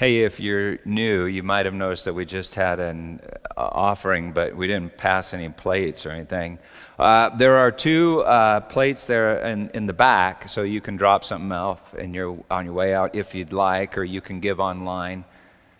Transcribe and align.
Hey, 0.00 0.22
if 0.22 0.40
you're 0.40 0.78
new, 0.86 1.26
you 1.26 1.42
might 1.42 1.66
have 1.66 1.74
noticed 1.74 2.06
that 2.06 2.14
we 2.14 2.24
just 2.24 2.54
had 2.54 2.80
an 2.80 3.20
uh, 3.54 3.68
offering, 3.70 4.32
but 4.32 4.56
we 4.56 4.66
didn't 4.66 4.96
pass 4.96 5.34
any 5.34 5.50
plates 5.50 6.06
or 6.06 6.10
anything. 6.10 6.58
Uh, 6.98 7.28
there 7.36 7.58
are 7.58 7.70
two 7.70 8.22
uh, 8.22 8.60
plates 8.60 9.06
there 9.06 9.44
in, 9.44 9.68
in 9.74 9.84
the 9.84 9.92
back, 9.92 10.48
so 10.48 10.62
you 10.62 10.80
can 10.80 10.96
drop 10.96 11.22
something 11.22 11.52
off 11.52 11.94
in 11.96 12.14
your, 12.14 12.42
on 12.50 12.64
your 12.64 12.72
way 12.72 12.94
out 12.94 13.14
if 13.14 13.34
you'd 13.34 13.52
like, 13.52 13.98
or 13.98 14.02
you 14.02 14.22
can 14.22 14.40
give 14.40 14.58
online. 14.58 15.22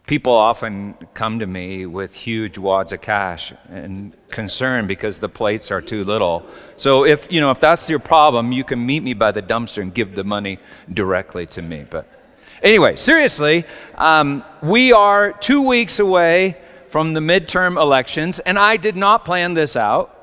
People 0.05 0.35
often 0.35 0.97
come 1.15 1.39
to 1.39 1.47
me 1.47 1.87
with 1.87 2.15
huge 2.15 2.59
wads 2.59 2.93
of 2.93 3.01
cash 3.01 3.55
and 3.71 4.15
concern 4.29 4.87
because 4.87 5.19
the 5.19 5.31
plates 5.31 5.71
are 5.71 5.81
too 5.81 6.05
little. 6.05 6.45
So 6.77 7.07
if 7.07 7.33
you 7.33 7.41
know 7.41 7.53
if 7.53 7.61
that's 7.61 7.89
your 7.89 8.01
problem, 8.01 8.53
you 8.53 8.65
can 8.65 8.85
meet 8.85 9.03
me 9.03 9.15
by 9.15 9.33
the 9.33 9.41
dumpster 9.41 9.81
and 9.81 9.95
give 9.95 10.15
the 10.15 10.25
money 10.25 10.59
directly 10.93 11.47
to 11.47 11.63
me. 11.63 11.87
But 11.89 12.07
Anyway, 12.63 12.95
seriously, 12.95 13.65
um, 13.95 14.45
we 14.63 14.93
are 14.93 15.33
two 15.33 15.67
weeks 15.67 15.99
away 15.99 16.59
from 16.89 17.15
the 17.15 17.21
midterm 17.21 17.81
elections, 17.81 18.39
and 18.39 18.59
I 18.59 18.77
did 18.77 18.97
not 18.97 19.25
plan 19.25 19.55
this 19.55 19.77
out. 19.77 20.17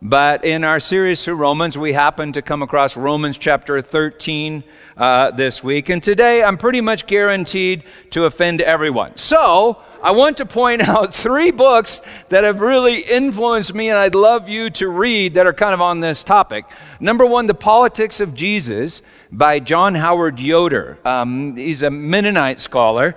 But 0.00 0.44
in 0.44 0.64
our 0.64 0.80
series 0.80 1.24
through 1.24 1.36
Romans, 1.36 1.76
we 1.76 1.92
happened 1.92 2.34
to 2.34 2.42
come 2.42 2.62
across 2.62 2.96
Romans 2.96 3.36
chapter 3.36 3.80
13 3.80 4.64
uh, 4.96 5.30
this 5.30 5.62
week. 5.62 5.88
And 5.88 6.02
today 6.02 6.42
I'm 6.42 6.58
pretty 6.58 6.82
much 6.82 7.06
guaranteed 7.06 7.84
to 8.10 8.24
offend 8.24 8.60
everyone. 8.60 9.16
So 9.16 9.78
I 10.04 10.10
want 10.10 10.36
to 10.36 10.44
point 10.44 10.82
out 10.88 11.14
three 11.14 11.50
books 11.50 12.02
that 12.28 12.44
have 12.44 12.60
really 12.60 13.00
influenced 13.00 13.72
me 13.72 13.88
and 13.88 13.96
I'd 13.96 14.14
love 14.14 14.50
you 14.50 14.68
to 14.70 14.88
read 14.88 15.32
that 15.34 15.46
are 15.46 15.54
kind 15.54 15.72
of 15.72 15.80
on 15.80 16.00
this 16.00 16.22
topic. 16.22 16.66
Number 17.00 17.24
one, 17.24 17.46
The 17.46 17.54
Politics 17.54 18.20
of 18.20 18.34
Jesus 18.34 19.00
by 19.32 19.60
John 19.60 19.94
Howard 19.94 20.38
Yoder. 20.38 20.98
Um, 21.06 21.56
he's 21.56 21.82
a 21.82 21.88
Mennonite 21.88 22.60
scholar. 22.60 23.16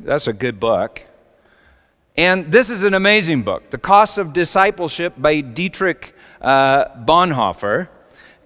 That's 0.00 0.26
a 0.26 0.32
good 0.32 0.58
book. 0.58 1.04
And 2.16 2.50
this 2.50 2.70
is 2.70 2.82
an 2.82 2.94
amazing 2.94 3.44
book, 3.44 3.70
The 3.70 3.78
Cost 3.78 4.18
of 4.18 4.32
Discipleship 4.32 5.14
by 5.16 5.42
Dietrich 5.42 6.12
uh, 6.40 6.86
Bonhoeffer. 7.04 7.88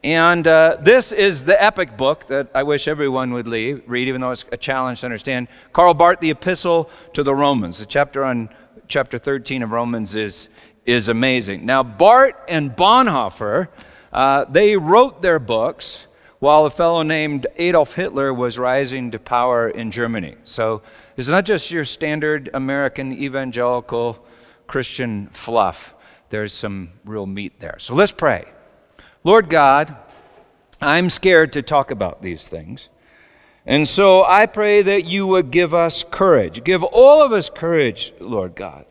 And 0.04 0.46
uh, 0.46 0.76
this 0.80 1.10
is 1.10 1.44
the 1.44 1.60
epic 1.60 1.96
book 1.96 2.28
that 2.28 2.50
I 2.54 2.62
wish 2.62 2.86
everyone 2.86 3.32
would 3.32 3.48
leave, 3.48 3.82
read, 3.86 4.06
even 4.06 4.20
though 4.20 4.30
it's 4.30 4.44
a 4.52 4.56
challenge 4.56 5.00
to 5.00 5.06
understand. 5.06 5.48
Karl 5.72 5.92
Barth, 5.92 6.20
The 6.20 6.30
Epistle 6.30 6.88
to 7.14 7.22
the 7.24 7.34
Romans. 7.34 7.78
The 7.78 7.86
chapter 7.86 8.24
on 8.24 8.48
chapter 8.86 9.18
13 9.18 9.62
of 9.62 9.72
Romans 9.72 10.14
is, 10.14 10.48
is 10.86 11.08
amazing. 11.08 11.66
Now, 11.66 11.82
Barth 11.82 12.34
and 12.48 12.70
Bonhoeffer, 12.70 13.68
uh, 14.12 14.44
they 14.44 14.76
wrote 14.76 15.20
their 15.20 15.38
books 15.38 16.06
while 16.38 16.64
a 16.64 16.70
fellow 16.70 17.02
named 17.02 17.48
Adolf 17.56 17.96
Hitler 17.96 18.32
was 18.32 18.56
rising 18.56 19.10
to 19.10 19.18
power 19.18 19.68
in 19.68 19.90
Germany. 19.90 20.36
So 20.44 20.82
it's 21.16 21.28
not 21.28 21.44
just 21.44 21.72
your 21.72 21.84
standard 21.84 22.50
American 22.54 23.12
evangelical 23.12 24.24
Christian 24.68 25.28
fluff, 25.32 25.94
there's 26.30 26.52
some 26.52 26.90
real 27.04 27.26
meat 27.26 27.58
there. 27.58 27.76
So 27.78 27.94
let's 27.94 28.12
pray. 28.12 28.44
Lord 29.28 29.50
God, 29.50 29.94
I'm 30.80 31.10
scared 31.10 31.52
to 31.52 31.60
talk 31.60 31.90
about 31.90 32.22
these 32.22 32.48
things. 32.48 32.88
And 33.66 33.86
so 33.86 34.24
I 34.24 34.46
pray 34.46 34.80
that 34.80 35.04
you 35.04 35.26
would 35.26 35.50
give 35.50 35.74
us 35.74 36.02
courage. 36.02 36.64
Give 36.64 36.82
all 36.82 37.22
of 37.22 37.30
us 37.30 37.50
courage, 37.50 38.14
Lord 38.20 38.54
God, 38.54 38.86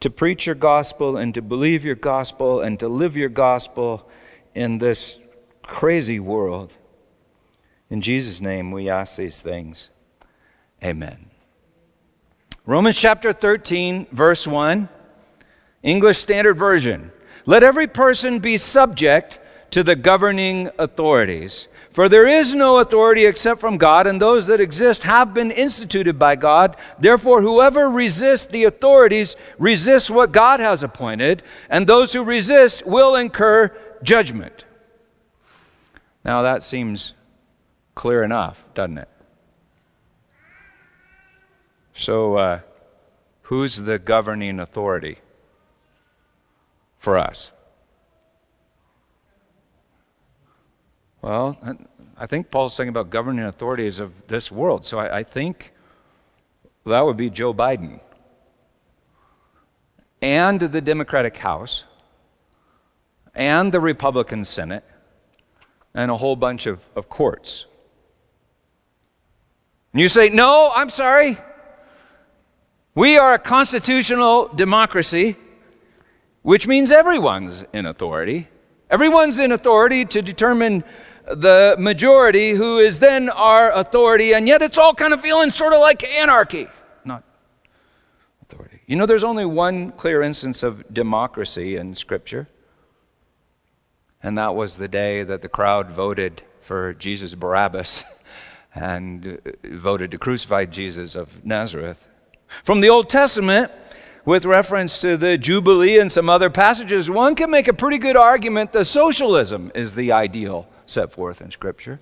to 0.00 0.08
preach 0.08 0.46
your 0.46 0.54
gospel 0.54 1.18
and 1.18 1.34
to 1.34 1.42
believe 1.42 1.84
your 1.84 1.96
gospel 1.96 2.62
and 2.62 2.80
to 2.80 2.88
live 2.88 3.14
your 3.14 3.28
gospel 3.28 4.08
in 4.54 4.78
this 4.78 5.18
crazy 5.62 6.18
world. 6.18 6.74
In 7.90 8.00
Jesus' 8.00 8.40
name, 8.40 8.70
we 8.70 8.88
ask 8.88 9.18
these 9.18 9.42
things. 9.42 9.90
Amen. 10.82 11.28
Romans 12.64 12.96
chapter 12.96 13.34
13, 13.34 14.06
verse 14.12 14.46
1, 14.46 14.88
English 15.82 16.16
Standard 16.16 16.56
Version. 16.56 17.12
Let 17.46 17.62
every 17.62 17.86
person 17.86 18.40
be 18.40 18.56
subject 18.56 19.38
to 19.70 19.82
the 19.82 19.96
governing 19.96 20.68
authorities. 20.78 21.68
For 21.92 22.08
there 22.10 22.26
is 22.26 22.54
no 22.54 22.78
authority 22.78 23.24
except 23.24 23.60
from 23.60 23.78
God, 23.78 24.06
and 24.06 24.20
those 24.20 24.48
that 24.48 24.60
exist 24.60 25.04
have 25.04 25.32
been 25.32 25.50
instituted 25.50 26.18
by 26.18 26.36
God. 26.36 26.76
Therefore, 26.98 27.40
whoever 27.40 27.88
resists 27.88 28.46
the 28.46 28.64
authorities 28.64 29.34
resists 29.58 30.10
what 30.10 30.30
God 30.30 30.60
has 30.60 30.82
appointed, 30.82 31.42
and 31.70 31.86
those 31.86 32.12
who 32.12 32.22
resist 32.22 32.84
will 32.84 33.14
incur 33.14 33.74
judgment. 34.02 34.66
Now, 36.22 36.42
that 36.42 36.62
seems 36.62 37.14
clear 37.94 38.22
enough, 38.22 38.68
doesn't 38.74 38.98
it? 38.98 39.08
So, 41.94 42.34
uh, 42.34 42.60
who's 43.42 43.78
the 43.78 43.98
governing 43.98 44.60
authority? 44.60 45.18
For 47.06 47.16
us? 47.16 47.52
Well, 51.22 51.56
I 52.18 52.26
think 52.26 52.50
Paul's 52.50 52.74
saying 52.74 52.88
about 52.88 53.10
governing 53.10 53.44
authorities 53.44 54.00
of 54.00 54.26
this 54.26 54.50
world. 54.50 54.84
So 54.84 54.98
I, 54.98 55.18
I 55.18 55.22
think 55.22 55.72
that 56.84 57.02
would 57.02 57.16
be 57.16 57.30
Joe 57.30 57.54
Biden 57.54 58.00
and 60.20 60.58
the 60.58 60.80
Democratic 60.80 61.36
House 61.36 61.84
and 63.36 63.70
the 63.70 63.78
Republican 63.78 64.44
Senate 64.44 64.84
and 65.94 66.10
a 66.10 66.16
whole 66.16 66.34
bunch 66.34 66.66
of, 66.66 66.80
of 66.96 67.08
courts. 67.08 67.66
And 69.92 70.00
you 70.00 70.08
say, 70.08 70.28
no, 70.28 70.72
I'm 70.74 70.90
sorry. 70.90 71.38
We 72.96 73.16
are 73.16 73.34
a 73.34 73.38
constitutional 73.38 74.48
democracy 74.48 75.36
which 76.46 76.68
means 76.68 76.92
everyone's 76.92 77.64
in 77.72 77.86
authority. 77.86 78.46
Everyone's 78.88 79.40
in 79.40 79.50
authority 79.50 80.04
to 80.04 80.22
determine 80.22 80.84
the 81.26 81.74
majority, 81.76 82.52
who 82.52 82.78
is 82.78 83.00
then 83.00 83.30
our 83.30 83.72
authority, 83.72 84.32
and 84.32 84.46
yet 84.46 84.62
it's 84.62 84.78
all 84.78 84.94
kind 84.94 85.12
of 85.12 85.20
feeling 85.20 85.50
sort 85.50 85.72
of 85.72 85.80
like 85.80 86.08
anarchy, 86.08 86.68
not 87.04 87.24
authority. 88.42 88.80
You 88.86 88.94
know, 88.94 89.06
there's 89.06 89.24
only 89.24 89.44
one 89.44 89.90
clear 89.90 90.22
instance 90.22 90.62
of 90.62 90.84
democracy 90.94 91.74
in 91.74 91.96
Scripture, 91.96 92.46
and 94.22 94.38
that 94.38 94.54
was 94.54 94.76
the 94.76 94.86
day 94.86 95.24
that 95.24 95.42
the 95.42 95.48
crowd 95.48 95.90
voted 95.90 96.42
for 96.60 96.94
Jesus 96.94 97.34
Barabbas 97.34 98.04
and 98.72 99.40
uh, 99.44 99.50
voted 99.64 100.12
to 100.12 100.18
crucify 100.18 100.64
Jesus 100.66 101.16
of 101.16 101.44
Nazareth. 101.44 101.98
From 102.62 102.82
the 102.82 102.88
Old 102.88 103.08
Testament, 103.08 103.72
with 104.26 104.44
reference 104.44 104.98
to 104.98 105.16
the 105.16 105.38
Jubilee 105.38 105.98
and 105.98 106.12
some 106.12 106.28
other 106.28 106.50
passages, 106.50 107.08
one 107.08 107.34
can 107.34 107.50
make 107.50 107.68
a 107.68 107.72
pretty 107.72 107.96
good 107.96 108.16
argument 108.16 108.72
that 108.72 108.84
socialism 108.84 109.72
is 109.74 109.94
the 109.94 110.12
ideal 110.12 110.68
set 110.84 111.10
forth 111.10 111.40
in 111.40 111.50
Scripture. 111.50 112.00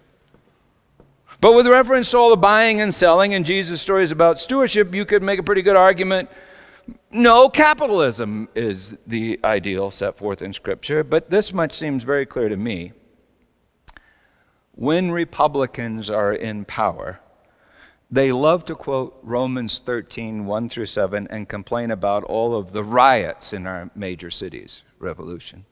But 1.41 1.53
with 1.53 1.69
reference 1.69 2.11
to 2.11 2.19
all 2.19 2.31
the 2.31 2.37
buying 2.37 2.81
and 2.81 2.93
selling 2.93 3.35
and 3.35 3.47
Jesus' 3.47 3.81
stories 3.81 4.11
about 4.11 4.41
stewardship, 4.41 4.93
you 4.93 5.05
could 5.05 5.23
make 5.23 5.39
a 5.39 5.45
pretty 5.45 5.63
good 5.63 5.77
argument 5.77 6.29
no, 7.11 7.49
capitalism 7.49 8.49
is 8.55 8.97
the 9.07 9.39
ideal 9.45 9.91
set 9.91 10.17
forth 10.17 10.43
in 10.43 10.53
Scripture. 10.53 11.05
But 11.05 11.31
this 11.31 11.53
much 11.53 11.73
seems 11.73 12.03
very 12.03 12.27
clear 12.27 12.49
to 12.49 12.57
me. 12.57 12.93
When 14.73 15.11
Republicans 15.13 16.11
are 16.11 16.33
in 16.33 16.65
power, 16.65 17.21
they 18.15 18.31
love 18.31 18.65
to 18.67 18.77
quote 18.77 19.19
Romans 19.25 19.81
13, 19.85 20.47
1 20.47 20.69
through 20.69 20.87
7, 20.87 21.27
and 21.31 21.49
complain 21.49 21.91
about 21.91 22.23
all 22.23 22.55
of 22.55 22.71
the 22.71 22.85
riots 22.85 23.53
in 23.53 23.67
our 23.67 23.91
major 23.97 24.31
cities, 24.31 24.83
revolution. 25.01 25.65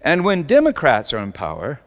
And 0.00 0.24
when 0.24 0.44
Democrats 0.44 1.12
are 1.12 1.18
in 1.18 1.32
power, 1.32 1.80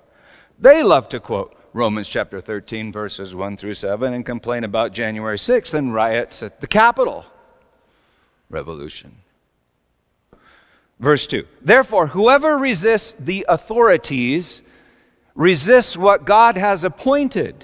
they 0.60 0.84
love 0.84 1.08
to 1.10 1.22
quote 1.22 1.56
Romans 1.72 2.10
chapter 2.10 2.42
13, 2.42 2.92
verses 2.92 3.34
1 3.34 3.56
through 3.56 3.76
7, 3.76 4.14
and 4.14 4.26
complain 4.26 4.66
about 4.66 4.92
January 4.92 5.38
6th 5.38 5.74
and 5.74 5.94
riots 5.94 6.44
at 6.44 6.60
the 6.60 6.68
Capitol, 6.68 7.26
revolution. 8.50 9.16
Verse 11.00 11.26
2 11.26 11.48
Therefore, 11.62 12.08
whoever 12.08 12.58
resists 12.58 13.16
the 13.18 13.46
authorities 13.48 14.62
resists 15.36 15.96
what 15.96 16.26
God 16.26 16.58
has 16.58 16.84
appointed 16.84 17.64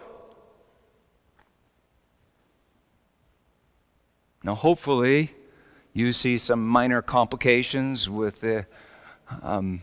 Now, 4.43 4.55
hopefully, 4.55 5.33
you 5.93 6.13
see 6.13 6.37
some 6.37 6.67
minor 6.67 7.01
complications 7.01 8.09
with 8.09 8.41
the 8.41 8.65
um, 9.43 9.81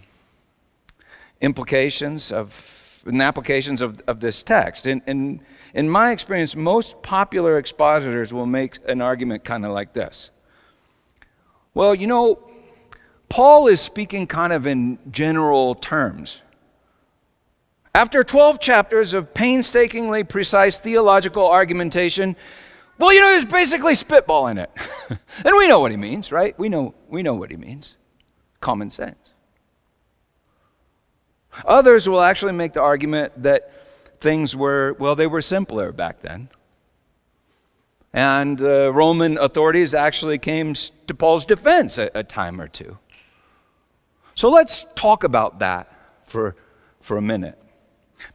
implications 1.41 2.33
of 2.33 2.75
and 3.09 3.23
applications 3.23 3.81
of, 3.81 4.01
of 4.07 4.21
this 4.21 4.43
text. 4.43 4.87
In, 4.87 5.03
in, 5.07 5.41
in 5.75 5.89
my 5.89 6.13
experience, 6.13 6.55
most 6.55 7.01
popular 7.03 7.59
expositors 7.59 8.33
will 8.33 8.47
make 8.47 8.79
an 8.87 9.01
argument 9.01 9.45
kind 9.45 9.65
of 9.65 9.73
like 9.73 9.93
this. 9.95 10.31
Well, 11.75 11.95
you 11.95 12.07
know, 12.07 12.39
Paul 13.29 13.69
is 13.69 13.81
speaking 13.81 14.27
kind 14.27 14.53
of 14.53 14.67
in 14.67 14.99
general 15.11 15.75
terms. 15.75 16.43
After 17.95 18.23
12 18.23 18.61
chapters 18.61 19.15
of 19.15 19.35
painstakingly 19.35 20.25
precise 20.25 20.79
theological 20.79 21.49
argumentation, 21.49 22.37
well, 22.99 23.12
you 23.12 23.21
know, 23.21 23.35
he's 23.35 23.45
basically 23.45 23.95
spitballing 23.95 24.62
it. 24.62 24.71
and 25.45 25.56
we 25.56 25.69
know 25.69 25.79
what 25.81 25.91
he 25.91 25.97
means, 25.97 26.33
right? 26.33 26.59
We 26.59 26.69
know, 26.69 26.95
we 27.09 27.23
know 27.23 27.35
what 27.35 27.50
he 27.50 27.56
means. 27.56 27.97
Common 28.61 28.91
sense. 28.91 29.31
Others 31.65 32.09
will 32.09 32.21
actually 32.21 32.53
make 32.53 32.73
the 32.73 32.83
argument 32.83 33.43
that 33.43 33.73
things 34.21 34.55
were, 34.55 34.97
well, 34.99 35.15
they 35.15 35.27
were 35.27 35.43
simpler 35.43 35.93
back 35.93 36.23
then. 36.23 36.49
And 38.12 38.59
the 38.59 38.91
Roman 38.93 39.39
authorities 39.39 39.95
actually 39.95 40.39
came 40.39 40.75
to 40.75 41.15
Paul's 41.15 41.45
defense 41.45 41.99
a, 41.99 42.11
a 42.15 42.25
time 42.25 42.61
or 42.61 42.69
two. 42.69 42.99
So 44.35 44.49
let's 44.50 44.87
talk 44.95 45.25
about 45.25 45.59
that 45.61 45.93
for, 46.25 46.56
for 47.00 47.17
a 47.17 47.23
minute. 47.23 47.59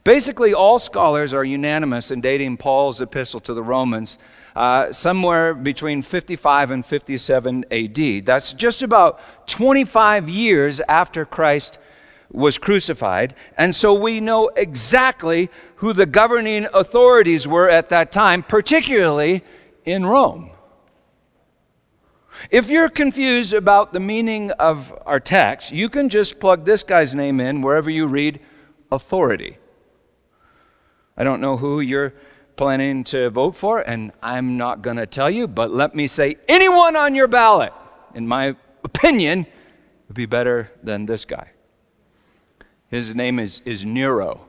Basically, 0.04 0.54
all 0.54 0.78
scholars 0.78 1.32
are 1.32 1.44
unanimous 1.44 2.10
in 2.10 2.20
dating 2.20 2.56
Paul's 2.56 3.00
epistle 3.00 3.40
to 3.40 3.54
the 3.54 3.62
Romans 3.62 4.16
uh, 4.54 4.92
somewhere 4.92 5.54
between 5.54 6.02
55 6.02 6.70
and 6.70 6.86
57 6.86 7.64
AD. 7.70 8.26
That's 8.26 8.52
just 8.52 8.82
about 8.82 9.20
25 9.48 10.28
years 10.28 10.80
after 10.88 11.24
Christ 11.24 11.78
was 12.30 12.58
crucified. 12.58 13.34
And 13.56 13.74
so 13.74 13.94
we 13.94 14.20
know 14.20 14.48
exactly 14.56 15.50
who 15.76 15.92
the 15.92 16.06
governing 16.06 16.66
authorities 16.72 17.46
were 17.46 17.68
at 17.68 17.88
that 17.90 18.12
time, 18.12 18.42
particularly 18.42 19.42
in 19.84 20.06
Rome. 20.06 20.50
If 22.50 22.68
you're 22.68 22.88
confused 22.88 23.52
about 23.52 23.92
the 23.92 24.00
meaning 24.00 24.50
of 24.52 24.92
our 25.06 25.20
text, 25.20 25.72
you 25.72 25.88
can 25.88 26.08
just 26.08 26.40
plug 26.40 26.64
this 26.64 26.82
guy's 26.82 27.14
name 27.14 27.40
in 27.40 27.62
wherever 27.62 27.90
you 27.90 28.06
read 28.06 28.40
authority. 28.90 29.58
I 31.16 31.22
don't 31.24 31.40
know 31.40 31.56
who 31.56 31.80
you're 31.80 32.12
planning 32.56 33.04
to 33.04 33.30
vote 33.30 33.56
for, 33.56 33.80
and 33.80 34.12
I'm 34.22 34.56
not 34.56 34.82
going 34.82 34.96
to 34.96 35.06
tell 35.06 35.30
you, 35.30 35.46
but 35.46 35.70
let 35.70 35.94
me 35.94 36.06
say 36.06 36.36
anyone 36.48 36.96
on 36.96 37.14
your 37.14 37.28
ballot, 37.28 37.72
in 38.14 38.26
my 38.26 38.56
opinion, 38.84 39.46
would 40.08 40.16
be 40.16 40.26
better 40.26 40.70
than 40.82 41.06
this 41.06 41.24
guy. 41.24 41.50
His 42.88 43.14
name 43.14 43.38
is, 43.38 43.60
is 43.64 43.84
Nero, 43.84 44.46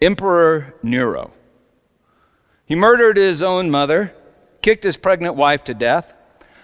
Emperor 0.00 0.74
Nero. 0.82 1.32
He 2.66 2.74
murdered 2.74 3.16
his 3.16 3.42
own 3.42 3.70
mother, 3.70 4.14
kicked 4.60 4.84
his 4.84 4.96
pregnant 4.96 5.36
wife 5.36 5.64
to 5.64 5.74
death, 5.74 6.14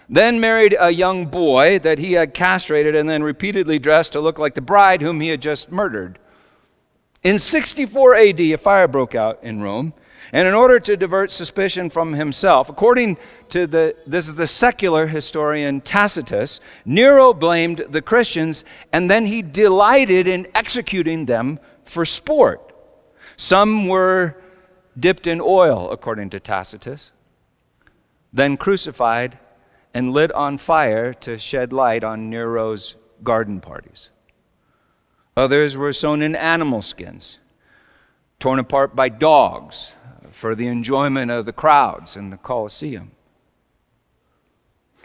then 0.09 0.41
married 0.41 0.75
a 0.79 0.91
young 0.91 1.27
boy 1.27 1.79
that 1.81 1.99
he 1.99 2.15
had 2.15 2.33
castrated 2.33 2.95
and 2.95 3.09
then 3.09 3.23
repeatedly 3.23 3.79
dressed 3.79 4.13
to 4.13 4.21
look 4.21 4.39
like 4.39 4.55
the 4.55 4.61
bride 4.61 5.03
whom 5.03 5.21
he 5.21 5.29
had 5.29 5.43
just 5.43 5.71
murdered. 5.71 6.19
In 7.23 7.39
64 7.39 8.15
AD, 8.15 8.41
a 8.41 8.57
fire 8.57 8.89
broke 8.89 9.15
out 9.15 9.41
in 9.43 9.61
Rome. 9.61 9.93
And 10.33 10.47
in 10.47 10.55
order 10.55 10.79
to 10.81 10.97
divert 10.97 11.31
suspicion 11.31 11.91
from 11.91 12.13
himself, 12.13 12.69
according 12.69 13.17
to 13.51 13.67
the, 13.67 13.97
this 14.07 14.29
is 14.29 14.35
the 14.35 14.47
secular 14.47 15.07
historian 15.07 15.81
Tacitus, 15.81 16.61
Nero 16.85 17.33
blamed 17.33 17.87
the 17.89 18.03
Christians 18.03 18.65
and 18.93 19.11
then 19.11 19.27
he 19.27 19.43
delighted 19.43 20.27
in 20.27 20.47
executing 20.55 21.27
them 21.27 21.59
for 21.85 22.05
sport. 22.05 22.73
Some 23.37 23.89
were 23.89 24.37
dipped 24.99 25.27
in 25.27 25.41
oil, 25.41 25.91
according 25.91 26.31
to 26.31 26.41
Tacitus, 26.41 27.13
then 28.33 28.57
crucified 28.57 29.39
and 29.95 30.13
lit 30.13 30.33
on 30.33 30.59
fire 30.59 31.15
to 31.15 31.39
shed 31.39 31.73
light 31.73 32.05
on 32.05 32.29
Nero's 32.29 32.97
garden 33.23 33.61
parties. 33.61 34.11
Others 35.37 35.77
were 35.77 35.93
sewn 35.93 36.21
in 36.21 36.35
animal 36.35 36.83
skins, 36.83 37.39
torn 38.41 38.61
apart 38.61 38.95
by 38.95 39.09
dogs 39.09 39.97
for 40.31 40.55
the 40.55 40.69
enjoyment 40.69 41.31
of 41.31 41.45
the 41.45 41.53
crowds 41.53 42.17
in 42.17 42.31
the 42.31 42.37
Colosseum. 42.37 43.11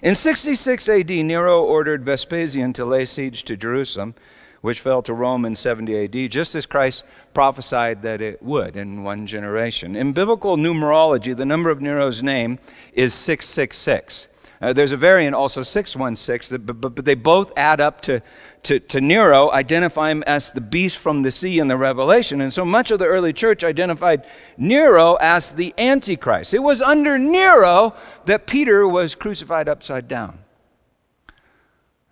In 0.03 0.13
66 0.13 0.87
AD, 0.87 1.09
Nero 1.09 1.63
ordered 1.63 2.05
Vespasian 2.05 2.73
to 2.73 2.85
lay 2.85 3.05
siege 3.05 3.43
to 3.45 3.57
Jerusalem, 3.57 4.13
which 4.61 4.81
fell 4.81 5.01
to 5.01 5.13
Rome 5.13 5.45
in 5.45 5.55
70 5.55 6.03
AD, 6.25 6.31
just 6.31 6.53
as 6.53 6.67
Christ 6.67 7.05
prophesied 7.33 8.03
that 8.03 8.21
it 8.21 8.43
would 8.43 8.77
in 8.77 9.03
one 9.03 9.25
generation. 9.25 9.95
In 9.95 10.13
biblical 10.13 10.55
numerology, 10.55 11.35
the 11.35 11.45
number 11.45 11.71
of 11.71 11.81
Nero's 11.81 12.21
name 12.21 12.59
is 12.93 13.13
666. 13.15 14.27
Uh, 14.63 14.71
there's 14.71 14.93
a 14.93 14.97
variant 14.97 15.35
also, 15.35 15.61
616, 15.61 16.55
that, 16.55 16.65
but, 16.65 16.95
but, 16.95 17.03
they 17.03 17.15
both 17.15 17.51
add 17.57 17.81
up 17.81 17.99
to, 17.99 18.21
to, 18.63 18.79
to 18.79 19.01
Nero, 19.01 19.51
identify 19.51 20.09
him 20.09 20.23
as 20.23 20.53
the 20.53 20.61
beast 20.61 20.97
from 20.97 21.21
the 21.21 21.31
sea 21.31 21.59
in 21.59 21.67
the 21.67 21.75
Revelation. 21.75 22.39
And 22.39 22.53
so 22.53 22.63
much 22.63 22.89
of 22.89 22.97
the 22.97 23.05
early 23.05 23.33
church 23.33 23.61
identified 23.61 24.25
Nero 24.57 25.15
as 25.15 25.51
the 25.51 25.73
Antichrist. 25.77 26.53
It 26.53 26.59
was 26.59 26.81
under 26.81 27.17
Nero 27.17 27.93
that 28.23 28.47
Peter 28.47 28.87
was 28.87 29.15
crucified 29.15 29.67
upside 29.67 30.07
down 30.07 30.39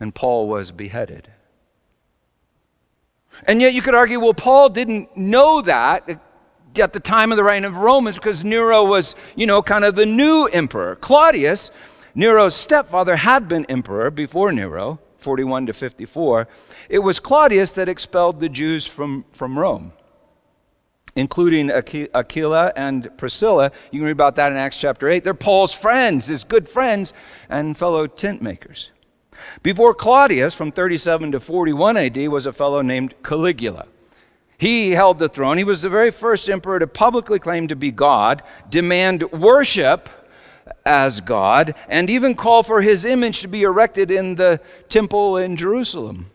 and 0.01 0.13
Paul 0.13 0.49
was 0.49 0.71
beheaded. 0.71 1.30
And 3.45 3.61
yet 3.61 3.73
you 3.73 3.81
could 3.81 3.95
argue, 3.95 4.19
well, 4.19 4.33
Paul 4.33 4.68
didn't 4.68 5.16
know 5.16 5.61
that 5.61 6.19
at 6.78 6.94
the 6.94 6.99
time 6.99 7.31
of 7.31 7.37
the 7.37 7.44
reign 7.44 7.66
of 7.66 7.78
Romans 7.78 8.16
because 8.16 8.44
Nero 8.44 8.83
was, 8.83 9.16
you 9.35 9.45
know, 9.45 9.61
kind 9.61 9.85
of 9.85 9.95
the 9.95 10.06
new 10.06 10.47
emperor. 10.47 10.95
Claudius 10.97 11.71
Nero's 12.13 12.56
stepfather 12.56 13.15
had 13.15 13.47
been 13.47 13.65
emperor 13.65 14.11
before 14.11 14.51
Nero, 14.51 14.99
41 15.18 15.68
to 15.68 15.73
54. 15.73 16.47
It 16.89 16.99
was 16.99 17.19
Claudius 17.19 17.71
that 17.73 17.87
expelled 17.87 18.39
the 18.39 18.49
Jews 18.49 18.85
from, 18.85 19.25
from 19.31 19.57
Rome, 19.57 19.94
including 21.15 21.71
Aquila 21.71 22.73
and 22.75 23.15
Priscilla. 23.18 23.71
You 23.91 23.99
can 23.99 24.06
read 24.07 24.11
about 24.11 24.35
that 24.35 24.51
in 24.51 24.57
Acts 24.57 24.77
chapter 24.77 25.07
8. 25.07 25.23
They're 25.23 25.33
Paul's 25.33 25.73
friends, 25.73 26.27
his 26.27 26.44
good 26.44 26.68
friends, 26.68 27.13
and 27.49 27.77
fellow 27.77 28.07
tent 28.07 28.41
makers. 28.41 28.89
Before 29.63 29.94
Claudius, 29.94 30.53
from 30.53 30.71
37 30.71 31.31
to 31.31 31.39
41 31.39 31.97
AD, 31.97 32.27
was 32.27 32.45
a 32.45 32.53
fellow 32.53 32.81
named 32.81 33.15
Caligula. 33.23 33.87
He 34.57 34.91
held 34.91 35.18
the 35.18 35.30
throne. 35.30 35.57
He 35.57 35.63
was 35.63 35.81
the 35.81 35.89
very 35.89 36.11
first 36.11 36.47
emperor 36.47 36.77
to 36.77 36.85
publicly 36.85 37.39
claim 37.39 37.68
to 37.69 37.75
be 37.75 37.89
God, 37.89 38.44
demand 38.69 39.31
worship 39.31 40.09
as 40.85 41.21
God, 41.21 41.75
and 41.87 42.09
even 42.09 42.35
call 42.35 42.63
for 42.63 42.81
his 42.81 43.06
image 43.06 43.42
to 43.42 43.47
be 43.47 43.63
erected 43.63 44.11
in 44.11 44.35
the 44.35 44.59
temple 44.90 45.37
in 45.37 45.56
Jerusalem. 45.56 46.31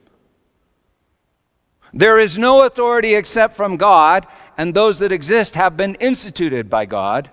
There 1.93 2.19
is 2.19 2.37
no 2.37 2.67
authority 2.67 3.15
except 3.15 3.57
from 3.57 3.77
God, 3.77 4.27
and 4.59 4.75
those 4.75 4.99
that 4.99 5.13
exist 5.13 5.55
have 5.55 5.77
been 5.77 5.95
instituted 5.97 6.69
by 6.69 6.87
God, 6.87 7.31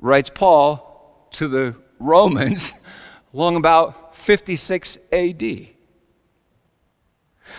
writes 0.00 0.30
Paul 0.30 1.28
to 1.32 1.48
the 1.48 1.76
Romans 1.98 2.74
along 3.34 3.56
about 3.56 4.16
56 4.16 4.98
AD. 5.12 5.68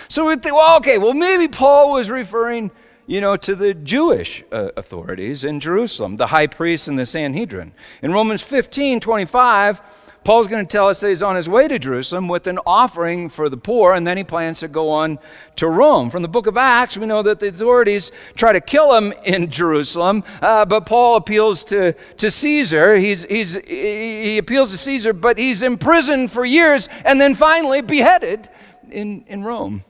So 0.07 0.25
we 0.25 0.35
think, 0.35 0.55
well, 0.55 0.77
okay, 0.77 0.97
well, 0.97 1.13
maybe 1.13 1.47
Paul 1.47 1.91
was 1.91 2.09
referring 2.09 2.71
you 3.09 3.19
know, 3.19 3.35
to 3.35 3.55
the 3.55 3.73
Jewish 3.73 4.43
uh, 4.51 4.69
authorities 4.77 5.43
in 5.43 5.59
Jerusalem, 5.59 6.17
the 6.17 6.27
high 6.27 6.45
priest 6.45 6.87
and 6.87 6.99
the 6.99 7.07
Sanhedrin. 7.07 7.73
In 8.03 8.11
Romans 8.11 8.43
15 8.43 8.99
25, 8.99 9.81
Paul's 10.23 10.47
going 10.47 10.63
to 10.63 10.71
tell 10.71 10.87
us 10.87 10.99
that 10.99 11.09
he's 11.09 11.23
on 11.23 11.35
his 11.35 11.49
way 11.49 11.67
to 11.67 11.79
Jerusalem 11.79 12.27
with 12.27 12.45
an 12.45 12.59
offering 12.67 13.27
for 13.29 13.49
the 13.49 13.57
poor, 13.57 13.95
and 13.95 14.05
then 14.05 14.15
he 14.15 14.23
plans 14.23 14.59
to 14.59 14.67
go 14.67 14.91
on 14.91 15.17
to 15.55 15.67
Rome. 15.67 16.11
From 16.11 16.21
the 16.21 16.27
book 16.27 16.45
of 16.45 16.55
Acts, 16.55 16.97
we 16.97 17.07
know 17.07 17.23
that 17.23 17.39
the 17.39 17.47
authorities 17.47 18.11
try 18.35 18.53
to 18.53 18.61
kill 18.61 18.95
him 18.95 19.11
in 19.25 19.49
Jerusalem, 19.49 20.23
uh, 20.43 20.65
but 20.65 20.85
Paul 20.85 21.15
appeals 21.15 21.63
to, 21.65 21.93
to 21.93 22.29
Caesar. 22.29 22.95
He's, 22.95 23.23
he's, 23.23 23.55
he 23.55 24.37
appeals 24.37 24.69
to 24.69 24.77
Caesar, 24.77 25.13
but 25.13 25.39
he's 25.39 25.63
imprisoned 25.63 26.31
for 26.31 26.45
years 26.45 26.87
and 27.05 27.19
then 27.19 27.33
finally 27.33 27.81
beheaded 27.81 28.49
in, 28.91 29.23
in 29.27 29.43
Rome. 29.43 29.83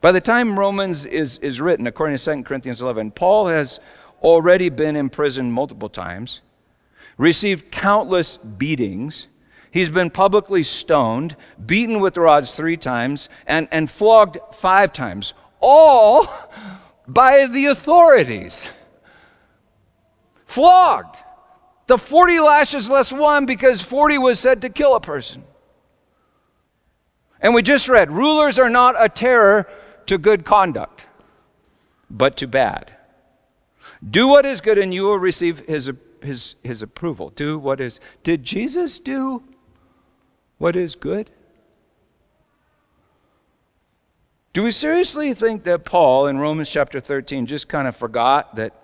By 0.00 0.12
the 0.12 0.20
time 0.20 0.58
Romans 0.58 1.04
is, 1.04 1.38
is 1.38 1.60
written, 1.60 1.86
according 1.86 2.16
to 2.16 2.24
2 2.36 2.44
Corinthians 2.44 2.80
11, 2.80 3.12
Paul 3.12 3.48
has 3.48 3.80
already 4.22 4.68
been 4.68 4.94
imprisoned 4.94 5.52
multiple 5.52 5.88
times, 5.88 6.40
received 7.16 7.72
countless 7.72 8.36
beatings. 8.36 9.26
He's 9.72 9.90
been 9.90 10.10
publicly 10.10 10.62
stoned, 10.62 11.34
beaten 11.64 11.98
with 11.98 12.16
rods 12.16 12.52
three 12.52 12.76
times, 12.76 13.28
and, 13.46 13.66
and 13.72 13.90
flogged 13.90 14.38
five 14.52 14.92
times, 14.92 15.34
all 15.60 16.28
by 17.08 17.46
the 17.46 17.66
authorities. 17.66 18.68
Flogged. 20.46 21.24
The 21.88 21.98
40 21.98 22.38
lashes 22.40 22.88
less 22.88 23.12
one 23.12 23.46
because 23.46 23.82
40 23.82 24.18
was 24.18 24.38
said 24.38 24.62
to 24.62 24.68
kill 24.68 24.94
a 24.94 25.00
person. 25.00 25.42
And 27.40 27.54
we 27.54 27.62
just 27.62 27.88
read 27.88 28.12
rulers 28.12 28.58
are 28.58 28.70
not 28.70 28.94
a 28.98 29.08
terror 29.08 29.68
to 30.08 30.18
good 30.18 30.44
conduct, 30.44 31.06
but 32.10 32.36
to 32.38 32.46
bad. 32.46 32.92
Do 34.08 34.28
what 34.28 34.44
is 34.44 34.60
good, 34.60 34.78
and 34.78 34.92
you 34.92 35.04
will 35.04 35.18
receive 35.18 35.60
his, 35.60 35.90
his, 36.22 36.56
his 36.62 36.82
approval. 36.82 37.30
Do 37.30 37.58
what 37.58 37.80
is. 37.80 38.00
Did 38.22 38.44
Jesus 38.44 38.98
do 38.98 39.42
what 40.58 40.76
is 40.76 40.94
good? 40.94 41.30
Do 44.52 44.62
we 44.64 44.70
seriously 44.70 45.34
think 45.34 45.64
that 45.64 45.84
Paul 45.84 46.26
in 46.26 46.38
Romans 46.38 46.68
chapter 46.68 47.00
13 47.00 47.46
just 47.46 47.68
kind 47.68 47.86
of 47.86 47.96
forgot 47.96 48.56
that 48.56 48.74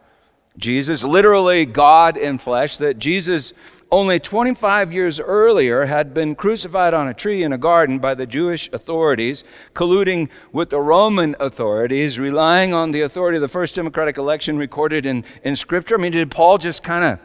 Jesus, 0.57 1.03
literally 1.03 1.67
God 1.67 2.17
in 2.17 2.39
flesh, 2.39 2.77
that 2.77 2.99
Jesus 2.99 3.53
only 3.91 4.19
25 4.19 4.93
years 4.93 5.21
earlier 5.21 5.85
had 5.85 6.15
been 6.15 6.35
crucified 6.35 6.95
on 6.95 7.07
a 7.09 7.15
tree 7.15 7.43
in 7.43 7.53
a 7.53 7.59
garden 7.59 7.99
by 7.99 8.15
the 8.15 8.27
Jewish 8.27 8.69
authorities, 8.73 9.45
colluding 9.73 10.29
with 10.53 10.71
the 10.71 10.81
Roman 10.81 11.37
authorities, 11.39 12.19
relying 12.19 12.73
on 12.73 12.93
the 12.93 13.03
authority 13.03 13.37
of 13.37 13.43
the 13.43 13.49
first 13.49 13.75
democratic 13.75 14.19
election 14.19 14.59
recorded 14.59 15.07
in, 15.07 15.25
in 15.45 15.55
Scripture. 15.55 15.97
I 15.97 16.03
mean, 16.03 16.13
did 16.13 16.31
Paul 16.31 16.59
just 16.59 16.83
kind 16.83 17.05
of 17.05 17.19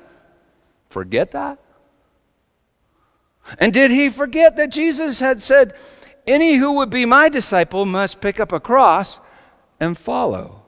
forget 0.90 1.32
that? 1.32 1.60
And 3.58 3.74
did 3.74 3.90
he 3.90 4.10
forget 4.10 4.56
that 4.58 4.72
Jesus 4.72 5.20
had 5.20 5.42
said, 5.42 5.74
Any 6.28 6.56
who 6.56 6.74
would 6.74 6.90
be 6.90 7.06
my 7.06 7.30
disciple 7.30 7.86
must 7.86 8.22
pick 8.22 8.40
up 8.40 8.52
a 8.52 8.60
cross 8.60 9.20
and 9.80 9.98
follow? 9.98 10.59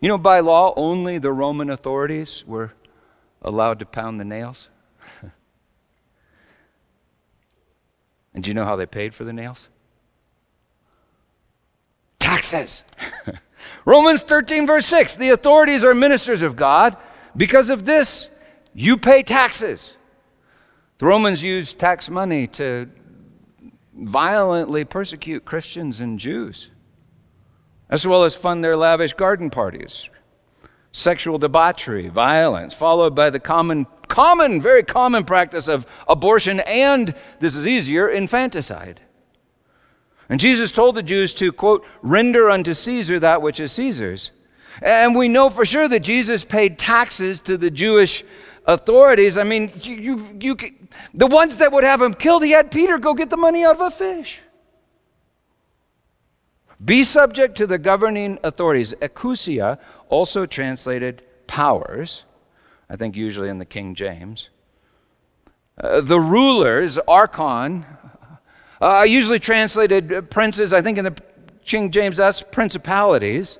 You 0.00 0.08
know, 0.08 0.18
by 0.18 0.40
law, 0.40 0.72
only 0.76 1.18
the 1.18 1.32
Roman 1.32 1.70
authorities 1.70 2.44
were 2.46 2.72
allowed 3.42 3.80
to 3.80 3.86
pound 3.86 4.20
the 4.20 4.24
nails. 4.24 4.68
and 8.34 8.44
do 8.44 8.50
you 8.50 8.54
know 8.54 8.64
how 8.64 8.76
they 8.76 8.86
paid 8.86 9.14
for 9.14 9.24
the 9.24 9.32
nails? 9.32 9.68
Taxes. 12.20 12.84
Romans 13.84 14.22
13, 14.22 14.66
verse 14.66 14.86
6 14.86 15.16
the 15.16 15.30
authorities 15.30 15.82
are 15.82 15.94
ministers 15.94 16.42
of 16.42 16.54
God. 16.54 16.96
Because 17.36 17.70
of 17.70 17.84
this, 17.84 18.28
you 18.74 18.96
pay 18.96 19.22
taxes. 19.22 19.96
The 20.98 21.06
Romans 21.06 21.42
used 21.42 21.78
tax 21.78 22.08
money 22.08 22.46
to 22.48 22.88
violently 23.94 24.84
persecute 24.84 25.44
Christians 25.44 26.00
and 26.00 26.18
Jews 26.18 26.70
as 27.90 28.06
well 28.06 28.24
as 28.24 28.34
fund 28.34 28.62
their 28.62 28.76
lavish 28.76 29.12
garden 29.14 29.50
parties, 29.50 30.08
sexual 30.92 31.38
debauchery, 31.38 32.08
violence, 32.08 32.74
followed 32.74 33.14
by 33.14 33.30
the 33.30 33.40
common, 33.40 33.86
common, 34.08 34.60
very 34.60 34.82
common 34.82 35.24
practice 35.24 35.68
of 35.68 35.86
abortion 36.06 36.60
and, 36.60 37.14
this 37.40 37.54
is 37.54 37.66
easier, 37.66 38.08
infanticide. 38.08 39.00
And 40.28 40.38
Jesus 40.38 40.70
told 40.70 40.94
the 40.94 41.02
Jews 41.02 41.32
to, 41.34 41.52
quote, 41.52 41.86
render 42.02 42.50
unto 42.50 42.74
Caesar 42.74 43.18
that 43.20 43.40
which 43.40 43.60
is 43.60 43.72
Caesar's. 43.72 44.30
And 44.82 45.16
we 45.16 45.28
know 45.28 45.50
for 45.50 45.64
sure 45.64 45.88
that 45.88 46.00
Jesus 46.00 46.44
paid 46.44 46.78
taxes 46.78 47.40
to 47.42 47.56
the 47.56 47.70
Jewish 47.70 48.24
authorities. 48.66 49.38
I 49.38 49.44
mean, 49.44 49.72
you, 49.82 49.94
you, 49.94 50.28
you, 50.38 50.56
the 51.14 51.26
ones 51.26 51.58
that 51.58 51.72
would 51.72 51.84
have 51.84 52.02
him 52.02 52.14
killed, 52.14 52.44
he 52.44 52.50
had 52.52 52.70
Peter 52.70 52.98
go 52.98 53.14
get 53.14 53.30
the 53.30 53.36
money 53.36 53.64
out 53.64 53.76
of 53.76 53.80
a 53.80 53.90
fish. 53.90 54.40
Be 56.84 57.02
subject 57.02 57.56
to 57.56 57.66
the 57.66 57.78
governing 57.78 58.38
authorities. 58.44 58.94
Exousia, 59.00 59.78
also 60.08 60.46
translated 60.46 61.22
powers, 61.46 62.24
I 62.88 62.96
think 62.96 63.16
usually 63.16 63.48
in 63.48 63.58
the 63.58 63.64
King 63.64 63.94
James. 63.94 64.50
Uh, 65.76 66.00
the 66.00 66.20
rulers, 66.20 66.98
archon, 66.98 67.84
uh, 68.80 69.02
usually 69.02 69.38
translated 69.38 70.30
princes, 70.30 70.72
I 70.72 70.82
think 70.82 70.98
in 70.98 71.04
the 71.04 71.16
King 71.64 71.90
James, 71.90 72.16
that's 72.16 72.42
principalities. 72.42 73.58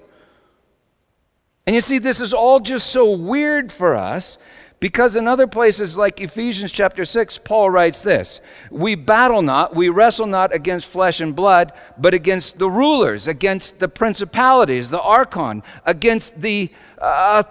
And 1.66 1.75
you 1.75 1.80
see, 1.80 1.98
this 1.98 2.20
is 2.20 2.32
all 2.32 2.60
just 2.60 2.87
so 2.88 3.10
weird 3.10 3.72
for 3.72 3.94
us 3.94 4.38
because 4.80 5.16
in 5.16 5.26
other 5.26 5.49
places, 5.49 5.99
like 5.99 6.20
Ephesians 6.20 6.70
chapter 6.70 7.04
6, 7.04 7.38
Paul 7.38 7.70
writes 7.70 8.02
this 8.02 8.40
We 8.70 8.94
battle 8.94 9.42
not, 9.42 9.75
we 9.75 9.88
wrestle 9.88 10.26
not 10.26 10.54
against 10.54 10.87
flesh 10.87 11.20
and 11.20 11.35
blood, 11.35 11.73
but 11.97 12.14
against 12.14 12.58
the 12.58 12.70
rulers, 12.70 13.26
against 13.26 13.80
the 13.80 13.88
principalities, 13.88 14.90
the 14.90 15.00
archon, 15.00 15.62
against 15.85 16.40
the 16.40 16.70
uh, 17.00 17.42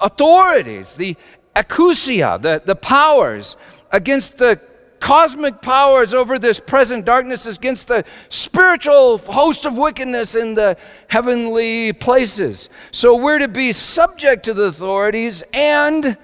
authorities, 0.00 0.96
the 0.96 1.16
exousia, 1.54 2.40
the, 2.40 2.62
the 2.64 2.76
powers, 2.76 3.56
against 3.90 4.36
the 4.36 4.60
cosmic 5.00 5.62
powers 5.62 6.12
over 6.12 6.38
this 6.38 6.60
present 6.60 7.06
darkness, 7.06 7.46
against 7.46 7.88
the 7.88 8.04
spiritual 8.28 9.18
host 9.18 9.64
of 9.64 9.78
wickedness 9.78 10.34
in 10.34 10.54
the 10.54 10.76
heavenly 11.08 11.92
places. 11.94 12.68
So 12.90 13.16
we're 13.16 13.38
to 13.38 13.48
be 13.48 13.72
subject 13.72 14.44
to 14.46 14.54
the 14.54 14.64
authorities 14.64 15.42
and 15.54 16.18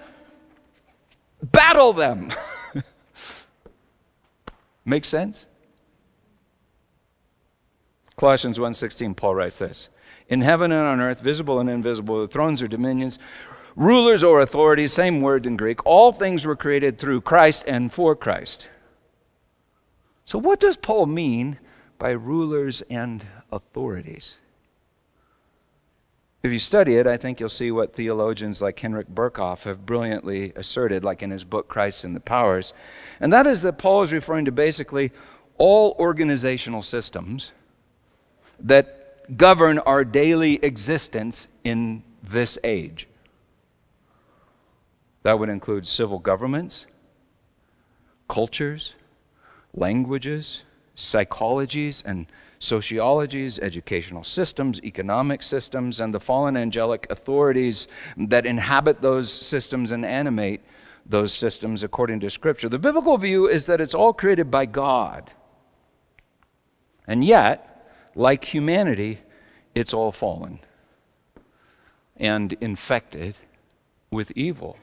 battle 1.42 1.92
them. 1.92 2.30
Make 4.84 5.04
sense? 5.04 5.46
Colossians 8.16 8.58
1:16 8.58 9.16
Paul 9.16 9.34
writes 9.34 9.58
this. 9.58 9.88
In 10.28 10.40
heaven 10.42 10.72
and 10.72 10.86
on 10.86 11.00
earth, 11.00 11.20
visible 11.20 11.58
and 11.58 11.68
invisible, 11.68 12.20
the 12.20 12.28
thrones 12.28 12.62
or 12.62 12.68
dominions, 12.68 13.18
rulers 13.74 14.22
or 14.22 14.40
authorities, 14.40 14.92
same 14.92 15.20
word 15.20 15.46
in 15.46 15.56
Greek, 15.56 15.84
all 15.84 16.12
things 16.12 16.46
were 16.46 16.56
created 16.56 16.98
through 16.98 17.20
Christ 17.22 17.64
and 17.66 17.92
for 17.92 18.14
Christ. 18.14 18.68
So 20.24 20.38
what 20.38 20.60
does 20.60 20.76
Paul 20.76 21.06
mean 21.06 21.58
by 21.98 22.10
rulers 22.10 22.82
and 22.88 23.26
authorities? 23.50 24.36
If 26.42 26.50
you 26.50 26.58
study 26.58 26.96
it, 26.96 27.06
I 27.06 27.16
think 27.16 27.38
you'll 27.38 27.48
see 27.48 27.70
what 27.70 27.94
theologians 27.94 28.60
like 28.60 28.80
Heinrich 28.80 29.08
Berkhof 29.08 29.62
have 29.62 29.86
brilliantly 29.86 30.52
asserted, 30.56 31.04
like 31.04 31.22
in 31.22 31.30
his 31.30 31.44
book 31.44 31.68
Christ 31.68 32.02
and 32.02 32.16
the 32.16 32.20
Powers. 32.20 32.74
And 33.20 33.32
that 33.32 33.46
is 33.46 33.62
that 33.62 33.78
Paul 33.78 34.02
is 34.02 34.12
referring 34.12 34.46
to 34.46 34.52
basically 34.52 35.12
all 35.56 35.94
organizational 36.00 36.82
systems 36.82 37.52
that 38.58 39.36
govern 39.36 39.78
our 39.80 40.04
daily 40.04 40.54
existence 40.64 41.46
in 41.62 42.02
this 42.24 42.58
age. 42.64 43.06
That 45.22 45.38
would 45.38 45.48
include 45.48 45.86
civil 45.86 46.18
governments, 46.18 46.86
cultures, 48.28 48.96
languages, 49.74 50.62
psychologies, 50.96 52.02
and 52.04 52.26
sociologies, 52.62 53.58
educational 53.58 54.22
systems, 54.22 54.80
economic 54.84 55.42
systems, 55.42 56.00
and 56.00 56.14
the 56.14 56.20
fallen 56.20 56.56
angelic 56.56 57.08
authorities 57.10 57.88
that 58.16 58.46
inhabit 58.46 59.02
those 59.02 59.32
systems 59.32 59.90
and 59.90 60.06
animate 60.06 60.60
those 61.04 61.32
systems 61.32 61.82
according 61.82 62.20
to 62.20 62.30
Scripture. 62.30 62.68
The 62.68 62.78
biblical 62.78 63.18
view 63.18 63.48
is 63.48 63.66
that 63.66 63.80
it's 63.80 63.94
all 63.94 64.12
created 64.12 64.48
by 64.48 64.66
God. 64.66 65.32
And 67.04 67.24
yet, 67.24 67.84
like 68.14 68.44
humanity, 68.44 69.18
it's 69.74 69.92
all 69.92 70.12
fallen 70.12 70.60
and 72.16 72.52
infected 72.60 73.34
with 74.12 74.30
evil. 74.36 74.76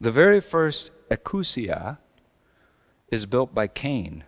The 0.00 0.12
very 0.12 0.40
first 0.40 0.92
exousia 1.10 1.98
is 3.10 3.26
built 3.26 3.52
by 3.52 3.66
Cain 3.66 4.22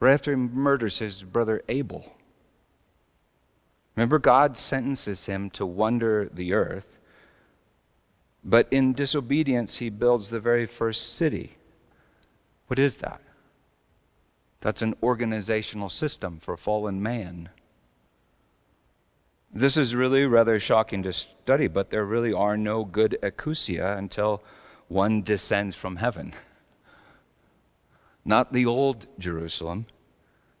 right 0.00 0.12
after 0.12 0.32
he 0.32 0.36
murders 0.36 0.98
his 0.98 1.22
brother 1.22 1.62
Abel. 1.68 2.16
Remember, 3.94 4.18
God 4.18 4.56
sentences 4.56 5.26
him 5.26 5.48
to 5.50 5.64
wander 5.64 6.28
the 6.32 6.52
earth. 6.52 6.98
But 8.44 8.68
in 8.70 8.92
disobedience, 8.92 9.78
he 9.78 9.88
builds 9.88 10.30
the 10.30 10.38
very 10.38 10.66
first 10.66 11.14
city. 11.14 11.56
What 12.66 12.78
is 12.78 12.98
that? 12.98 13.20
That's 14.60 14.82
an 14.82 14.94
organizational 15.02 15.88
system 15.88 16.38
for 16.40 16.56
fallen 16.56 17.02
man. 17.02 17.48
This 19.52 19.76
is 19.76 19.94
really 19.94 20.26
rather 20.26 20.60
shocking 20.60 21.02
to 21.04 21.12
study, 21.12 21.66
but 21.66 21.90
there 21.90 22.04
really 22.04 22.32
are 22.32 22.56
no 22.56 22.84
good 22.84 23.18
exousia 23.22 23.96
until 23.96 24.42
one 24.88 25.22
descends 25.22 25.74
from 25.74 25.96
heaven. 25.96 26.34
Not 28.26 28.52
the 28.52 28.66
old 28.66 29.06
Jerusalem, 29.20 29.86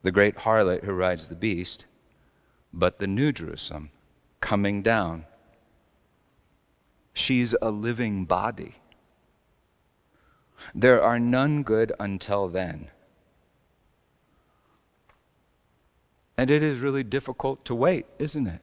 the 0.04 0.12
great 0.12 0.36
harlot 0.36 0.84
who 0.84 0.92
rides 0.92 1.26
the 1.26 1.34
beast, 1.34 1.84
but 2.72 3.00
the 3.00 3.08
new 3.08 3.32
Jerusalem 3.32 3.90
coming 4.40 4.82
down. 4.82 5.24
She's 7.12 7.56
a 7.60 7.72
living 7.72 8.24
body. 8.24 8.76
There 10.76 11.02
are 11.02 11.18
none 11.18 11.64
good 11.64 11.92
until 11.98 12.46
then. 12.46 12.92
And 16.38 16.52
it 16.52 16.62
is 16.62 16.78
really 16.78 17.02
difficult 17.02 17.64
to 17.64 17.74
wait, 17.74 18.06
isn't 18.20 18.46
it? 18.46 18.60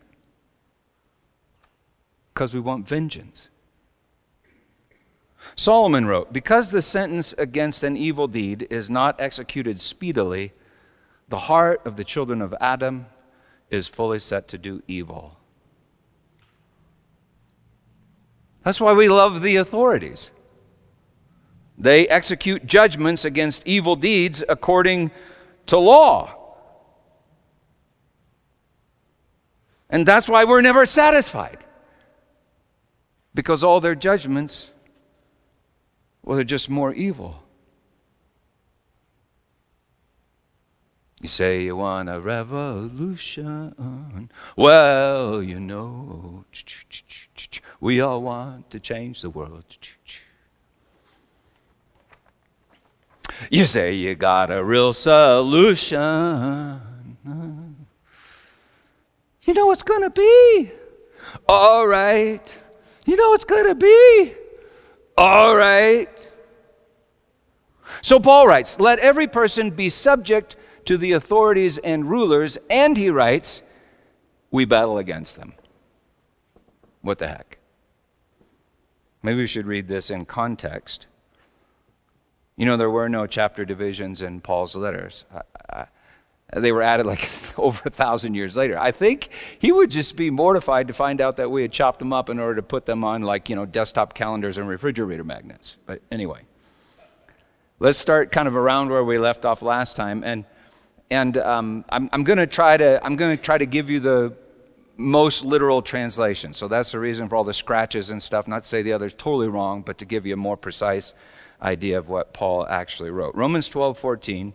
Because 2.34 2.54
we 2.54 2.62
want 2.62 2.88
vengeance. 2.88 3.50
Solomon 5.56 6.06
wrote, 6.06 6.34
Because 6.34 6.72
the 6.72 6.82
sentence 6.82 7.34
against 7.38 7.84
an 7.84 7.98
evil 7.98 8.28
deed 8.28 8.68
is 8.70 8.90
not 8.90 9.20
executed 9.20 9.80
speedily, 9.80 10.54
the 11.30 11.40
heart 11.40 11.82
of 11.86 11.96
the 11.96 12.04
children 12.04 12.42
of 12.42 12.54
Adam 12.60 13.08
is 13.70 13.88
fully 13.88 14.20
set 14.20 14.48
to 14.50 14.58
do 14.58 14.84
evil. 14.88 15.38
That's 18.64 18.80
why 18.80 18.94
we 18.94 19.10
love 19.10 19.42
the 19.42 19.58
authorities. 19.58 20.32
They 21.78 22.08
execute 22.08 22.66
judgments 22.66 23.26
against 23.26 23.66
evil 23.66 23.96
deeds 23.96 24.44
according 24.48 25.12
to 25.66 25.78
law. 25.78 26.36
And 29.90 30.08
that's 30.08 30.30
why 30.30 30.44
we're 30.44 30.62
never 30.62 30.86
satisfied. 30.86 31.60
Because 33.34 33.64
all 33.64 33.82
their 33.82 33.96
judgments, 33.96 34.70
well, 36.24 36.36
they're 36.36 36.44
just 36.44 36.70
more 36.70 36.94
evil. 36.94 37.44
You 41.22 41.30
say 41.30 41.64
you 41.64 41.78
want 41.78 42.10
a 42.10 42.20
revolution. 42.20 43.74
Well, 44.58 45.42
you 45.42 45.60
know, 45.60 46.44
we 47.80 48.02
all 48.02 48.22
want 48.22 48.70
to 48.72 48.80
change 48.80 49.22
the 49.22 49.30
world. 49.30 49.64
You 53.50 53.66
say 53.66 53.94
you 53.94 54.16
got 54.16 54.52
a 54.52 54.62
real 54.62 54.92
solution. 54.92 56.82
You 59.46 59.54
know 59.54 59.72
it's 59.72 59.84
going 59.84 60.02
to 60.02 60.10
be. 60.10 60.72
All 61.48 61.88
right. 61.88 62.58
You 63.06 63.16
know 63.16 63.34
it's 63.34 63.46
going 63.46 63.68
to 63.68 63.76
be. 63.76 64.36
All 65.18 65.56
right. 65.56 66.10
So 68.02 68.20
Paul 68.20 68.48
writes, 68.48 68.80
Let 68.80 69.00
every 69.00 69.28
person 69.28 69.70
be 69.70 69.90
subject 69.90 70.56
to 70.86 70.98
the 70.98 71.14
authorities 71.14 71.78
and 71.78 72.10
rulers, 72.10 72.58
and 72.70 72.98
he 72.98 73.10
writes, 73.10 73.62
We 74.52 74.66
battle 74.66 74.98
against 74.98 75.38
them. 75.38 75.54
What 77.02 77.20
the 77.20 77.28
heck? 77.28 77.60
Maybe 79.22 79.40
we 79.40 79.48
should 79.48 79.68
read 79.68 79.88
this 79.88 80.10
in 80.10 80.26
context. 80.26 81.08
You 82.58 82.66
know, 82.66 82.78
there 82.78 82.90
were 82.90 83.10
no 83.10 83.26
chapter 83.26 83.66
divisions 83.66 84.22
in 84.22 84.42
Paul's 84.42 84.76
letters. 84.76 85.26
I, 85.34 85.42
I, 85.70 85.86
they 86.56 86.72
were 86.72 86.82
added 86.82 87.06
like 87.06 87.30
over 87.58 87.82
a 87.86 87.90
thousand 87.90 88.36
years 88.36 88.56
later. 88.56 88.78
I 88.78 88.92
think 88.92 89.30
he 89.60 89.72
would 89.72 89.92
just 89.92 90.16
be 90.16 90.30
mortified 90.30 90.88
to 90.88 90.94
find 90.94 91.22
out 91.22 91.38
that 91.38 91.50
we 91.50 91.62
had 91.62 91.72
chopped 91.72 92.00
them 92.00 92.14
up 92.14 92.30
in 92.30 92.40
order 92.40 92.56
to 92.56 92.64
put 92.64 92.86
them 92.86 93.04
on 93.04 93.22
like, 93.24 93.50
you 93.50 93.56
know, 93.56 93.66
desktop 93.66 94.14
calendars 94.14 94.58
and 94.58 94.68
refrigerator 94.68 95.24
magnets. 95.24 95.78
But 95.86 96.02
anyway, 96.12 96.42
let's 97.80 98.00
start 98.00 98.32
kind 98.32 98.48
of 98.48 98.56
around 98.56 98.90
where 98.90 99.04
we 99.04 99.18
left 99.18 99.46
off 99.46 99.62
last 99.62 99.96
time. 99.96 100.24
And, 100.24 100.46
and 101.10 101.38
um, 101.38 101.86
I'm, 101.90 102.10
I'm 102.12 102.24
going 102.24 102.40
to 102.40 102.48
try 102.48 102.78
to, 102.78 103.04
I'm 103.04 103.16
going 103.16 103.36
to 103.36 103.42
try 103.42 103.58
to 103.58 103.66
give 103.66 103.90
you 103.90 104.00
the 104.00 104.36
most 104.96 105.44
literal 105.44 105.82
translation. 105.82 106.54
So 106.54 106.68
that's 106.68 106.92
the 106.92 107.00
reason 107.00 107.28
for 107.30 107.36
all 107.36 107.44
the 107.44 107.54
scratches 107.54 108.10
and 108.10 108.22
stuff. 108.22 108.48
Not 108.48 108.62
to 108.62 108.68
say 108.68 108.82
the 108.82 108.94
other's 108.94 109.14
totally 109.14 109.48
wrong, 109.48 109.82
but 109.82 109.98
to 110.00 110.06
give 110.06 110.26
you 110.26 110.34
a 110.34 110.38
more 110.38 110.58
precise 110.58 111.14
idea 111.62 111.98
of 111.98 112.10
what 112.10 112.34
Paul 112.34 112.68
actually 112.68 113.10
wrote. 113.10 113.36
Romans 113.36 113.70
12, 113.70 113.98
14 113.98 114.54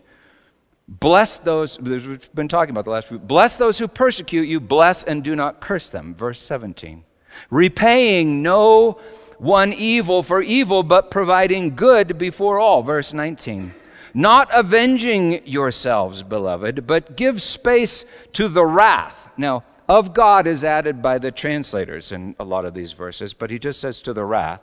Bless 0.89 1.37
those, 1.37 1.79
we've 1.79 2.33
been 2.33 2.47
talking 2.47 2.71
about 2.71 2.85
the 2.85 2.89
last 2.89 3.09
few. 3.09 3.19
Bless 3.19 3.57
those 3.57 3.77
who 3.77 3.87
persecute 3.87 4.47
you, 4.47 4.59
bless 4.59 5.03
and 5.03 5.23
do 5.23 5.35
not 5.35 5.61
curse 5.61 5.91
them. 5.91 6.15
Verse 6.15 6.39
17. 6.39 7.03
Repaying 7.51 8.41
no 8.41 8.99
one 9.37 9.71
evil 9.71 10.23
for 10.23 10.41
evil, 10.41 10.81
but 10.81 11.11
providing 11.11 11.75
good 11.75 12.17
before 12.17 12.57
all. 12.57 12.81
Verse 12.81 13.13
19. 13.13 13.75
Not 14.15 14.49
avenging 14.51 15.45
yourselves, 15.45 16.23
beloved, 16.23 16.87
but 16.87 17.15
give 17.15 17.39
space 17.39 18.03
to 18.33 18.47
the 18.47 18.65
wrath. 18.65 19.29
Now, 19.37 19.63
of 19.87 20.15
God 20.15 20.47
is 20.47 20.63
added 20.63 21.03
by 21.03 21.19
the 21.19 21.31
translators 21.31 22.11
in 22.11 22.35
a 22.39 22.43
lot 22.43 22.65
of 22.65 22.73
these 22.73 22.93
verses, 22.93 23.35
but 23.35 23.51
he 23.51 23.59
just 23.59 23.79
says 23.79 24.01
to 24.01 24.13
the 24.13 24.25
wrath. 24.25 24.61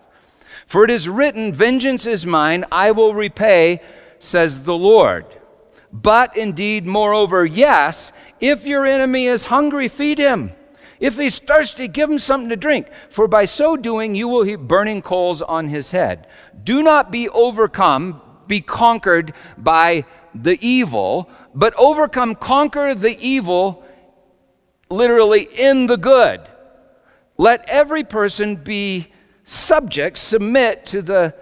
For 0.66 0.84
it 0.84 0.90
is 0.90 1.08
written, 1.08 1.52
Vengeance 1.52 2.04
is 2.04 2.26
mine, 2.26 2.64
I 2.72 2.90
will 2.90 3.14
repay, 3.14 3.80
says 4.18 4.62
the 4.62 4.76
Lord. 4.76 5.26
But 6.02 6.36
indeed, 6.36 6.84
moreover, 6.84 7.46
yes, 7.46 8.12
if 8.38 8.66
your 8.66 8.84
enemy 8.84 9.26
is 9.26 9.46
hungry, 9.46 9.88
feed 9.88 10.18
him. 10.18 10.52
If 11.00 11.16
he's 11.16 11.38
thirsty, 11.38 11.88
give 11.88 12.10
him 12.10 12.18
something 12.18 12.50
to 12.50 12.56
drink, 12.56 12.88
for 13.08 13.26
by 13.28 13.46
so 13.46 13.76
doing 13.76 14.14
you 14.14 14.28
will 14.28 14.42
heap 14.42 14.60
burning 14.60 15.00
coals 15.00 15.40
on 15.40 15.68
his 15.68 15.92
head. 15.92 16.26
Do 16.64 16.82
not 16.82 17.10
be 17.10 17.28
overcome, 17.30 18.20
be 18.46 18.60
conquered 18.60 19.32
by 19.56 20.04
the 20.34 20.58
evil, 20.60 21.30
but 21.54 21.72
overcome, 21.78 22.34
conquer 22.34 22.94
the 22.94 23.18
evil 23.18 23.82
literally 24.90 25.48
in 25.58 25.86
the 25.86 25.96
good. 25.96 26.42
Let 27.38 27.68
every 27.68 28.04
person 28.04 28.56
be 28.56 29.12
subject, 29.44 30.18
submit 30.18 30.84
to 30.86 31.00
the 31.00 31.34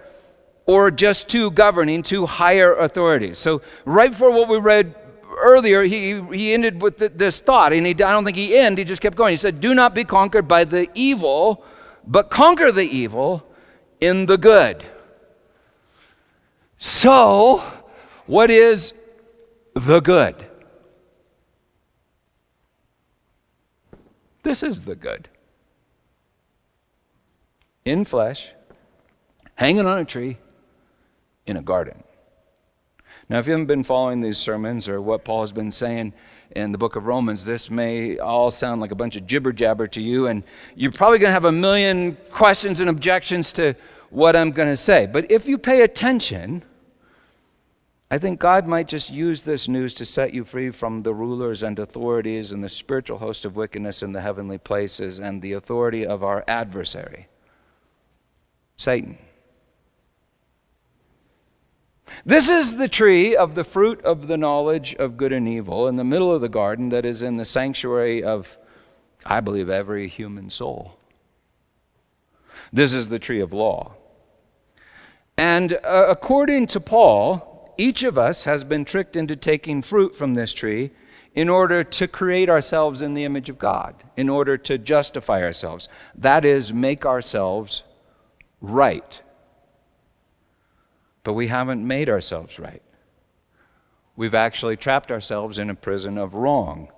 or 0.65 0.89
just 0.91 1.27
to 1.29 1.51
governing, 1.51 2.03
to 2.03 2.25
higher 2.25 2.73
authorities. 2.75 3.37
So, 3.37 3.61
right 3.85 4.11
before 4.11 4.31
what 4.31 4.49
we 4.49 4.57
read 4.57 4.95
earlier, 5.37 5.83
he, 5.83 6.21
he 6.33 6.53
ended 6.53 6.81
with 6.81 6.97
this 6.97 7.39
thought, 7.39 7.73
and 7.73 7.85
he, 7.85 7.91
I 7.91 8.11
don't 8.11 8.25
think 8.25 8.37
he 8.37 8.57
ended, 8.57 8.79
he 8.79 8.85
just 8.85 9.01
kept 9.01 9.15
going. 9.15 9.31
He 9.31 9.37
said, 9.37 9.61
Do 9.61 9.73
not 9.73 9.93
be 9.93 10.03
conquered 10.03 10.47
by 10.47 10.63
the 10.63 10.89
evil, 10.95 11.63
but 12.05 12.29
conquer 12.29 12.71
the 12.71 12.83
evil 12.83 13.45
in 14.01 14.25
the 14.25 14.37
good. 14.37 14.83
So, 16.77 17.63
what 18.25 18.49
is 18.49 18.93
the 19.73 19.99
good? 19.99 20.45
This 24.43 24.61
is 24.61 24.83
the 24.83 24.95
good. 24.95 25.27
In 27.83 28.05
flesh, 28.05 28.51
hanging 29.55 29.85
on 29.85 29.97
a 29.97 30.05
tree, 30.05 30.37
in 31.47 31.57
a 31.57 31.61
garden. 31.61 32.03
Now, 33.27 33.39
if 33.39 33.47
you 33.47 33.53
haven't 33.53 33.65
been 33.65 33.83
following 33.83 34.21
these 34.21 34.37
sermons 34.37 34.87
or 34.87 35.01
what 35.01 35.25
Paul 35.25 35.41
has 35.41 35.51
been 35.51 35.71
saying 35.71 36.13
in 36.51 36.71
the 36.71 36.77
book 36.77 36.95
of 36.95 37.07
Romans, 37.07 37.43
this 37.43 37.71
may 37.71 38.19
all 38.19 38.51
sound 38.51 38.81
like 38.81 38.91
a 38.91 38.95
bunch 38.95 39.15
of 39.15 39.25
jibber 39.25 39.51
jabber 39.51 39.87
to 39.87 40.01
you, 40.01 40.27
and 40.27 40.43
you're 40.75 40.91
probably 40.91 41.17
going 41.17 41.29
to 41.29 41.33
have 41.33 41.45
a 41.45 41.51
million 41.51 42.17
questions 42.29 42.79
and 42.79 42.89
objections 42.89 43.51
to 43.53 43.73
what 44.11 44.35
I'm 44.35 44.51
going 44.51 44.67
to 44.67 44.77
say. 44.77 45.07
But 45.07 45.31
if 45.31 45.47
you 45.47 45.57
pay 45.57 45.81
attention, 45.81 46.63
I 48.11 48.19
think 48.19 48.39
God 48.39 48.67
might 48.67 48.87
just 48.87 49.11
use 49.11 49.41
this 49.41 49.67
news 49.67 49.95
to 49.95 50.05
set 50.05 50.31
you 50.31 50.43
free 50.43 50.69
from 50.69 50.99
the 50.99 51.13
rulers 51.13 51.63
and 51.63 51.79
authorities 51.79 52.51
and 52.51 52.63
the 52.63 52.69
spiritual 52.69 53.17
host 53.17 53.43
of 53.43 53.55
wickedness 53.55 54.03
in 54.03 54.11
the 54.11 54.21
heavenly 54.21 54.59
places 54.59 55.17
and 55.17 55.41
the 55.41 55.53
authority 55.53 56.05
of 56.05 56.23
our 56.23 56.43
adversary, 56.47 57.27
Satan. 58.77 59.17
This 62.25 62.49
is 62.49 62.77
the 62.77 62.87
tree 62.87 63.35
of 63.35 63.55
the 63.55 63.63
fruit 63.63 64.03
of 64.03 64.27
the 64.27 64.37
knowledge 64.37 64.95
of 64.95 65.17
good 65.17 65.31
and 65.31 65.47
evil 65.47 65.87
in 65.87 65.95
the 65.95 66.03
middle 66.03 66.31
of 66.31 66.41
the 66.41 66.49
garden 66.49 66.89
that 66.89 67.05
is 67.05 67.23
in 67.23 67.37
the 67.37 67.45
sanctuary 67.45 68.23
of, 68.23 68.57
I 69.25 69.41
believe, 69.41 69.69
every 69.69 70.07
human 70.07 70.49
soul. 70.49 70.97
This 72.71 72.93
is 72.93 73.09
the 73.09 73.19
tree 73.19 73.39
of 73.39 73.53
law. 73.53 73.93
And 75.37 75.73
uh, 75.73 76.05
according 76.09 76.67
to 76.67 76.79
Paul, 76.79 77.73
each 77.77 78.03
of 78.03 78.17
us 78.17 78.45
has 78.45 78.63
been 78.63 78.85
tricked 78.85 79.15
into 79.15 79.35
taking 79.35 79.81
fruit 79.81 80.15
from 80.17 80.33
this 80.33 80.53
tree 80.53 80.91
in 81.33 81.49
order 81.49 81.83
to 81.83 82.07
create 82.07 82.49
ourselves 82.49 83.01
in 83.01 83.13
the 83.13 83.25
image 83.25 83.49
of 83.49 83.59
God, 83.59 83.95
in 84.15 84.29
order 84.29 84.57
to 84.57 84.77
justify 84.77 85.43
ourselves. 85.43 85.89
That 86.15 86.45
is, 86.45 86.71
make 86.71 87.05
ourselves 87.05 87.83
right. 88.61 89.21
But 91.25 91.33
we 91.33 91.47
haven't 91.47 91.85
made 91.85 92.07
ourselves 92.07 92.59
right. 92.59 92.83
We've 94.15 94.35
actually 94.35 94.77
trapped 94.77 95.11
ourselves 95.11 95.57
in 95.57 95.71
a 95.71 95.75
prison 95.75 96.19
of 96.19 96.35
wrong, 96.35 96.89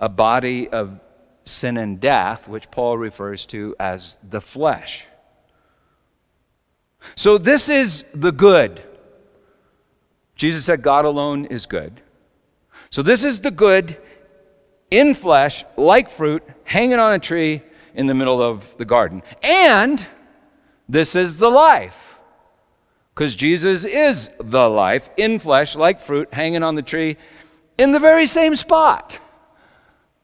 a 0.00 0.08
body 0.08 0.68
of 0.70 0.98
sin 1.44 1.76
and 1.76 2.00
death, 2.00 2.48
which 2.48 2.70
Paul 2.70 2.96
refers 2.96 3.44
to 3.46 3.76
as 3.78 4.18
the 4.26 4.40
flesh. 4.40 5.04
So, 7.14 7.36
this 7.36 7.68
is 7.68 8.04
the 8.14 8.32
good. 8.32 8.82
Jesus 10.34 10.64
said 10.64 10.80
God 10.80 11.04
alone 11.04 11.44
is 11.44 11.66
good. 11.66 12.00
So, 12.88 13.02
this 13.02 13.22
is 13.22 13.42
the 13.42 13.50
good 13.50 13.98
in 14.90 15.14
flesh, 15.14 15.62
like 15.76 16.08
fruit, 16.08 16.42
hanging 16.64 16.98
on 16.98 17.12
a 17.12 17.18
tree 17.18 17.60
in 17.94 18.06
the 18.06 18.14
middle 18.14 18.40
of 18.40 18.74
the 18.78 18.86
garden. 18.86 19.22
And 19.42 20.04
this 20.88 21.14
is 21.14 21.36
the 21.36 21.50
life. 21.50 22.13
Because 23.14 23.34
Jesus 23.34 23.84
is 23.84 24.30
the 24.40 24.68
life 24.68 25.08
in 25.16 25.38
flesh, 25.38 25.76
like 25.76 26.00
fruit, 26.00 26.34
hanging 26.34 26.64
on 26.64 26.74
the 26.74 26.82
tree 26.82 27.16
in 27.78 27.92
the 27.92 28.00
very 28.00 28.26
same 28.26 28.56
spot, 28.56 29.20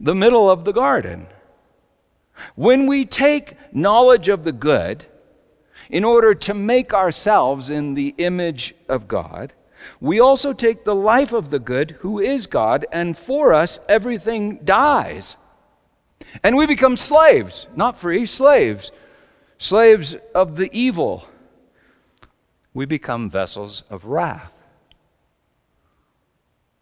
the 0.01 0.15
middle 0.15 0.51
of 0.51 0.65
the 0.65 0.73
garden. 0.73 1.27
When 2.57 2.87
we 2.87 3.05
take 3.05 3.57
knowledge 3.73 4.29
of 4.29 4.43
the 4.43 4.53
good 4.53 5.07
in 5.89 6.05
order 6.05 6.35
to 6.35 6.55
make 6.55 6.93
ourselves 6.93 7.71
in 7.71 7.95
the 7.95 8.15
image 8.19 8.75
of 8.89 9.07
God, 9.07 9.53
we 10.01 10.19
also 10.21 10.53
take 10.53 10.85
the 10.85 10.95
life 10.95 11.33
of 11.33 11.51
the 11.51 11.59
good, 11.59 11.93
who 12.01 12.19
is 12.19 12.47
God, 12.47 12.87
and 12.93 13.17
for 13.17 13.55
us 13.55 13.79
everything 13.89 14.59
dies. 14.65 15.37
And 16.43 16.57
we 16.57 16.67
become 16.67 16.97
slaves, 16.97 17.67
not 17.75 17.97
free, 17.97 18.27
slaves, 18.27 18.91
slaves 19.59 20.17
of 20.35 20.57
the 20.57 20.71
evil. 20.73 21.27
We 22.73 22.87
become 22.87 23.31
vessels 23.31 23.83
of 23.91 24.05
wrath. 24.05 24.53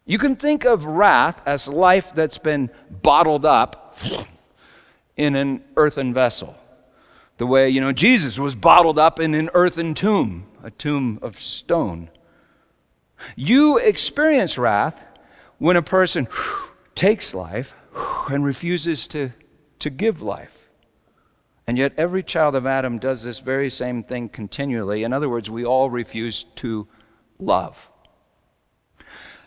You 0.05 0.17
can 0.17 0.35
think 0.35 0.65
of 0.65 0.85
wrath 0.85 1.41
as 1.45 1.67
life 1.67 2.13
that's 2.13 2.37
been 2.37 2.69
bottled 2.89 3.45
up 3.45 3.97
in 5.17 5.35
an 5.35 5.63
earthen 5.75 6.13
vessel. 6.13 6.55
The 7.37 7.45
way, 7.45 7.69
you 7.69 7.79
know, 7.79 7.91
Jesus 7.91 8.39
was 8.39 8.55
bottled 8.55 8.99
up 8.99 9.19
in 9.19 9.33
an 9.33 9.49
earthen 9.53 9.93
tomb, 9.93 10.45
a 10.63 10.71
tomb 10.71 11.19
of 11.21 11.39
stone. 11.39 12.09
You 13.35 13.77
experience 13.77 14.57
wrath 14.57 15.05
when 15.57 15.75
a 15.75 15.81
person 15.81 16.27
takes 16.95 17.33
life 17.33 17.75
and 18.29 18.43
refuses 18.43 19.07
to, 19.07 19.31
to 19.79 19.89
give 19.89 20.21
life. 20.21 20.68
And 21.69 21.77
yet, 21.77 21.93
every 21.97 22.23
child 22.23 22.55
of 22.55 22.65
Adam 22.65 22.97
does 22.97 23.23
this 23.23 23.37
very 23.37 23.69
same 23.69 24.01
thing 24.01 24.27
continually. 24.27 25.03
In 25.03 25.13
other 25.13 25.29
words, 25.29 25.51
we 25.51 25.63
all 25.63 25.91
refuse 25.91 26.45
to 26.55 26.87
love. 27.37 27.91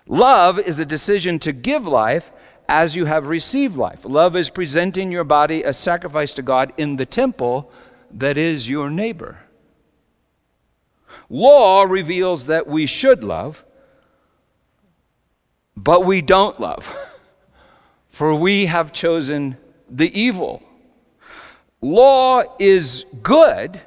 Love 0.06 0.56
is 0.60 0.78
a 0.78 0.86
decision 0.86 1.40
to 1.40 1.52
give 1.52 1.84
life 1.84 2.30
as 2.68 2.94
you 2.94 3.06
have 3.06 3.26
received 3.26 3.76
life. 3.76 4.04
Love 4.04 4.36
is 4.36 4.50
presenting 4.50 5.10
your 5.10 5.24
body 5.24 5.64
a 5.64 5.72
sacrifice 5.72 6.32
to 6.34 6.42
God 6.42 6.72
in 6.76 6.94
the 6.94 7.04
temple 7.04 7.72
that 8.12 8.36
is 8.36 8.68
your 8.68 8.88
neighbor. 8.88 9.40
Law 11.28 11.82
reveals 11.82 12.46
that 12.46 12.68
we 12.68 12.86
should 12.86 13.24
love, 13.24 13.64
but 15.76 16.04
we 16.04 16.22
don't 16.22 16.60
love, 16.60 16.96
for 18.10 18.32
we 18.32 18.66
have 18.66 18.92
chosen 18.92 19.56
the 19.90 20.16
evil. 20.16 20.62
Law 21.82 22.44
is 22.60 23.04
good, 23.22 23.80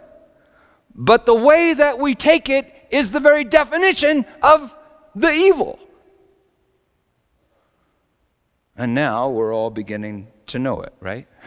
but 0.94 1.26
the 1.26 1.34
way 1.34 1.74
that 1.74 1.98
we 1.98 2.14
take 2.14 2.50
it 2.50 2.72
is 2.92 3.12
the 3.12 3.22
very 3.22 3.46
definition 3.46 4.26
of 4.44 4.76
the 5.16 5.32
evil. 5.32 5.80
And 8.78 8.94
now 8.94 9.30
we're 9.30 9.56
all 9.56 9.70
beginning 9.70 10.28
to 10.48 10.60
know 10.60 10.82
it, 10.82 10.94
right? 11.00 11.28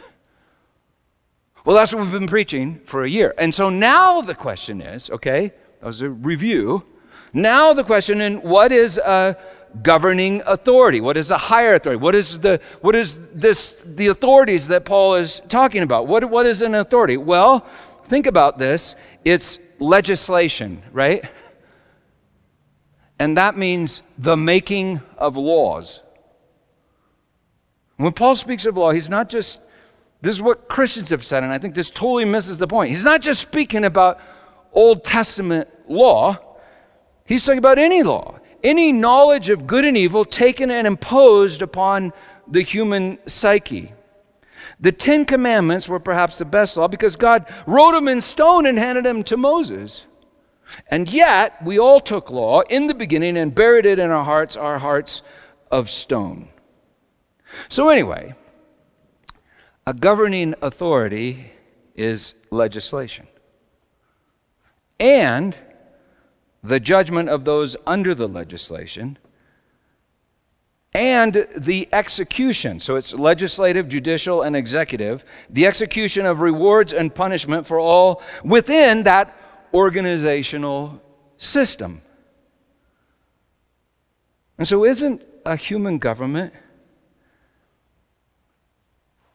Well, 1.64 1.76
that's 1.76 1.92
what 1.92 2.02
we've 2.02 2.12
been 2.12 2.28
preaching 2.28 2.80
for 2.86 3.02
a 3.02 3.10
year. 3.10 3.34
And 3.36 3.54
so 3.54 3.68
now 3.68 4.22
the 4.22 4.34
question 4.34 4.80
is 4.80 5.10
okay, 5.10 5.52
that 5.80 5.86
was 5.86 6.00
a 6.00 6.08
review. 6.08 6.86
Now 7.34 7.74
the 7.74 7.84
question 7.84 8.22
and 8.22 8.42
what 8.42 8.72
is 8.72 8.96
a 8.96 9.36
governing 9.82 10.42
authority? 10.46 11.00
What 11.00 11.16
is 11.16 11.30
a 11.30 11.38
higher 11.38 11.74
authority? 11.74 12.00
What 12.00 12.14
is 12.14 12.38
the 12.38 12.60
what 12.80 12.94
is 12.94 13.20
this 13.32 13.76
the 13.84 14.08
authorities 14.08 14.68
that 14.68 14.84
Paul 14.84 15.16
is 15.16 15.40
talking 15.48 15.82
about? 15.82 16.06
What 16.06 16.28
what 16.30 16.46
is 16.46 16.62
an 16.62 16.74
authority? 16.74 17.16
Well, 17.16 17.66
think 18.04 18.26
about 18.26 18.58
this. 18.58 18.96
It's 19.24 19.58
legislation, 19.78 20.82
right? 20.92 21.24
And 23.18 23.36
that 23.36 23.56
means 23.56 24.02
the 24.16 24.36
making 24.36 25.00
of 25.16 25.36
laws. 25.36 26.02
When 27.96 28.12
Paul 28.12 28.36
speaks 28.36 28.64
of 28.64 28.76
law, 28.76 28.92
he's 28.92 29.10
not 29.10 29.28
just 29.28 29.60
this 30.20 30.34
is 30.34 30.42
what 30.42 30.68
Christians 30.68 31.10
have 31.10 31.24
said, 31.24 31.42
and 31.44 31.52
I 31.52 31.58
think 31.58 31.74
this 31.74 31.90
totally 31.90 32.24
misses 32.24 32.58
the 32.58 32.66
point. 32.66 32.90
He's 32.90 33.04
not 33.04 33.20
just 33.20 33.40
speaking 33.40 33.84
about 33.84 34.20
Old 34.72 35.04
Testament 35.04 35.68
law, 35.88 36.38
he's 37.24 37.44
talking 37.44 37.58
about 37.58 37.78
any 37.78 38.02
law, 38.02 38.37
any 38.62 38.92
knowledge 38.92 39.50
of 39.50 39.66
good 39.66 39.84
and 39.84 39.96
evil 39.96 40.24
taken 40.24 40.70
and 40.70 40.86
imposed 40.86 41.62
upon 41.62 42.12
the 42.46 42.62
human 42.62 43.18
psyche. 43.26 43.92
The 44.80 44.92
Ten 44.92 45.24
Commandments 45.24 45.88
were 45.88 46.00
perhaps 46.00 46.38
the 46.38 46.44
best 46.44 46.76
law 46.76 46.88
because 46.88 47.16
God 47.16 47.46
wrote 47.66 47.92
them 47.92 48.08
in 48.08 48.20
stone 48.20 48.66
and 48.66 48.78
handed 48.78 49.04
them 49.04 49.22
to 49.24 49.36
Moses. 49.36 50.06
And 50.88 51.08
yet, 51.08 51.62
we 51.64 51.78
all 51.78 52.00
took 52.00 52.30
law 52.30 52.60
in 52.62 52.86
the 52.86 52.94
beginning 52.94 53.36
and 53.36 53.54
buried 53.54 53.86
it 53.86 53.98
in 53.98 54.10
our 54.10 54.24
hearts, 54.24 54.56
our 54.56 54.78
hearts 54.78 55.22
of 55.70 55.90
stone. 55.90 56.48
So, 57.68 57.88
anyway, 57.88 58.34
a 59.86 59.94
governing 59.94 60.54
authority 60.60 61.52
is 61.94 62.34
legislation. 62.50 63.26
And 65.00 65.56
the 66.68 66.80
judgment 66.80 67.28
of 67.28 67.44
those 67.44 67.76
under 67.86 68.14
the 68.14 68.28
legislation 68.28 69.18
and 70.94 71.46
the 71.56 71.88
execution. 71.92 72.80
So 72.80 72.96
it's 72.96 73.12
legislative, 73.12 73.88
judicial, 73.88 74.42
and 74.42 74.56
executive. 74.56 75.24
The 75.50 75.66
execution 75.66 76.26
of 76.26 76.40
rewards 76.40 76.92
and 76.92 77.14
punishment 77.14 77.66
for 77.66 77.78
all 77.78 78.22
within 78.42 79.02
that 79.04 79.36
organizational 79.74 81.02
system. 81.36 82.02
And 84.56 84.66
so, 84.66 84.84
isn't 84.84 85.22
a 85.44 85.54
human 85.54 85.98
government 85.98 86.52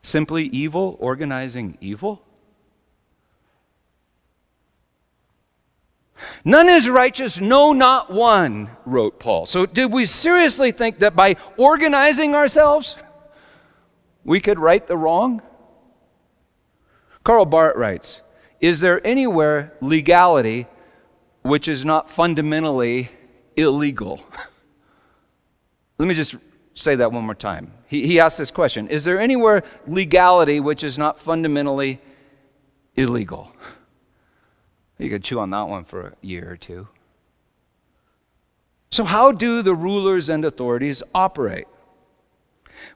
Simply 0.03 0.47
evil 0.47 0.97
organizing 0.99 1.77
evil? 1.79 2.21
None 6.45 6.69
is 6.69 6.89
righteous, 6.89 7.39
no, 7.39 7.73
not 7.73 8.11
one, 8.11 8.69
wrote 8.85 9.19
Paul. 9.19 9.45
So, 9.45 9.65
did 9.65 9.91
we 9.91 10.05
seriously 10.05 10.71
think 10.71 10.99
that 10.99 11.15
by 11.15 11.35
organizing 11.57 12.35
ourselves, 12.35 12.95
we 14.23 14.39
could 14.39 14.59
right 14.59 14.85
the 14.85 14.97
wrong? 14.97 15.41
Karl 17.23 17.45
Barth 17.45 17.75
writes 17.75 18.21
Is 18.59 18.79
there 18.79 19.05
anywhere 19.05 19.73
legality 19.81 20.67
which 21.41 21.67
is 21.67 21.85
not 21.85 22.09
fundamentally 22.09 23.09
illegal? 23.55 24.21
Let 25.97 26.07
me 26.07 26.13
just 26.13 26.35
say 26.73 26.95
that 26.95 27.11
one 27.11 27.23
more 27.23 27.35
time. 27.35 27.71
He, 27.87 28.07
he 28.07 28.19
asked 28.19 28.37
this 28.37 28.51
question 28.51 28.87
Is 28.87 29.03
there 29.03 29.19
anywhere 29.19 29.63
legality 29.87 30.59
which 30.59 30.83
is 30.83 30.97
not 30.97 31.19
fundamentally 31.19 32.01
illegal? 32.95 33.51
You 34.97 35.09
could 35.09 35.23
chew 35.23 35.39
on 35.39 35.49
that 35.49 35.67
one 35.67 35.85
for 35.85 36.07
a 36.07 36.13
year 36.21 36.51
or 36.51 36.57
two. 36.57 36.87
So, 38.91 39.03
how 39.03 39.31
do 39.31 39.61
the 39.61 39.73
rulers 39.73 40.29
and 40.29 40.45
authorities 40.45 41.01
operate? 41.15 41.65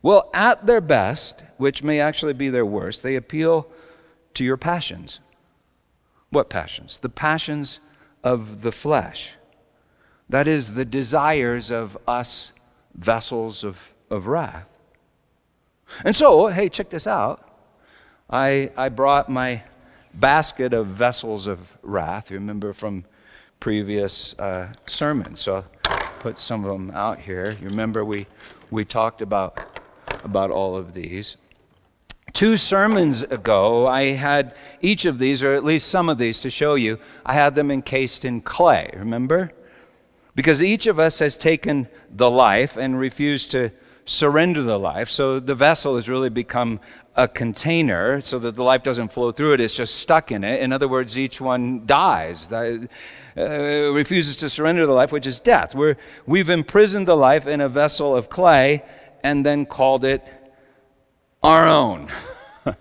Well, 0.01 0.29
at 0.33 0.65
their 0.65 0.81
best, 0.81 1.43
which 1.57 1.83
may 1.83 1.99
actually 1.99 2.33
be 2.33 2.49
their 2.49 2.65
worst, 2.65 3.03
they 3.03 3.15
appeal 3.15 3.67
to 4.35 4.43
your 4.43 4.57
passions. 4.57 5.19
What 6.29 6.49
passions? 6.49 6.97
The 6.97 7.09
passions 7.09 7.79
of 8.23 8.61
the 8.61 8.71
flesh. 8.71 9.31
That 10.29 10.47
is, 10.47 10.75
the 10.75 10.85
desires 10.85 11.71
of 11.71 11.97
us 12.07 12.51
vessels 12.93 13.63
of, 13.63 13.93
of 14.09 14.27
wrath. 14.27 14.67
And 16.03 16.15
so, 16.15 16.47
hey, 16.47 16.69
check 16.69 16.89
this 16.89 17.07
out. 17.07 17.47
I, 18.29 18.71
I 18.75 18.89
brought 18.89 19.29
my 19.29 19.63
basket 20.19 20.73
of 20.73 20.87
vessels 20.87 21.47
of 21.47 21.77
wrath, 21.83 22.31
you 22.31 22.37
remember 22.37 22.73
from 22.73 23.05
previous 23.59 24.33
uh, 24.39 24.73
sermons. 24.85 25.39
So 25.39 25.63
I'll 25.87 26.11
put 26.19 26.39
some 26.39 26.65
of 26.65 26.71
them 26.71 26.91
out 26.91 27.19
here. 27.19 27.55
You 27.61 27.69
remember 27.69 28.03
we, 28.03 28.27
we 28.71 28.83
talked 28.85 29.21
about, 29.21 29.79
about 30.23 30.51
all 30.51 30.75
of 30.75 30.93
these. 30.93 31.37
Two 32.33 32.57
sermons 32.57 33.23
ago, 33.23 33.87
I 33.87 34.11
had 34.11 34.55
each 34.81 35.05
of 35.05 35.17
these, 35.17 35.41
or 35.41 35.53
at 35.53 35.63
least 35.63 35.87
some 35.87 36.09
of 36.09 36.17
these, 36.17 36.41
to 36.41 36.49
show 36.49 36.75
you. 36.75 36.99
I 37.25 37.33
had 37.33 37.55
them 37.55 37.71
encased 37.71 38.25
in 38.25 38.41
clay, 38.41 38.91
remember? 38.95 39.51
Because 40.35 40.61
each 40.61 40.85
of 40.87 40.99
us 40.99 41.19
has 41.19 41.35
taken 41.35 41.87
the 42.11 42.29
life 42.29 42.77
and 42.77 42.99
refused 42.99 43.51
to 43.51 43.71
surrender 44.05 44.61
the 44.61 44.77
life. 44.77 45.09
So 45.09 45.39
the 45.39 45.55
vessel 45.55 45.95
has 45.95 46.07
really 46.07 46.29
become 46.29 46.79
a 47.17 47.27
container 47.27 48.21
so 48.21 48.37
that 48.37 48.55
the 48.55 48.63
life 48.63 48.83
doesn't 48.83 49.11
flow 49.11 49.31
through 49.31 49.53
it, 49.53 49.59
it's 49.59 49.73
just 49.73 49.95
stuck 49.95 50.31
in 50.31 50.43
it. 50.43 50.61
In 50.61 50.71
other 50.71 50.87
words, 50.87 51.17
each 51.17 51.41
one 51.41 51.85
dies, 51.87 52.51
uh, 52.51 52.87
refuses 53.35 54.35
to 54.37 54.49
surrender 54.49 54.85
the 54.85 54.93
life, 54.93 55.11
which 55.11 55.25
is 55.25 55.39
death. 55.39 55.73
We're, 55.73 55.97
we've 56.27 56.49
imprisoned 56.49 57.07
the 57.07 57.17
life 57.17 57.47
in 57.47 57.59
a 57.59 57.67
vessel 57.67 58.15
of 58.15 58.29
clay 58.29 58.83
and 59.23 59.43
then 59.43 59.65
called 59.65 60.05
it 60.05 60.23
our 61.41 61.67
own. 61.67 62.09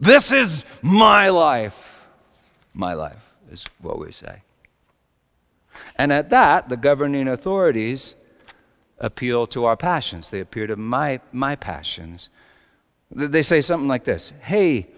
this 0.00 0.32
is 0.32 0.64
my 0.80 1.28
life. 1.28 2.06
My 2.72 2.94
life 2.94 3.34
is 3.50 3.66
what 3.82 3.98
we 3.98 4.12
say. 4.12 4.42
And 5.96 6.10
at 6.10 6.30
that, 6.30 6.70
the 6.70 6.76
governing 6.78 7.28
authorities 7.28 8.14
appeal 8.98 9.46
to 9.48 9.66
our 9.66 9.76
passions. 9.76 10.30
They 10.30 10.40
appeal 10.40 10.68
to 10.68 10.76
my, 10.76 11.20
my 11.32 11.54
passions. 11.54 12.30
They 13.10 13.42
say 13.42 13.60
something 13.60 13.88
like 13.88 14.04
this 14.04 14.32
Hey, 14.40 14.88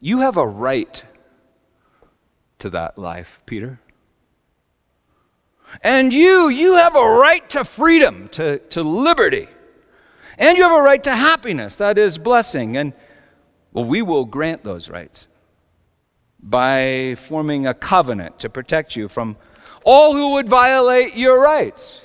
you 0.00 0.20
have 0.20 0.36
a 0.36 0.46
right 0.46 1.04
to 2.58 2.70
that 2.70 2.98
life, 2.98 3.40
Peter. 3.46 3.80
And 5.82 6.12
you, 6.12 6.48
you 6.48 6.76
have 6.76 6.96
a 6.96 7.08
right 7.08 7.48
to 7.50 7.64
freedom, 7.64 8.28
to, 8.32 8.58
to 8.58 8.82
liberty. 8.82 9.48
And 10.38 10.58
you 10.58 10.64
have 10.64 10.78
a 10.78 10.82
right 10.82 11.02
to 11.04 11.14
happiness, 11.14 11.76
that 11.78 11.98
is 11.98 12.18
blessing. 12.18 12.76
And 12.76 12.92
well, 13.72 13.84
we 13.84 14.02
will 14.02 14.24
grant 14.24 14.64
those 14.64 14.88
rights 14.88 15.28
by 16.42 17.14
forming 17.16 17.66
a 17.66 17.74
covenant 17.74 18.38
to 18.40 18.50
protect 18.50 18.96
you 18.96 19.08
from 19.08 19.36
all 19.84 20.14
who 20.14 20.32
would 20.32 20.48
violate 20.48 21.16
your 21.16 21.40
rights. 21.40 22.02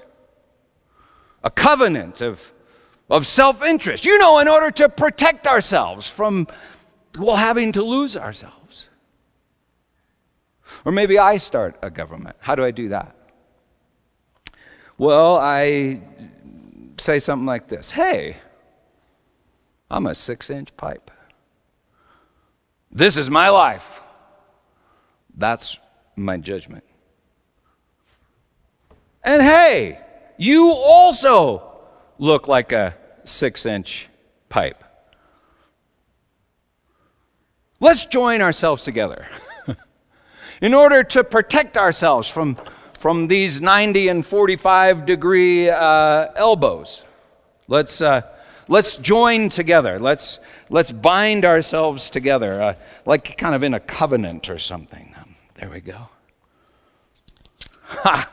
A 1.43 1.49
covenant 1.49 2.21
of, 2.21 2.53
of 3.09 3.25
self 3.25 3.63
interest. 3.63 4.05
You 4.05 4.17
know, 4.17 4.39
in 4.39 4.47
order 4.47 4.71
to 4.71 4.89
protect 4.89 5.47
ourselves 5.47 6.07
from, 6.07 6.47
well, 7.17 7.35
having 7.35 7.71
to 7.73 7.83
lose 7.83 8.17
ourselves. 8.17 8.89
Or 10.85 10.91
maybe 10.91 11.17
I 11.17 11.37
start 11.37 11.77
a 11.81 11.89
government. 11.89 12.35
How 12.39 12.55
do 12.55 12.63
I 12.63 12.71
do 12.71 12.89
that? 12.89 13.15
Well, 14.97 15.37
I 15.37 16.01
say 16.97 17.19
something 17.19 17.45
like 17.45 17.67
this 17.67 17.91
Hey, 17.91 18.37
I'm 19.89 20.05
a 20.07 20.15
six 20.15 20.49
inch 20.49 20.75
pipe. 20.75 21.11
This 22.91 23.17
is 23.17 23.29
my 23.29 23.49
life. 23.49 24.01
That's 25.35 25.77
my 26.15 26.37
judgment. 26.37 26.83
And 29.23 29.41
hey, 29.41 29.99
you 30.37 30.69
also 30.71 31.66
look 32.17 32.47
like 32.47 32.71
a 32.71 32.95
six 33.23 33.65
inch 33.65 34.09
pipe. 34.49 34.83
Let's 37.79 38.05
join 38.05 38.41
ourselves 38.41 38.83
together 38.83 39.27
in 40.61 40.73
order 40.73 41.03
to 41.03 41.23
protect 41.23 41.77
ourselves 41.77 42.27
from 42.27 42.57
from 42.99 43.27
these 43.27 43.61
90 43.61 44.07
and 44.07 44.25
45 44.25 45.05
degree 45.05 45.69
uh, 45.69 46.27
elbows. 46.35 47.05
Let's, 47.67 48.01
uh, 48.01 48.21
let's 48.67 48.97
join 48.97 49.49
together. 49.49 49.99
Let's, 49.99 50.39
let's 50.69 50.91
bind 50.91 51.45
ourselves 51.45 52.09
together, 52.09 52.61
uh, 52.61 52.73
like 53.05 53.37
kind 53.37 53.55
of 53.55 53.63
in 53.63 53.73
a 53.73 53.79
covenant 53.79 54.49
or 54.49 54.57
something. 54.57 55.13
There 55.55 55.69
we 55.69 55.79
go. 55.79 56.09
Ha! 57.83 58.31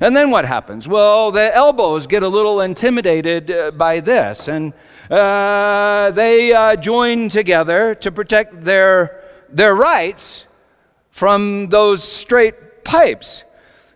And 0.00 0.14
then 0.16 0.30
what 0.30 0.44
happens? 0.44 0.88
Well, 0.88 1.30
the 1.30 1.54
elbows 1.54 2.06
get 2.06 2.22
a 2.22 2.28
little 2.28 2.60
intimidated 2.60 3.50
uh, 3.50 3.70
by 3.70 4.00
this, 4.00 4.48
and 4.48 4.72
uh, 5.10 6.10
they 6.10 6.52
uh, 6.52 6.76
join 6.76 7.28
together 7.28 7.94
to 7.96 8.10
protect 8.10 8.62
their, 8.62 9.22
their 9.48 9.74
rights 9.74 10.46
from 11.10 11.68
those 11.68 12.02
straight 12.02 12.84
pipes 12.84 13.44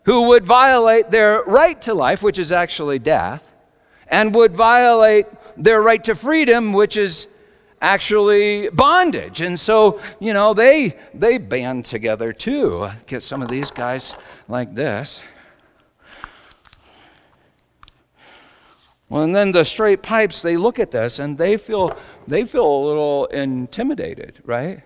who 0.05 0.29
would 0.29 0.45
violate 0.45 1.11
their 1.11 1.43
right 1.45 1.81
to 1.83 1.95
life, 1.95 2.23
which 2.23 2.39
is 2.39 2.53
actually 2.53 2.99
death, 2.99 3.53
and 4.09 4.35
would 4.35 4.57
violate 4.57 5.27
their 5.57 5.83
right 5.83 6.03
to 6.05 6.15
freedom, 6.15 6.73
which 6.73 6.97
is 6.97 7.27
actually 7.81 8.69
bondage. 8.71 9.41
And 9.41 9.59
so, 9.59 10.01
you 10.21 10.33
know, 10.33 10.55
they 10.55 10.97
they 11.15 11.39
band 11.39 11.85
together 11.85 12.33
too. 12.33 12.89
Get 13.07 13.23
some 13.23 13.43
of 13.43 13.49
these 13.49 13.71
guys 13.71 14.17
like 14.49 14.75
this. 14.75 15.23
Well, 19.09 19.23
and 19.23 19.35
then 19.35 19.53
the 19.53 19.65
straight 19.65 20.03
pipes, 20.03 20.43
they 20.43 20.57
look 20.57 20.79
at 20.79 20.91
this 20.91 21.19
and 21.19 21.39
they 21.39 21.57
feel 21.57 21.97
they 22.27 22.45
feel 22.45 22.67
a 22.67 22.85
little 22.87 23.27
intimidated, 23.27 24.41
right? 24.45 24.83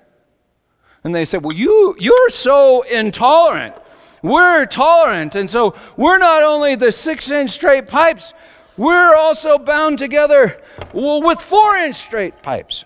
And 1.02 1.14
they 1.14 1.24
say, 1.24 1.38
"Well, 1.38 1.56
you 1.56 1.96
you're 1.98 2.30
so 2.30 2.82
intolerant. 2.82 3.74
We're 4.22 4.66
tolerant. 4.66 5.34
And 5.34 5.50
so 5.50 5.74
we're 5.96 6.18
not 6.18 6.42
only 6.42 6.76
the 6.76 6.92
six 6.92 7.30
inch 7.30 7.50
straight 7.50 7.88
pipes, 7.88 8.32
we're 8.76 9.14
also 9.14 9.58
bound 9.58 9.98
together 9.98 10.62
with 10.94 11.40
four 11.40 11.76
inch 11.76 11.96
straight 11.96 12.40
pipes. 12.42 12.84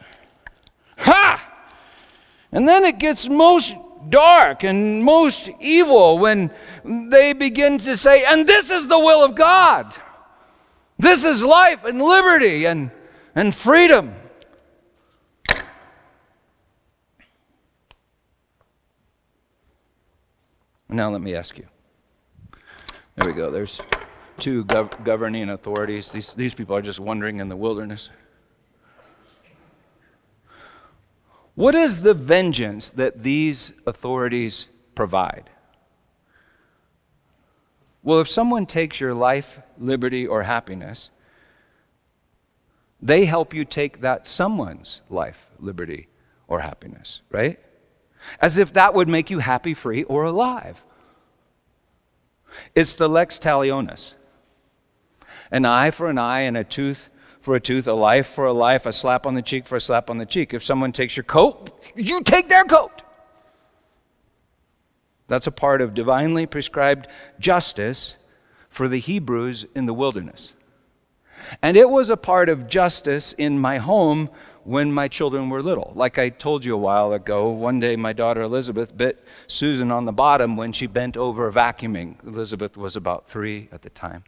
Ha! 0.98 1.52
And 2.50 2.66
then 2.66 2.84
it 2.84 2.98
gets 2.98 3.28
most 3.28 3.74
dark 4.08 4.64
and 4.64 5.04
most 5.04 5.50
evil 5.60 6.18
when 6.18 6.50
they 6.84 7.32
begin 7.32 7.76
to 7.78 7.96
say, 7.96 8.24
and 8.24 8.46
this 8.46 8.70
is 8.70 8.88
the 8.88 8.98
will 8.98 9.22
of 9.22 9.34
God. 9.34 9.94
This 10.98 11.24
is 11.24 11.44
life 11.44 11.84
and 11.84 12.00
liberty 12.00 12.64
and, 12.64 12.90
and 13.34 13.54
freedom. 13.54 14.14
Now, 20.88 21.10
let 21.10 21.20
me 21.20 21.34
ask 21.34 21.58
you. 21.58 21.66
There 23.16 23.32
we 23.32 23.32
go. 23.32 23.50
There's 23.50 23.80
two 24.38 24.64
gov- 24.64 25.04
governing 25.04 25.50
authorities. 25.50 26.12
These, 26.12 26.34
these 26.34 26.54
people 26.54 26.76
are 26.76 26.82
just 26.82 27.00
wandering 27.00 27.40
in 27.40 27.48
the 27.48 27.56
wilderness. 27.56 28.10
What 31.54 31.74
is 31.74 32.02
the 32.02 32.14
vengeance 32.14 32.90
that 32.90 33.22
these 33.22 33.72
authorities 33.86 34.68
provide? 34.94 35.50
Well, 38.02 38.20
if 38.20 38.28
someone 38.28 38.66
takes 38.66 39.00
your 39.00 39.14
life, 39.14 39.60
liberty, 39.78 40.26
or 40.26 40.42
happiness, 40.42 41.10
they 43.00 43.24
help 43.24 43.52
you 43.52 43.64
take 43.64 44.00
that 44.00 44.26
someone's 44.26 45.02
life, 45.10 45.46
liberty, 45.58 46.08
or 46.48 46.60
happiness, 46.60 47.20
right? 47.30 47.58
as 48.40 48.58
if 48.58 48.72
that 48.72 48.94
would 48.94 49.08
make 49.08 49.30
you 49.30 49.38
happy, 49.38 49.74
free, 49.74 50.04
or 50.04 50.24
alive. 50.24 50.84
It's 52.74 52.94
the 52.94 53.08
lex 53.08 53.38
talionis 53.38 54.14
an 55.52 55.64
eye 55.64 55.90
for 55.90 56.10
an 56.10 56.18
eye 56.18 56.40
and 56.40 56.56
a 56.56 56.64
tooth 56.64 57.08
for 57.40 57.54
a 57.54 57.60
tooth, 57.60 57.86
a 57.86 57.92
life 57.92 58.26
for 58.26 58.46
a 58.46 58.52
life, 58.52 58.84
a 58.84 58.92
slap 58.92 59.26
on 59.26 59.34
the 59.34 59.42
cheek 59.42 59.64
for 59.66 59.76
a 59.76 59.80
slap 59.80 60.10
on 60.10 60.18
the 60.18 60.26
cheek. 60.26 60.52
If 60.52 60.64
someone 60.64 60.90
takes 60.90 61.16
your 61.16 61.22
coat, 61.22 61.70
you 61.94 62.22
take 62.22 62.48
their 62.48 62.64
coat. 62.64 63.02
That's 65.28 65.46
a 65.46 65.52
part 65.52 65.80
of 65.80 65.94
divinely 65.94 66.46
prescribed 66.46 67.06
justice 67.38 68.16
for 68.76 68.88
the 68.88 69.00
Hebrews 69.00 69.64
in 69.74 69.86
the 69.86 69.94
wilderness. 69.94 70.52
And 71.62 71.78
it 71.78 71.88
was 71.88 72.10
a 72.10 72.16
part 72.16 72.50
of 72.50 72.68
justice 72.68 73.32
in 73.32 73.58
my 73.58 73.78
home 73.78 74.28
when 74.64 74.92
my 74.92 75.08
children 75.08 75.48
were 75.48 75.62
little. 75.62 75.92
Like 75.94 76.18
I 76.18 76.28
told 76.28 76.62
you 76.62 76.74
a 76.74 76.78
while 76.78 77.14
ago, 77.14 77.48
one 77.48 77.80
day 77.80 77.96
my 77.96 78.12
daughter 78.12 78.42
Elizabeth 78.42 78.94
bit 78.94 79.24
Susan 79.46 79.90
on 79.90 80.04
the 80.04 80.12
bottom 80.12 80.58
when 80.58 80.74
she 80.74 80.86
bent 80.86 81.16
over 81.16 81.50
vacuuming. 81.50 82.22
Elizabeth 82.26 82.76
was 82.76 82.96
about 82.96 83.30
three 83.30 83.70
at 83.72 83.80
the 83.80 83.88
time. 83.88 84.24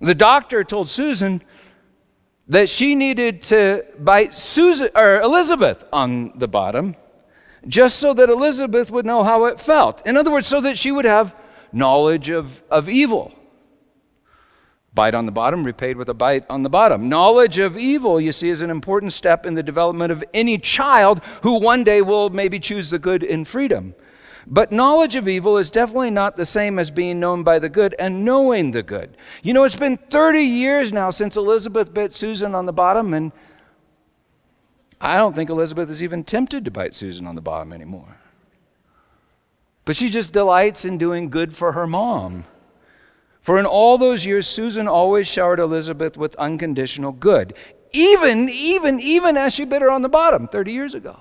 The 0.00 0.14
doctor 0.14 0.62
told 0.62 0.88
Susan 0.88 1.42
that 2.46 2.70
she 2.70 2.94
needed 2.94 3.42
to 3.44 3.84
bite 3.98 4.32
Susan 4.32 4.90
or 4.94 5.20
Elizabeth 5.20 5.82
on 5.92 6.38
the 6.38 6.46
bottom 6.46 6.94
just 7.66 7.98
so 7.98 8.14
that 8.14 8.30
Elizabeth 8.30 8.92
would 8.92 9.04
know 9.04 9.24
how 9.24 9.46
it 9.46 9.60
felt. 9.60 10.06
In 10.06 10.16
other 10.16 10.30
words, 10.30 10.46
so 10.46 10.60
that 10.60 10.78
she 10.78 10.92
would 10.92 11.04
have 11.04 11.34
knowledge 11.74 12.30
of, 12.30 12.62
of 12.70 12.88
evil. 12.88 13.34
Bite 14.94 15.14
on 15.14 15.26
the 15.26 15.32
bottom, 15.32 15.64
repaid 15.64 15.96
with 15.96 16.08
a 16.08 16.14
bite 16.14 16.44
on 16.48 16.62
the 16.62 16.70
bottom. 16.70 17.08
Knowledge 17.08 17.58
of 17.58 17.76
evil, 17.76 18.20
you 18.20 18.30
see, 18.30 18.48
is 18.48 18.62
an 18.62 18.70
important 18.70 19.12
step 19.12 19.44
in 19.44 19.54
the 19.54 19.62
development 19.62 20.12
of 20.12 20.22
any 20.32 20.56
child 20.56 21.20
who 21.42 21.58
one 21.58 21.82
day 21.82 22.00
will 22.00 22.30
maybe 22.30 22.60
choose 22.60 22.90
the 22.90 22.98
good 22.98 23.24
in 23.24 23.44
freedom. 23.44 23.94
But 24.46 24.70
knowledge 24.70 25.16
of 25.16 25.26
evil 25.26 25.56
is 25.56 25.70
definitely 25.70 26.10
not 26.10 26.36
the 26.36 26.46
same 26.46 26.78
as 26.78 26.90
being 26.90 27.18
known 27.18 27.42
by 27.42 27.58
the 27.58 27.68
good 27.68 27.94
and 27.98 28.24
knowing 28.24 28.70
the 28.70 28.82
good. 28.82 29.16
You 29.42 29.52
know, 29.52 29.64
it's 29.64 29.74
been 29.74 29.96
30 29.96 30.40
years 30.40 30.92
now 30.92 31.10
since 31.10 31.36
Elizabeth 31.36 31.92
bit 31.92 32.12
Susan 32.12 32.54
on 32.54 32.66
the 32.66 32.72
bottom, 32.72 33.14
and 33.14 33.32
I 35.00 35.16
don't 35.16 35.34
think 35.34 35.50
Elizabeth 35.50 35.90
is 35.90 36.02
even 36.02 36.22
tempted 36.24 36.64
to 36.66 36.70
bite 36.70 36.94
Susan 36.94 37.26
on 37.26 37.34
the 37.34 37.40
bottom 37.40 37.72
anymore. 37.72 38.18
But 39.84 39.96
she 39.96 40.08
just 40.08 40.32
delights 40.32 40.84
in 40.84 40.98
doing 40.98 41.28
good 41.28 41.54
for 41.54 41.72
her 41.72 41.86
mom. 41.86 42.44
For 43.40 43.58
in 43.58 43.66
all 43.66 43.98
those 43.98 44.24
years, 44.24 44.46
Susan 44.46 44.88
always 44.88 45.26
showered 45.26 45.60
Elizabeth 45.60 46.16
with 46.16 46.34
unconditional 46.36 47.12
good, 47.12 47.54
even, 47.92 48.48
even, 48.48 48.98
even 49.00 49.36
as 49.36 49.54
she 49.54 49.64
bit 49.64 49.82
her 49.82 49.90
on 49.90 50.02
the 50.02 50.08
bottom 50.08 50.48
30 50.48 50.72
years 50.72 50.94
ago. 50.94 51.18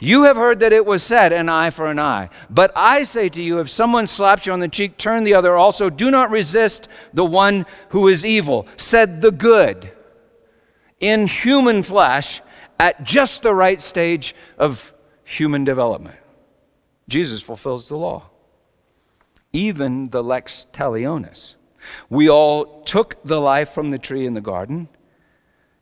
You 0.00 0.24
have 0.24 0.36
heard 0.36 0.60
that 0.60 0.72
it 0.72 0.86
was 0.86 1.02
said, 1.02 1.32
an 1.32 1.48
eye 1.48 1.70
for 1.70 1.90
an 1.90 1.98
eye. 1.98 2.28
But 2.50 2.70
I 2.76 3.02
say 3.02 3.28
to 3.30 3.42
you, 3.42 3.58
if 3.58 3.70
someone 3.70 4.06
slaps 4.06 4.46
you 4.46 4.52
on 4.52 4.60
the 4.60 4.68
cheek, 4.68 4.98
turn 4.98 5.24
the 5.24 5.34
other 5.34 5.56
also. 5.56 5.90
Do 5.90 6.10
not 6.10 6.30
resist 6.30 6.88
the 7.12 7.24
one 7.24 7.66
who 7.88 8.06
is 8.08 8.24
evil, 8.24 8.66
said 8.76 9.20
the 9.20 9.32
good 9.32 9.90
in 11.00 11.26
human 11.26 11.82
flesh 11.82 12.42
at 12.78 13.02
just 13.02 13.42
the 13.42 13.54
right 13.54 13.80
stage 13.80 14.34
of 14.58 14.92
human 15.24 15.64
development. 15.64 16.16
Jesus 17.08 17.40
fulfills 17.40 17.88
the 17.88 17.96
law, 17.96 18.24
even 19.52 20.10
the 20.10 20.22
lex 20.22 20.66
talionis. 20.72 21.54
We 22.10 22.28
all 22.28 22.82
took 22.82 23.22
the 23.24 23.40
life 23.40 23.70
from 23.70 23.90
the 23.90 23.98
tree 23.98 24.26
in 24.26 24.34
the 24.34 24.42
garden, 24.42 24.88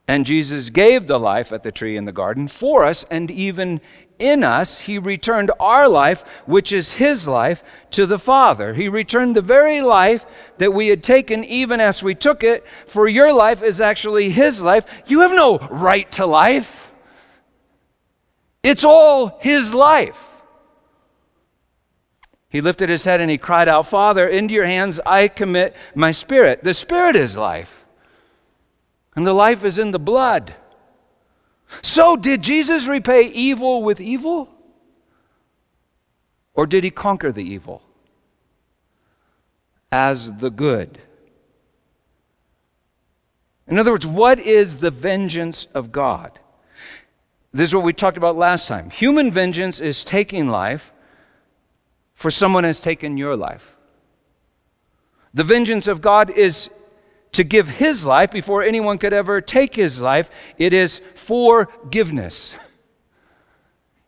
and 0.06 0.24
Jesus 0.24 0.70
gave 0.70 1.08
the 1.08 1.18
life 1.18 1.52
at 1.52 1.64
the 1.64 1.72
tree 1.72 1.96
in 1.96 2.04
the 2.04 2.12
garden 2.12 2.46
for 2.46 2.84
us, 2.84 3.04
and 3.10 3.28
even 3.28 3.80
in 4.20 4.44
us, 4.44 4.78
he 4.78 4.98
returned 4.98 5.50
our 5.58 5.88
life, 5.88 6.22
which 6.46 6.72
is 6.72 6.94
his 6.94 7.26
life, 7.26 7.64
to 7.90 8.06
the 8.06 8.18
Father. 8.18 8.72
He 8.74 8.88
returned 8.88 9.34
the 9.34 9.42
very 9.42 9.82
life 9.82 10.24
that 10.58 10.72
we 10.72 10.88
had 10.88 11.02
taken, 11.02 11.44
even 11.44 11.80
as 11.80 12.04
we 12.04 12.14
took 12.14 12.44
it, 12.44 12.64
for 12.86 13.08
your 13.08 13.32
life 13.32 13.62
is 13.62 13.80
actually 13.80 14.30
his 14.30 14.62
life. 14.62 14.86
You 15.06 15.20
have 15.20 15.32
no 15.32 15.58
right 15.58 16.10
to 16.12 16.24
life, 16.24 16.92
it's 18.62 18.84
all 18.84 19.38
his 19.40 19.74
life. 19.74 20.35
He 22.48 22.60
lifted 22.60 22.88
his 22.88 23.04
head 23.04 23.20
and 23.20 23.30
he 23.30 23.38
cried 23.38 23.68
out, 23.68 23.86
Father, 23.86 24.26
into 24.26 24.54
your 24.54 24.66
hands 24.66 25.00
I 25.04 25.28
commit 25.28 25.74
my 25.94 26.10
spirit. 26.10 26.62
The 26.62 26.74
spirit 26.74 27.16
is 27.16 27.36
life, 27.36 27.84
and 29.14 29.26
the 29.26 29.32
life 29.32 29.64
is 29.64 29.78
in 29.78 29.90
the 29.90 29.98
blood. 29.98 30.54
So, 31.82 32.16
did 32.16 32.42
Jesus 32.42 32.86
repay 32.86 33.24
evil 33.24 33.82
with 33.82 34.00
evil? 34.00 34.48
Or 36.54 36.66
did 36.66 36.84
he 36.84 36.90
conquer 36.90 37.32
the 37.32 37.44
evil 37.44 37.82
as 39.92 40.32
the 40.34 40.50
good? 40.50 41.00
In 43.66 43.78
other 43.78 43.90
words, 43.90 44.06
what 44.06 44.38
is 44.38 44.78
the 44.78 44.92
vengeance 44.92 45.66
of 45.74 45.90
God? 45.90 46.38
This 47.52 47.70
is 47.70 47.74
what 47.74 47.84
we 47.84 47.92
talked 47.92 48.16
about 48.16 48.36
last 48.36 48.68
time. 48.68 48.90
Human 48.90 49.30
vengeance 49.30 49.80
is 49.80 50.04
taking 50.04 50.48
life 50.48 50.92
for 52.16 52.30
someone 52.30 52.64
has 52.64 52.80
taken 52.80 53.16
your 53.16 53.36
life. 53.36 53.76
The 55.32 55.44
vengeance 55.44 55.86
of 55.86 56.00
God 56.00 56.30
is 56.30 56.70
to 57.32 57.44
give 57.44 57.68
his 57.68 58.06
life 58.06 58.32
before 58.32 58.62
anyone 58.62 58.96
could 58.96 59.12
ever 59.12 59.42
take 59.42 59.76
his 59.76 60.00
life. 60.00 60.30
It 60.56 60.72
is 60.72 61.02
forgiveness. 61.14 62.56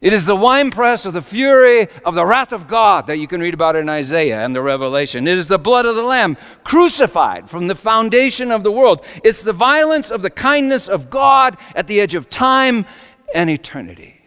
It 0.01 0.13
is 0.13 0.25
the 0.25 0.37
winepress 0.37 1.05
of 1.05 1.13
the 1.13 1.21
fury 1.21 1.89
of 2.05 2.15
the 2.15 2.25
wrath 2.25 2.53
of 2.53 2.67
God 2.67 3.09
that 3.09 3.19
you 3.19 3.27
can 3.27 3.41
read 3.41 3.53
about 3.53 3.77
in 3.77 3.89
Isaiah 3.89 4.43
and 4.43 4.55
the 4.55 4.63
Revelation. 4.63 5.29
It 5.29 5.37
is 5.37 5.49
the 5.49 5.59
blood 5.59 5.85
of 5.85 5.97
the 5.97 6.03
Lamb 6.03 6.39
crucified 6.65 7.51
from 7.51 7.67
the 7.67 7.75
foundation 7.75 8.51
of 8.51 8.63
the 8.63 8.73
world. 8.73 9.05
It's 9.23 9.43
the 9.43 9.53
violence 9.53 10.11
of 10.11 10.23
the 10.23 10.31
kindness 10.31 10.89
of 10.89 11.11
God 11.11 11.59
at 11.75 11.89
the 11.89 12.01
edge 12.01 12.15
of 12.15 12.31
time 12.31 12.87
and 13.35 13.51
eternity. 13.51 14.19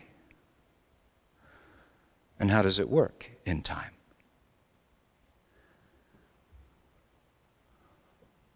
And 2.37 2.51
how 2.51 2.61
does 2.61 2.77
it 2.77 2.89
work? 2.89 3.30
In 3.45 3.61
time. 3.61 3.91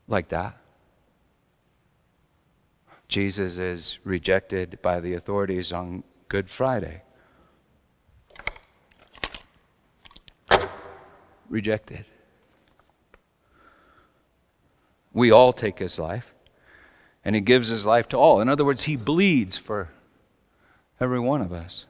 Like 0.08 0.30
that. 0.30 0.58
Jesus 3.08 3.58
is 3.58 3.98
rejected 4.04 4.80
by 4.82 5.00
the 5.00 5.14
authorities 5.14 5.72
on 5.72 6.04
Good 6.28 6.50
Friday. 6.50 7.02
Rejected. 11.50 12.06
We 15.14 15.32
all 15.32 15.54
take 15.54 15.80
his 15.80 15.98
life, 15.98 16.34
and 17.24 17.36
he 17.36 17.42
gives 17.42 17.70
his 17.70 17.86
life 17.86 18.10
to 18.10 18.18
all. 18.18 18.42
In 18.42 18.50
other 18.50 18.66
words, 18.66 18.84
he 18.84 18.96
bleeds 18.96 19.56
for 19.56 19.90
every 21.00 21.20
one 21.20 21.42
of 21.42 21.54
us. 21.54 21.86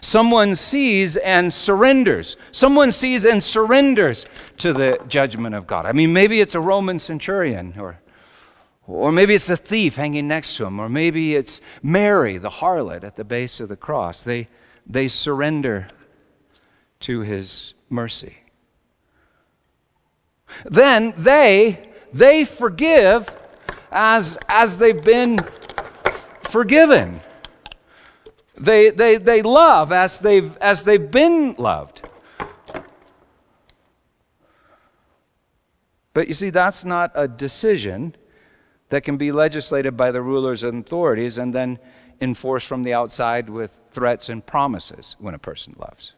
Someone 0.00 0.54
sees 0.54 1.16
and 1.16 1.52
surrenders. 1.52 2.36
Someone 2.52 2.92
sees 2.92 3.24
and 3.24 3.42
surrenders 3.42 4.26
to 4.58 4.72
the 4.72 4.98
judgment 5.08 5.54
of 5.54 5.66
God. 5.66 5.86
I 5.86 5.92
mean, 5.92 6.12
maybe 6.12 6.40
it's 6.40 6.54
a 6.54 6.60
Roman 6.60 6.98
centurion, 6.98 7.74
or, 7.78 7.98
or 8.86 9.12
maybe 9.12 9.34
it's 9.34 9.50
a 9.50 9.56
thief 9.56 9.96
hanging 9.96 10.28
next 10.28 10.56
to 10.56 10.64
him, 10.64 10.80
or 10.80 10.88
maybe 10.88 11.34
it's 11.34 11.60
Mary, 11.82 12.38
the 12.38 12.50
harlot, 12.50 13.04
at 13.04 13.16
the 13.16 13.24
base 13.24 13.60
of 13.60 13.68
the 13.68 13.76
cross. 13.76 14.24
They, 14.24 14.48
they 14.86 15.08
surrender 15.08 15.88
to 17.00 17.20
his 17.20 17.74
mercy. 17.90 18.36
Then 20.64 21.12
they, 21.16 21.90
they 22.12 22.44
forgive 22.44 23.28
as, 23.90 24.38
as 24.48 24.78
they've 24.78 25.02
been 25.02 25.38
forgiven. 26.42 27.20
They, 28.56 28.90
they, 28.90 29.16
they 29.18 29.42
love 29.42 29.92
as 29.92 30.20
they've, 30.20 30.56
as 30.58 30.84
they've 30.84 31.10
been 31.10 31.54
loved. 31.58 32.08
But 36.14 36.28
you 36.28 36.34
see, 36.34 36.48
that's 36.48 36.84
not 36.84 37.12
a 37.14 37.28
decision 37.28 38.16
that 38.88 39.02
can 39.02 39.18
be 39.18 39.32
legislated 39.32 39.96
by 39.96 40.10
the 40.10 40.22
rulers 40.22 40.62
and 40.62 40.84
authorities 40.84 41.36
and 41.36 41.54
then 41.54 41.78
enforced 42.20 42.66
from 42.66 42.82
the 42.82 42.94
outside 42.94 43.50
with 43.50 43.78
threats 43.90 44.30
and 44.30 44.44
promises 44.44 45.16
when 45.18 45.34
a 45.34 45.38
person 45.38 45.74
loves. 45.76 46.14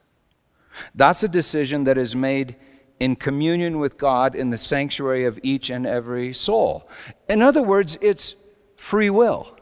That's 0.95 1.25
a 1.25 1.29
decision 1.29 1.85
that 1.85 1.99
is 1.99 2.15
made 2.15 2.55
in 3.01 3.17
communion 3.17 3.79
with 3.79 3.99
God 3.99 4.35
in 4.37 4.51
the 4.51 4.59
sanctuary 4.59 5.25
of 5.25 5.41
each 5.43 5.71
and 5.71 5.87
every 5.87 6.33
soul. 6.33 6.89
In 7.29 7.43
other 7.43 7.63
words, 7.63 7.99
it's 8.01 8.35
free 8.77 9.11
will. 9.11 9.58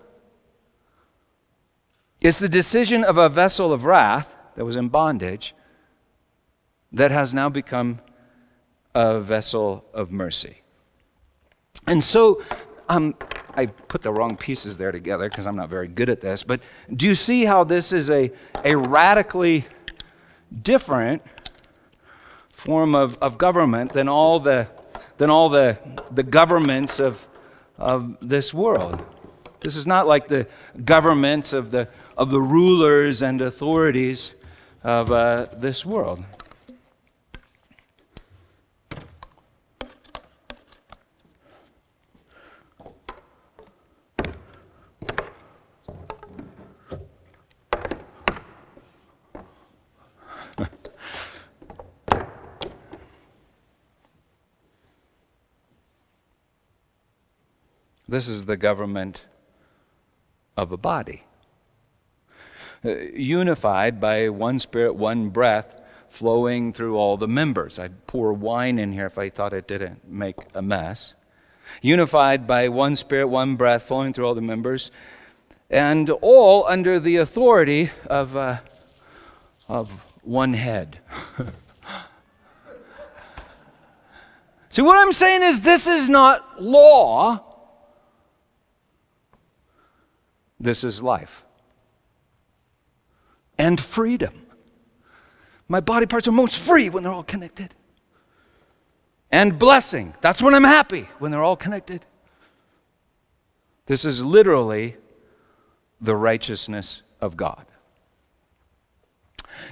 It's 2.20 2.38
the 2.38 2.48
decision 2.48 3.05
of 3.05 3.18
a 3.18 3.29
vessel 3.29 3.72
of 3.72 3.85
wrath 3.85 4.35
that 4.55 4.64
was 4.64 4.76
in 4.76 4.88
bondage 4.88 5.55
that 6.92 7.11
has 7.11 7.35
now 7.35 7.48
become 7.48 8.00
a 8.94 9.20
vessel 9.20 9.85
of 9.92 10.11
mercy. 10.11 10.62
And 11.87 12.02
so, 12.02 12.42
um, 12.88 13.14
I 13.55 13.66
put 13.66 14.02
the 14.02 14.12
wrong 14.12 14.37
pieces 14.37 14.76
there 14.76 14.92
together 14.92 15.29
because 15.29 15.46
I'm 15.46 15.57
not 15.57 15.68
very 15.68 15.88
good 15.88 16.09
at 16.09 16.20
this, 16.20 16.42
but 16.42 16.61
do 16.94 17.07
you 17.07 17.14
see 17.14 17.44
how 17.44 17.64
this 17.64 17.92
is 17.92 18.11
a, 18.11 18.31
a 18.64 18.76
radically 18.76 19.66
different 20.62 21.22
form 22.50 22.94
of, 22.94 23.18
of 23.18 23.38
government 23.38 23.92
than 23.92 24.09
all 24.09 24.40
the, 24.40 24.68
than 25.16 25.31
all 25.31 25.48
the, 25.48 25.79
the 26.11 26.22
governments 26.22 27.00
of, 27.00 27.26
of 27.79 28.16
this 28.20 28.52
world? 28.52 29.05
This 29.61 29.74
is 29.76 29.87
not 29.87 30.07
like 30.07 30.29
the 30.29 30.46
governments 30.85 31.52
of 31.52 31.70
the 31.70 31.88
of 32.16 32.31
the 32.31 32.40
rulers 32.40 33.20
and 33.22 33.42
authorities 33.42 34.33
of 34.83 35.12
uh, 35.12 35.46
this 35.55 35.85
world. 35.85 36.24
this 58.09 58.26
is 58.26 58.47
the 58.47 58.57
government 58.57 59.26
of 60.57 60.72
a 60.72 60.78
body. 60.78 61.26
Uh, 62.87 63.07
unified 63.14 64.01
by 64.01 64.28
one 64.28 64.61
spirit, 64.61 64.95
one 64.95 65.28
breath 65.28 65.74
flowing 66.09 66.72
through 66.72 66.97
all 66.97 67.16
the 67.16 67.26
members. 67.26 67.80
I'd 67.80 68.07
pour 68.07 68.32
wine 68.32 68.78
in 68.78 68.93
here 68.93 69.07
if 69.07 69.18
I 69.18 69.28
thought 69.28 69.53
it 69.53 69.66
didn't 69.66 70.09
make 70.09 70.37
a 70.55 70.62
mess. 70.62 71.14
Unified 71.82 72.47
by 72.47 72.68
one 72.68 72.95
spirit, 72.95 73.26
one 73.26 73.57
breath 73.57 73.89
flowing 73.89 74.12
through 74.12 74.28
all 74.28 74.37
the 74.37 74.41
members, 74.41 74.93
and 75.68 76.09
all 76.11 76.64
under 76.68 77.01
the 77.01 77.16
authority 77.16 77.91
of, 78.07 78.37
uh, 78.37 78.59
of 79.68 79.91
one 80.22 80.53
head. 80.53 81.01
See, 84.68 84.82
what 84.82 84.97
I'm 84.97 85.12
saying 85.12 85.43
is 85.43 85.62
this 85.62 85.89
is 85.89 86.09
not 86.09 86.62
law, 86.62 87.43
this 90.61 90.84
is 90.84 91.03
life 91.03 91.45
and 93.59 93.80
freedom. 93.80 94.46
My 95.68 95.80
body 95.80 96.07
parts 96.07 96.28
are 96.28 96.32
most 96.32 96.57
free 96.57 96.88
when 96.88 97.02
they're 97.02 97.12
all 97.12 97.22
connected. 97.22 97.74
And 99.30 99.59
blessing. 99.59 100.14
That's 100.20 100.40
when 100.40 100.54
I'm 100.54 100.64
happy, 100.64 101.09
when 101.18 101.30
they're 101.32 101.42
all 101.42 101.57
connected. 101.57 102.04
This 103.86 104.04
is 104.04 104.24
literally 104.24 104.96
the 106.00 106.14
righteousness 106.14 107.02
of 107.20 107.36
God. 107.36 107.66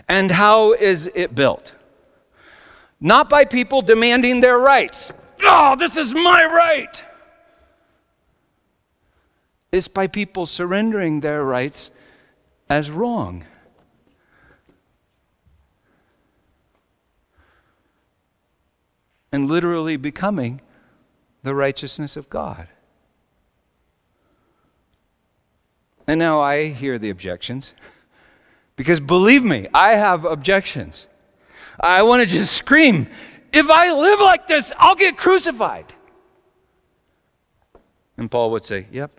And 0.09 0.31
how 0.31 0.73
is 0.73 1.11
it 1.15 1.35
built? 1.35 1.73
Not 3.01 3.29
by 3.29 3.45
people 3.45 3.83
demanding 3.83 4.41
their 4.41 4.59
rights. 4.59 5.13
Oh, 5.43 5.77
this 5.77 5.97
is 5.97 6.15
my 6.15 6.45
right. 6.45 7.05
It's 9.71 9.89
by 9.89 10.07
people 10.07 10.47
surrendering 10.47 11.21
their 11.21 11.45
rights 11.45 11.91
as 12.71 12.91
wrong. 12.91 13.45
And 19.35 19.49
literally 19.49 19.97
becoming 19.97 20.61
the 21.43 21.57
righteousness 21.57 22.17
of 22.17 22.31
God. 22.31 22.69
And 26.07 26.21
now 26.21 26.39
I 26.41 26.69
hear 26.69 26.99
the 26.99 27.11
objections. 27.11 27.75
Because 28.77 28.99
believe 28.99 29.45
me, 29.45 29.69
I 29.73 29.93
have 29.95 30.25
objections. 30.25 31.07
I 31.79 32.03
want 32.03 32.25
to 32.25 32.29
just 32.29 32.53
scream 32.53 33.09
if 33.53 33.71
I 33.71 33.93
live 33.93 34.21
like 34.21 34.49
this, 34.49 34.73
I'll 34.79 34.97
get 34.97 35.17
crucified. 35.17 35.93
And 38.17 38.29
Paul 38.29 38.51
would 38.51 38.65
say, 38.65 38.87
Yep. 38.91 39.13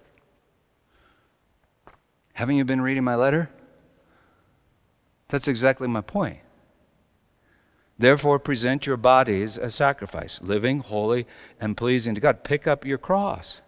Haven't 2.34 2.58
you 2.58 2.66
been 2.66 2.82
reading 2.82 3.04
my 3.04 3.16
letter? 3.16 3.50
That's 5.30 5.48
exactly 5.48 5.88
my 5.88 6.02
point. 6.02 6.40
Therefore, 7.98 8.40
present 8.40 8.86
your 8.86 8.98
bodies 8.98 9.58
a 9.58 9.70
sacrifice, 9.70 10.42
living, 10.42 10.80
holy, 10.80 11.26
and 11.60 11.78
pleasing 11.78 12.14
to 12.16 12.22
God. 12.22 12.44
Pick 12.44 12.68
up 12.68 12.86
your 12.86 12.98
cross. 12.98 13.62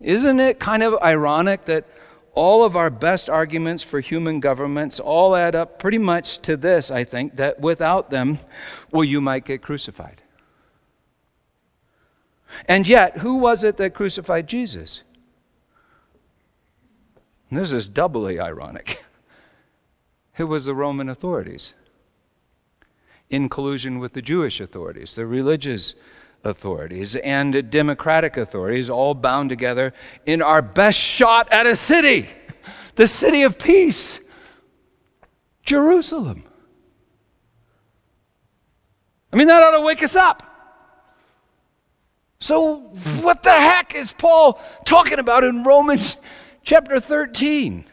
Isn't 0.00 0.38
it 0.38 0.60
kind 0.60 0.82
of 0.82 1.00
ironic 1.02 1.64
that 1.64 1.86
all 2.34 2.64
of 2.64 2.76
our 2.76 2.90
best 2.90 3.30
arguments 3.30 3.82
for 3.82 4.00
human 4.00 4.40
governments 4.40 5.00
all 5.00 5.34
add 5.34 5.54
up 5.54 5.78
pretty 5.78 5.98
much 5.98 6.38
to 6.40 6.56
this, 6.56 6.90
I 6.90 7.04
think, 7.04 7.36
that 7.36 7.60
without 7.60 8.10
them, 8.10 8.38
well, 8.90 9.04
you 9.04 9.20
might 9.20 9.44
get 9.44 9.62
crucified. 9.62 10.22
And 12.66 12.86
yet, 12.86 13.18
who 13.18 13.36
was 13.36 13.64
it 13.64 13.76
that 13.78 13.94
crucified 13.94 14.46
Jesus? 14.46 15.02
This 17.50 17.72
is 17.72 17.88
doubly 17.88 18.38
ironic. 18.38 19.02
It 20.36 20.44
was 20.44 20.64
the 20.66 20.74
Roman 20.74 21.08
authorities 21.08 21.74
in 23.30 23.48
collusion 23.48 23.98
with 23.98 24.12
the 24.12 24.22
Jewish 24.22 24.60
authorities, 24.60 25.14
the 25.14 25.26
religious 25.26 25.94
authorities 26.42 27.16
and 27.16 27.70
democratic 27.70 28.36
authorities, 28.36 28.90
all 28.90 29.14
bound 29.14 29.48
together 29.48 29.92
in 30.26 30.42
our 30.42 30.60
best 30.60 30.98
shot 30.98 31.50
at 31.52 31.66
a 31.66 31.76
city, 31.76 32.28
the 32.96 33.06
city 33.06 33.42
of 33.42 33.58
peace, 33.58 34.20
Jerusalem. 35.62 36.44
I 39.32 39.36
mean, 39.36 39.48
that 39.48 39.62
ought 39.62 39.76
to 39.76 39.84
wake 39.84 40.02
us 40.02 40.14
up. 40.14 40.42
So, 42.38 42.80
what 43.22 43.42
the 43.42 43.52
heck 43.52 43.94
is 43.94 44.12
Paul 44.12 44.60
talking 44.84 45.18
about 45.18 45.44
in 45.44 45.64
Romans 45.64 46.16
chapter 46.62 47.00
13? 47.00 47.86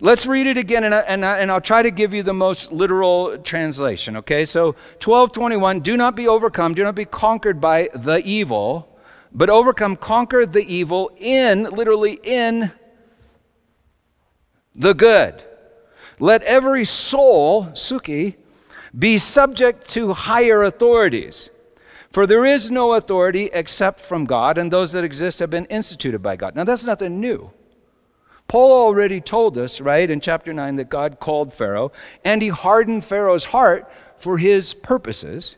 Let's 0.00 0.26
read 0.26 0.46
it 0.46 0.58
again, 0.58 0.84
and, 0.84 0.94
I, 0.94 1.00
and, 1.00 1.24
I, 1.24 1.38
and 1.38 1.50
I'll 1.50 1.60
try 1.60 1.82
to 1.82 1.90
give 1.90 2.12
you 2.12 2.22
the 2.22 2.34
most 2.34 2.70
literal 2.70 3.38
translation, 3.38 4.16
okay? 4.18 4.44
So, 4.44 4.72
1221 5.02 5.80
Do 5.80 5.96
not 5.96 6.14
be 6.14 6.28
overcome, 6.28 6.74
do 6.74 6.82
not 6.82 6.94
be 6.94 7.06
conquered 7.06 7.60
by 7.60 7.88
the 7.94 8.22
evil, 8.24 8.88
but 9.32 9.48
overcome, 9.48 9.96
conquer 9.96 10.44
the 10.44 10.64
evil 10.66 11.10
in, 11.16 11.64
literally, 11.64 12.20
in 12.22 12.72
the 14.74 14.92
good. 14.92 15.42
Let 16.18 16.42
every 16.42 16.84
soul, 16.84 17.66
suki, 17.68 18.36
be 18.98 19.18
subject 19.18 19.88
to 19.90 20.12
higher 20.12 20.62
authorities. 20.62 21.50
For 22.12 22.26
there 22.26 22.46
is 22.46 22.70
no 22.70 22.94
authority 22.94 23.50
except 23.52 24.00
from 24.00 24.24
God, 24.24 24.58
and 24.58 24.72
those 24.72 24.92
that 24.92 25.04
exist 25.04 25.38
have 25.40 25.50
been 25.50 25.66
instituted 25.66 26.22
by 26.22 26.36
God. 26.36 26.54
Now, 26.54 26.64
that's 26.64 26.84
nothing 26.84 27.20
new. 27.20 27.50
Paul 28.48 28.86
already 28.86 29.20
told 29.20 29.58
us, 29.58 29.80
right, 29.80 30.08
in 30.08 30.20
chapter 30.20 30.52
9, 30.52 30.76
that 30.76 30.88
God 30.88 31.18
called 31.18 31.52
Pharaoh 31.52 31.92
and 32.24 32.40
he 32.40 32.48
hardened 32.48 33.04
Pharaoh's 33.04 33.46
heart 33.46 33.90
for 34.18 34.38
his 34.38 34.72
purposes. 34.72 35.56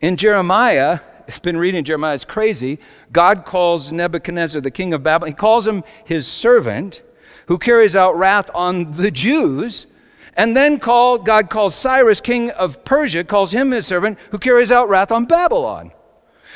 In 0.00 0.16
Jeremiah, 0.16 1.00
I've 1.28 1.42
been 1.42 1.56
reading 1.56 1.84
Jeremiah, 1.84 2.14
it's 2.14 2.24
crazy. 2.24 2.78
God 3.12 3.44
calls 3.44 3.92
Nebuchadnezzar, 3.92 4.60
the 4.60 4.70
king 4.70 4.94
of 4.94 5.02
Babylon, 5.02 5.32
he 5.32 5.36
calls 5.36 5.66
him 5.66 5.84
his 6.04 6.26
servant 6.26 7.02
who 7.46 7.58
carries 7.58 7.94
out 7.96 8.16
wrath 8.16 8.50
on 8.54 8.92
the 8.92 9.10
Jews. 9.10 9.86
And 10.34 10.54
then 10.54 10.78
called, 10.78 11.24
God 11.24 11.48
calls 11.48 11.74
Cyrus, 11.74 12.20
king 12.20 12.50
of 12.50 12.84
Persia, 12.84 13.24
calls 13.24 13.52
him 13.52 13.70
his 13.70 13.86
servant 13.86 14.18
who 14.30 14.38
carries 14.38 14.70
out 14.70 14.88
wrath 14.88 15.10
on 15.10 15.24
Babylon. 15.24 15.92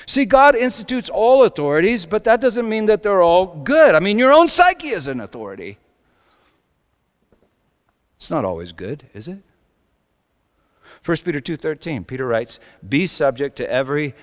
See, 0.06 0.24
God 0.24 0.54
institutes 0.54 1.08
all 1.08 1.44
authorities, 1.44 2.06
but 2.06 2.24
that 2.24 2.40
doesn't 2.40 2.68
mean 2.68 2.86
that 2.86 3.02
they're 3.02 3.22
all 3.22 3.46
good. 3.46 3.94
I 3.94 4.00
mean, 4.00 4.18
your 4.18 4.32
own 4.32 4.48
psyche 4.48 4.88
is 4.88 5.06
an 5.06 5.20
authority. 5.20 5.78
It's 8.16 8.30
not 8.30 8.44
always 8.44 8.72
good, 8.72 9.06
is 9.14 9.28
it? 9.28 9.38
1 11.04 11.24
Peter 11.24 11.40
2:13 11.40 12.04
Peter 12.04 12.26
writes, 12.26 12.58
"Be 12.86 13.06
subject 13.06 13.56
to 13.56 13.70
every 13.70 14.14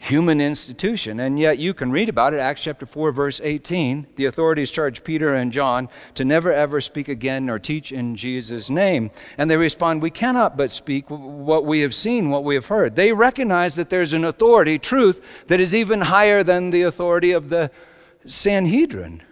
human 0.00 0.40
institution. 0.40 1.20
And 1.20 1.38
yet 1.38 1.58
you 1.58 1.74
can 1.74 1.92
read 1.92 2.08
about 2.08 2.32
it, 2.32 2.40
Acts 2.40 2.62
chapter 2.62 2.86
4, 2.86 3.12
verse 3.12 3.38
18. 3.44 4.06
The 4.16 4.24
authorities 4.24 4.70
charge 4.70 5.04
Peter 5.04 5.34
and 5.34 5.52
John 5.52 5.90
to 6.14 6.24
never 6.24 6.50
ever 6.50 6.80
speak 6.80 7.08
again 7.08 7.50
or 7.50 7.58
teach 7.58 7.92
in 7.92 8.16
Jesus' 8.16 8.70
name. 8.70 9.10
And 9.36 9.50
they 9.50 9.58
respond, 9.58 10.00
We 10.00 10.10
cannot 10.10 10.56
but 10.56 10.70
speak 10.70 11.04
what 11.08 11.66
we 11.66 11.80
have 11.80 11.94
seen, 11.94 12.30
what 12.30 12.44
we 12.44 12.54
have 12.54 12.66
heard. 12.66 12.96
They 12.96 13.12
recognize 13.12 13.74
that 13.76 13.90
there's 13.90 14.14
an 14.14 14.24
authority, 14.24 14.78
truth, 14.78 15.20
that 15.48 15.60
is 15.60 15.74
even 15.74 16.00
higher 16.00 16.42
than 16.42 16.70
the 16.70 16.82
authority 16.82 17.32
of 17.32 17.50
the 17.50 17.70
Sanhedrin. 18.24 19.22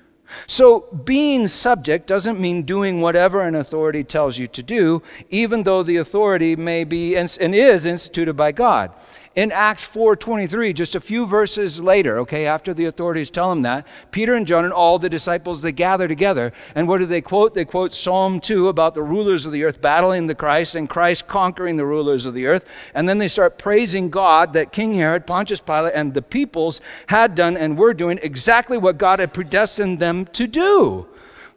So, 0.47 0.81
being 0.81 1.49
subject 1.49 2.07
doesn't 2.07 2.39
mean 2.39 2.65
doing 2.65 3.01
whatever 3.01 3.41
an 3.41 3.55
authority 3.55 4.05
tells 4.05 4.37
you 4.37 4.47
to 4.49 4.63
do, 4.63 5.03
even 5.31 5.63
though 5.63 5.83
the 5.83 5.97
authority 5.97 6.55
may 6.55 6.85
be 6.85 7.17
and 7.17 7.31
is 7.41 7.87
instituted 7.87 8.35
by 8.35 8.53
God 8.53 8.93
in 9.39 9.53
Acts 9.53 9.87
4:23, 9.87 10.73
just 10.73 10.97
a 10.97 11.01
few 11.01 11.25
verses 11.25 11.79
later, 11.79 12.19
okay, 12.19 12.45
after 12.45 12.75
the 12.75 12.87
authorities 12.87 13.31
tell 13.31 13.53
him 13.53 13.63
that, 13.63 13.87
Peter 14.11 14.35
and 14.35 14.45
John 14.45 14.65
and 14.65 14.75
all 14.75 14.99
the 14.99 15.09
disciples 15.09 15.63
they 15.63 15.71
gather 15.71 16.09
together, 16.09 16.53
and 16.75 16.89
what 16.89 16.99
do 16.99 17.07
they 17.07 17.21
quote? 17.21 17.55
They 17.55 17.65
quote 17.65 17.95
Psalm 17.95 18.41
2 18.41 18.67
about 18.67 18.97
the 18.97 19.03
rulers 19.05 19.47
of 19.47 19.53
the 19.53 19.63
earth 19.63 19.81
battling 19.81 20.27
the 20.27 20.35
Christ 20.35 20.75
and 20.75 20.91
Christ 20.91 21.29
conquering 21.29 21.77
the 21.77 21.87
rulers 21.87 22.27
of 22.27 22.35
the 22.35 22.47
earth, 22.47 22.65
and 22.95 23.09
then 23.09 23.19
they 23.19 23.29
start 23.29 23.59
praising 23.59 24.11
God 24.11 24.55
that 24.55 24.73
King 24.73 24.95
Herod, 24.95 25.25
Pontius 25.25 25.61
Pilate, 25.61 25.95
and 25.95 26.15
the 26.15 26.23
peoples 26.23 26.81
had 27.07 27.37
done 27.37 27.57
and 27.57 27.79
were 27.79 27.95
doing 27.95 28.19
exactly 28.21 28.77
what 28.77 28.99
God 28.99 29.21
had 29.21 29.33
predestined 29.33 30.01
them 30.01 30.27
to 30.33 30.49
do. 30.49 31.07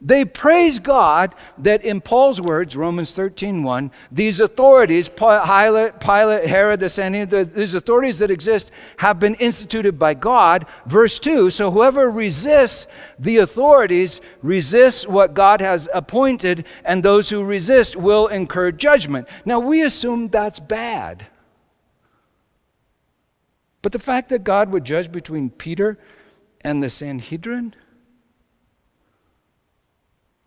They 0.03 0.25
praise 0.25 0.79
God 0.79 1.35
that 1.59 1.83
in 1.83 2.01
Paul's 2.01 2.41
words, 2.41 2.75
Romans 2.75 3.13
13 3.13 3.61
1, 3.61 3.91
these 4.11 4.39
authorities, 4.39 5.07
Pilate, 5.07 5.99
Pilate 5.99 6.47
Herod, 6.47 6.79
the 6.79 6.89
Sanhedrin, 6.89 7.51
these 7.53 7.75
authorities 7.75 8.17
that 8.17 8.31
exist 8.31 8.71
have 8.97 9.19
been 9.19 9.35
instituted 9.35 9.99
by 9.99 10.15
God. 10.15 10.65
Verse 10.87 11.19
2 11.19 11.51
So 11.51 11.69
whoever 11.69 12.09
resists 12.09 12.87
the 13.19 13.37
authorities 13.37 14.21
resists 14.41 15.05
what 15.07 15.35
God 15.35 15.61
has 15.61 15.87
appointed, 15.93 16.65
and 16.83 17.03
those 17.03 17.29
who 17.29 17.43
resist 17.43 17.95
will 17.95 18.25
incur 18.25 18.71
judgment. 18.71 19.27
Now 19.45 19.59
we 19.59 19.83
assume 19.83 20.29
that's 20.29 20.59
bad. 20.59 21.27
But 23.83 23.91
the 23.91 23.99
fact 23.99 24.29
that 24.29 24.43
God 24.43 24.71
would 24.71 24.83
judge 24.83 25.11
between 25.11 25.51
Peter 25.51 25.99
and 26.61 26.81
the 26.81 26.89
Sanhedrin, 26.89 27.75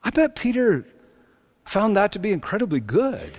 I 0.05 0.11
bet 0.11 0.37
Peter 0.37 0.87
found 1.65 1.97
that 1.97 2.13
to 2.13 2.19
be 2.19 2.31
incredibly 2.31 2.81
good. 2.81 3.33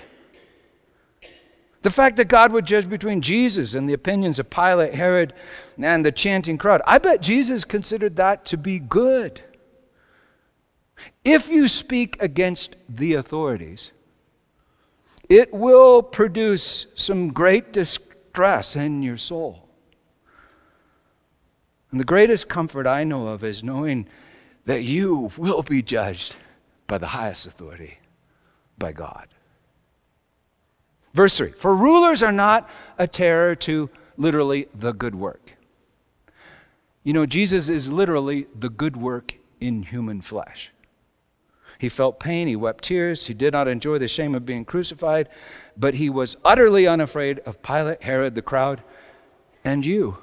The 1.84 1.92
fact 1.92 2.18
that 2.18 2.28
God 2.28 2.52
would 2.52 2.66
judge 2.66 2.90
between 2.90 3.22
Jesus 3.22 3.76
and 3.76 3.88
the 3.88 3.94
opinions 3.94 4.40
of 4.40 4.50
Pilate, 4.50 4.96
Herod, 4.96 5.34
and 5.78 6.04
the 6.04 6.12
chanting 6.12 6.58
crowd. 6.58 6.82
I 6.88 6.98
bet 6.98 7.22
Jesus 7.22 7.64
considered 7.64 8.16
that 8.16 8.44
to 8.46 8.58
be 8.58 8.80
good. 8.80 9.42
If 11.24 11.50
you 11.50 11.68
speak 11.68 12.18
against 12.20 12.76
the 12.90 13.14
authorities, 13.14 13.92
it 15.30 15.54
will 15.54 16.02
produce 16.02 16.88
some 16.96 17.32
great 17.32 17.72
distress 17.72 18.76
in 18.76 19.04
your 19.04 19.18
soul. 19.18 19.70
And 21.92 22.00
the 22.00 22.06
greatest 22.06 22.50
comfort 22.50 22.88
I 22.88 23.04
know 23.04 23.28
of 23.28 23.44
is 23.44 23.64
knowing 23.64 24.08
that 24.66 24.82
you 24.82 25.30
will 25.38 25.62
be 25.62 25.84
judged 25.84 26.36
by 26.88 26.98
the 26.98 27.08
highest 27.08 27.46
authority, 27.46 28.00
by 28.78 28.92
God. 28.92 29.28
Verse 31.14 31.38
3 31.38 31.52
For 31.52 31.76
rulers 31.76 32.22
are 32.22 32.32
not 32.32 32.70
a 32.98 33.08
terror 33.08 33.56
to 33.56 33.90
literally 34.18 34.68
the 34.74 34.94
good 34.94 35.16
work. 35.16 35.56
You 37.04 37.14
know, 37.14 37.26
Jesus 37.26 37.70
is 37.70 37.88
literally 37.88 38.48
the 38.58 38.70
good 38.70 38.98
work 38.98 39.36
in 39.60 39.84
human 39.84 40.22
flesh. 40.22 40.72
He 41.78 41.90
felt 41.90 42.20
pain, 42.20 42.48
he 42.48 42.56
wept 42.56 42.84
tears, 42.86 43.28
he 43.28 43.34
did 43.34 43.54
not 43.54 43.68
enjoy 43.68 43.98
the 43.98 44.08
shame 44.08 44.34
of 44.34 44.46
being 44.46 44.66
crucified, 44.66 45.30
but 45.78 45.96
he 45.96 46.10
was 46.10 46.38
utterly 46.44 46.88
unafraid 46.88 47.40
of 47.40 47.62
Pilate, 47.62 48.02
Herod, 48.04 48.34
the 48.34 48.42
crowd, 48.42 48.82
and 49.64 49.86
you. 49.86 50.18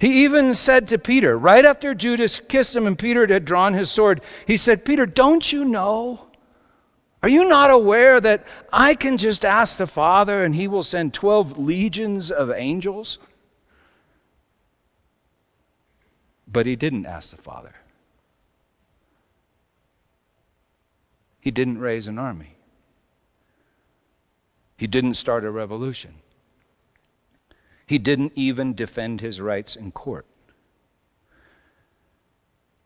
He 0.00 0.24
even 0.24 0.54
said 0.54 0.88
to 0.88 0.98
Peter, 0.98 1.38
right 1.38 1.64
after 1.64 1.94
Judas 1.94 2.40
kissed 2.40 2.74
him 2.74 2.86
and 2.86 2.98
Peter 2.98 3.26
had 3.26 3.44
drawn 3.44 3.74
his 3.74 3.90
sword, 3.90 4.20
he 4.46 4.56
said, 4.56 4.84
Peter, 4.84 5.06
don't 5.06 5.52
you 5.52 5.64
know? 5.64 6.26
Are 7.22 7.28
you 7.28 7.48
not 7.48 7.70
aware 7.70 8.20
that 8.20 8.44
I 8.72 8.94
can 8.94 9.16
just 9.16 9.44
ask 9.44 9.78
the 9.78 9.86
Father 9.86 10.42
and 10.42 10.54
he 10.54 10.66
will 10.66 10.82
send 10.82 11.14
12 11.14 11.58
legions 11.58 12.30
of 12.30 12.50
angels? 12.50 13.18
But 16.48 16.66
he 16.66 16.74
didn't 16.74 17.06
ask 17.06 17.30
the 17.30 17.40
Father. 17.40 17.74
He 21.40 21.50
didn't 21.50 21.78
raise 21.78 22.06
an 22.08 22.18
army. 22.18 22.56
He 24.76 24.86
didn't 24.86 25.14
start 25.14 25.44
a 25.44 25.50
revolution. 25.50 26.21
He 27.92 27.98
didn't 27.98 28.32
even 28.34 28.72
defend 28.72 29.20
his 29.20 29.38
rights 29.38 29.76
in 29.76 29.92
court. 29.92 30.24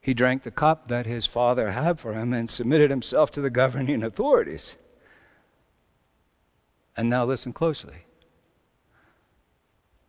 He 0.00 0.14
drank 0.14 0.42
the 0.42 0.50
cup 0.50 0.88
that 0.88 1.06
his 1.06 1.26
father 1.26 1.70
had 1.70 2.00
for 2.00 2.12
him 2.12 2.32
and 2.32 2.50
submitted 2.50 2.90
himself 2.90 3.30
to 3.30 3.40
the 3.40 3.48
governing 3.48 4.02
authorities. 4.02 4.74
And 6.96 7.08
now 7.08 7.24
listen 7.24 7.52
closely. 7.52 8.06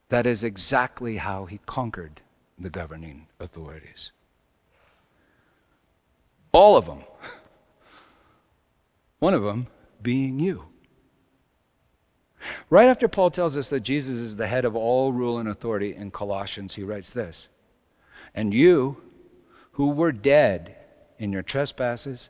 That 0.10 0.26
is 0.26 0.44
exactly 0.44 1.18
how 1.18 1.46
he 1.46 1.60
conquered 1.68 2.22
the 2.58 2.72
governing 2.72 3.28
authorities. 3.40 4.12
All 6.52 6.76
of 6.76 6.88
them. 6.88 7.04
One 9.20 9.36
of 9.36 9.44
them 9.44 9.68
being 10.02 10.40
you. 10.40 10.70
Right 12.70 12.88
after 12.88 13.08
Paul 13.08 13.32
tells 13.32 13.56
us 13.56 13.70
that 13.70 13.82
Jesus 13.82 14.20
is 14.20 14.38
the 14.38 14.48
head 14.48 14.66
of 14.66 14.76
all 14.76 15.14
rule 15.14 15.38
and 15.40 15.48
authority 15.48 15.96
in 15.96 16.12
Colossians, 16.12 16.76
he 16.76 16.84
writes 16.84 17.14
this 17.14 17.48
And 18.36 18.54
you, 18.54 18.98
who 19.74 19.90
were 19.90 20.12
dead 20.12 20.76
in 21.18 21.32
your 21.32 21.44
trespasses 21.44 22.30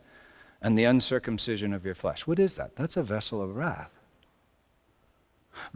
and 0.60 0.78
the 0.78 0.84
uncircumcision 0.84 1.72
of 1.72 1.84
your 1.84 1.94
flesh. 1.94 2.26
What 2.26 2.38
is 2.38 2.56
that? 2.56 2.76
That's 2.76 2.96
a 2.96 3.02
vessel 3.02 3.42
of 3.42 3.56
wrath. 3.56 3.97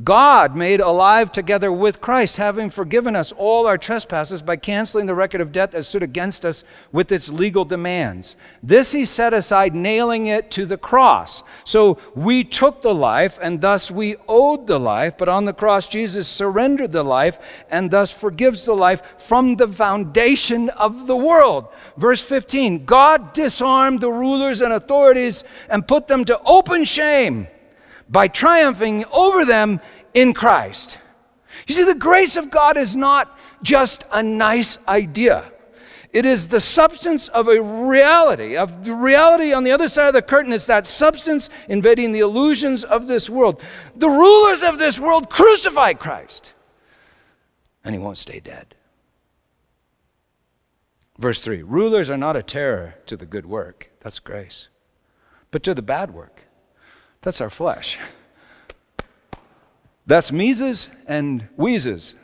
God 0.02 0.56
made 0.56 0.80
alive 0.80 1.32
together 1.32 1.70
with 1.70 2.00
Christ, 2.00 2.36
having 2.36 2.70
forgiven 2.70 3.14
us 3.14 3.32
all 3.32 3.66
our 3.66 3.78
trespasses 3.78 4.42
by 4.42 4.56
canceling 4.56 5.06
the 5.06 5.14
record 5.14 5.40
of 5.40 5.52
debt 5.52 5.72
that 5.72 5.84
stood 5.84 6.02
against 6.02 6.44
us 6.44 6.64
with 6.92 7.12
its 7.12 7.30
legal 7.30 7.64
demands. 7.64 8.36
This 8.62 8.92
he 8.92 9.04
set 9.04 9.34
aside, 9.34 9.74
nailing 9.74 10.26
it 10.26 10.50
to 10.52 10.66
the 10.66 10.78
cross. 10.78 11.42
So 11.64 11.98
we 12.14 12.44
took 12.44 12.82
the 12.82 12.94
life, 12.94 13.38
and 13.42 13.60
thus 13.60 13.90
we 13.90 14.16
owed 14.28 14.66
the 14.66 14.80
life, 14.80 15.18
but 15.18 15.28
on 15.28 15.44
the 15.44 15.52
cross, 15.52 15.86
Jesus 15.86 16.26
surrendered 16.26 16.92
the 16.92 17.02
life, 17.02 17.38
and 17.70 17.90
thus 17.90 18.10
forgives 18.10 18.64
the 18.64 18.74
life 18.74 19.02
from 19.18 19.56
the 19.56 19.68
foundation 19.68 20.70
of 20.70 21.06
the 21.06 21.16
world. 21.16 21.68
Verse 21.96 22.22
15 22.22 22.84
God 22.84 23.32
disarmed 23.32 24.00
the 24.00 24.10
rulers 24.10 24.60
and 24.60 24.72
authorities 24.72 25.44
and 25.68 25.86
put 25.86 26.06
them 26.06 26.24
to 26.24 26.40
open 26.44 26.84
shame 26.84 27.48
by 28.12 28.28
triumphing 28.28 29.04
over 29.10 29.44
them 29.44 29.80
in 30.14 30.34
Christ. 30.34 30.98
You 31.66 31.74
see, 31.74 31.84
the 31.84 31.94
grace 31.94 32.36
of 32.36 32.50
God 32.50 32.76
is 32.76 32.94
not 32.94 33.36
just 33.62 34.04
a 34.12 34.22
nice 34.22 34.78
idea. 34.86 35.50
It 36.12 36.26
is 36.26 36.48
the 36.48 36.60
substance 36.60 37.28
of 37.28 37.48
a 37.48 37.60
reality. 37.60 38.56
Of 38.56 38.84
the 38.84 38.92
reality 38.92 39.54
on 39.54 39.64
the 39.64 39.70
other 39.70 39.88
side 39.88 40.08
of 40.08 40.14
the 40.14 40.20
curtain 40.20 40.52
is 40.52 40.66
that 40.66 40.86
substance 40.86 41.48
invading 41.68 42.12
the 42.12 42.20
illusions 42.20 42.84
of 42.84 43.06
this 43.06 43.30
world. 43.30 43.62
The 43.96 44.10
rulers 44.10 44.62
of 44.62 44.78
this 44.78 45.00
world 45.00 45.30
crucified 45.30 45.98
Christ, 45.98 46.52
and 47.82 47.94
he 47.94 47.98
won't 47.98 48.18
stay 48.18 48.40
dead. 48.40 48.74
Verse 51.18 51.40
3 51.40 51.62
Rulers 51.62 52.10
are 52.10 52.18
not 52.18 52.36
a 52.36 52.42
terror 52.42 52.96
to 53.06 53.16
the 53.16 53.26
good 53.26 53.46
work, 53.46 53.90
that's 54.00 54.18
grace, 54.18 54.68
but 55.50 55.62
to 55.62 55.72
the 55.72 55.82
bad 55.82 56.12
work. 56.12 56.31
That's 57.22 57.40
our 57.40 57.50
flesh. 57.50 57.98
That's 60.06 60.32
Mises 60.32 60.90
and 61.06 61.48
Wheezes. 61.56 62.14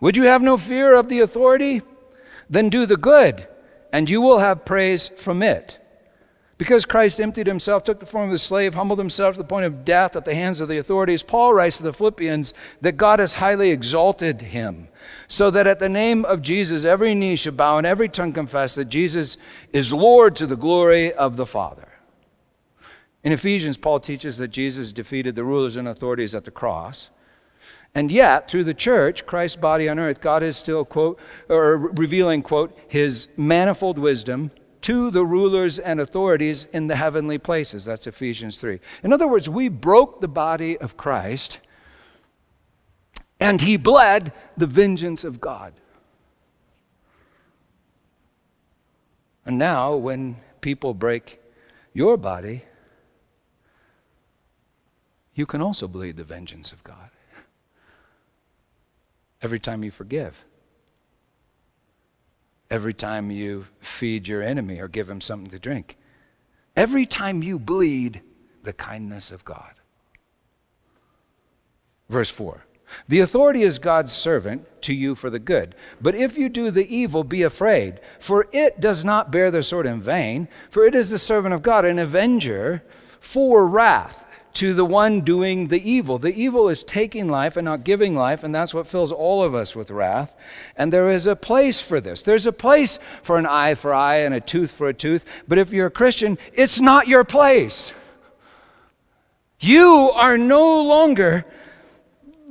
Would 0.00 0.16
you 0.16 0.24
have 0.24 0.42
no 0.42 0.58
fear 0.58 0.94
of 0.94 1.08
the 1.08 1.20
authority? 1.20 1.82
Then 2.50 2.68
do 2.68 2.84
the 2.84 2.98
good, 2.98 3.48
and 3.92 4.08
you 4.10 4.20
will 4.20 4.38
have 4.38 4.66
praise 4.66 5.08
from 5.08 5.42
it. 5.42 5.78
Because 6.58 6.84
Christ 6.84 7.20
emptied 7.20 7.46
himself, 7.46 7.82
took 7.82 7.98
the 7.98 8.06
form 8.06 8.28
of 8.28 8.34
a 8.34 8.38
slave, 8.38 8.74
humbled 8.74 8.98
himself 8.98 9.34
to 9.34 9.42
the 9.42 9.48
point 9.48 9.64
of 9.64 9.84
death 9.84 10.14
at 10.14 10.24
the 10.24 10.34
hands 10.34 10.60
of 10.60 10.68
the 10.68 10.78
authorities, 10.78 11.22
Paul 11.22 11.54
writes 11.54 11.78
to 11.78 11.82
the 11.82 11.92
Philippians 11.92 12.54
that 12.80 12.92
God 12.92 13.18
has 13.18 13.34
highly 13.34 13.70
exalted 13.70 14.40
him, 14.42 14.88
so 15.26 15.50
that 15.50 15.66
at 15.66 15.80
the 15.80 15.88
name 15.88 16.24
of 16.24 16.42
Jesus 16.42 16.84
every 16.84 17.14
knee 17.14 17.34
should 17.34 17.56
bow 17.56 17.78
and 17.78 17.86
every 17.86 18.08
tongue 18.08 18.32
confess 18.32 18.74
that 18.76 18.84
Jesus 18.84 19.36
is 19.72 19.92
Lord 19.92 20.36
to 20.36 20.46
the 20.46 20.56
glory 20.56 21.12
of 21.12 21.36
the 21.36 21.46
Father. 21.46 21.93
In 23.24 23.32
Ephesians, 23.32 23.78
Paul 23.78 24.00
teaches 24.00 24.36
that 24.38 24.48
Jesus 24.48 24.92
defeated 24.92 25.34
the 25.34 25.44
rulers 25.44 25.76
and 25.76 25.88
authorities 25.88 26.34
at 26.34 26.44
the 26.44 26.50
cross. 26.50 27.08
And 27.94 28.12
yet, 28.12 28.50
through 28.50 28.64
the 28.64 28.74
church, 28.74 29.24
Christ's 29.24 29.56
body 29.56 29.88
on 29.88 29.98
earth, 29.98 30.20
God 30.20 30.42
is 30.42 30.58
still, 30.58 30.84
quote, 30.84 31.18
or 31.48 31.78
revealing, 31.78 32.42
quote, 32.42 32.76
his 32.86 33.28
manifold 33.36 33.98
wisdom 33.98 34.50
to 34.82 35.10
the 35.10 35.24
rulers 35.24 35.78
and 35.78 36.00
authorities 36.00 36.66
in 36.66 36.88
the 36.88 36.96
heavenly 36.96 37.38
places. 37.38 37.86
That's 37.86 38.06
Ephesians 38.06 38.60
3. 38.60 38.78
In 39.02 39.12
other 39.14 39.26
words, 39.26 39.48
we 39.48 39.70
broke 39.70 40.20
the 40.20 40.28
body 40.28 40.76
of 40.76 40.98
Christ, 40.98 41.60
and 43.40 43.62
he 43.62 43.78
bled 43.78 44.32
the 44.58 44.66
vengeance 44.66 45.24
of 45.24 45.40
God. 45.40 45.72
And 49.46 49.56
now, 49.56 49.94
when 49.94 50.36
people 50.60 50.92
break 50.92 51.40
your 51.94 52.18
body, 52.18 52.64
you 55.34 55.46
can 55.46 55.60
also 55.60 55.88
bleed 55.88 56.16
the 56.16 56.24
vengeance 56.24 56.72
of 56.72 56.82
God. 56.84 57.10
Every 59.42 59.58
time 59.58 59.82
you 59.82 59.90
forgive, 59.90 60.44
every 62.70 62.94
time 62.94 63.30
you 63.30 63.66
feed 63.80 64.26
your 64.26 64.42
enemy 64.42 64.80
or 64.80 64.88
give 64.88 65.10
him 65.10 65.20
something 65.20 65.50
to 65.50 65.58
drink, 65.58 65.96
every 66.76 67.04
time 67.04 67.42
you 67.42 67.58
bleed 67.58 68.22
the 68.62 68.72
kindness 68.72 69.30
of 69.30 69.44
God. 69.44 69.74
Verse 72.08 72.30
4 72.30 72.64
The 73.08 73.20
authority 73.20 73.62
is 73.62 73.78
God's 73.78 74.12
servant 74.12 74.66
to 74.82 74.94
you 74.94 75.14
for 75.14 75.30
the 75.30 75.38
good. 75.38 75.74
But 76.00 76.14
if 76.14 76.38
you 76.38 76.48
do 76.48 76.70
the 76.70 76.94
evil, 76.94 77.24
be 77.24 77.42
afraid, 77.42 78.00
for 78.18 78.46
it 78.52 78.80
does 78.80 79.04
not 79.04 79.30
bear 79.30 79.50
the 79.50 79.62
sword 79.62 79.86
in 79.86 80.00
vain, 80.00 80.48
for 80.70 80.86
it 80.86 80.94
is 80.94 81.10
the 81.10 81.18
servant 81.18 81.54
of 81.54 81.62
God, 81.62 81.84
an 81.84 81.98
avenger 81.98 82.82
for 83.20 83.66
wrath 83.66 84.24
to 84.54 84.72
the 84.72 84.84
one 84.84 85.20
doing 85.20 85.68
the 85.68 85.90
evil. 85.90 86.18
The 86.18 86.34
evil 86.34 86.68
is 86.68 86.82
taking 86.82 87.28
life 87.28 87.56
and 87.56 87.64
not 87.64 87.84
giving 87.84 88.14
life, 88.14 88.44
and 88.44 88.54
that's 88.54 88.72
what 88.72 88.86
fills 88.86 89.12
all 89.12 89.42
of 89.42 89.54
us 89.54 89.74
with 89.74 89.90
wrath. 89.90 90.36
And 90.76 90.92
there 90.92 91.10
is 91.10 91.26
a 91.26 91.36
place 91.36 91.80
for 91.80 92.00
this. 92.00 92.22
There's 92.22 92.46
a 92.46 92.52
place 92.52 92.98
for 93.22 93.36
an 93.36 93.46
eye 93.46 93.74
for 93.74 93.92
eye 93.92 94.18
and 94.18 94.32
a 94.32 94.40
tooth 94.40 94.70
for 94.70 94.88
a 94.88 94.94
tooth, 94.94 95.24
but 95.48 95.58
if 95.58 95.72
you're 95.72 95.88
a 95.88 95.90
Christian, 95.90 96.38
it's 96.52 96.80
not 96.80 97.08
your 97.08 97.24
place. 97.24 97.92
You 99.58 100.12
are 100.14 100.38
no 100.38 100.82
longer 100.82 101.44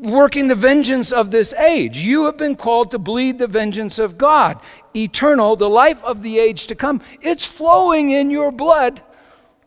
working 0.02 0.50
the 0.50 0.56
vengeance 0.56 1.14
of 1.14 1.32
this 1.32 1.54
age. 1.54 1.98
You 1.98 2.26
have 2.26 2.38
been 2.38 2.58
called 2.58 2.92
to 2.92 3.00
bleed 3.00 3.40
the 3.40 3.48
vengeance 3.48 3.98
of 4.00 4.18
God, 4.18 4.60
eternal, 4.94 5.56
the 5.56 5.70
life 5.70 6.04
of 6.04 6.22
the 6.22 6.40
age 6.40 6.68
to 6.68 6.76
come. 6.76 7.02
It's 7.22 7.46
flowing 7.46 8.10
in 8.10 8.30
your 8.30 8.52
blood 8.52 9.02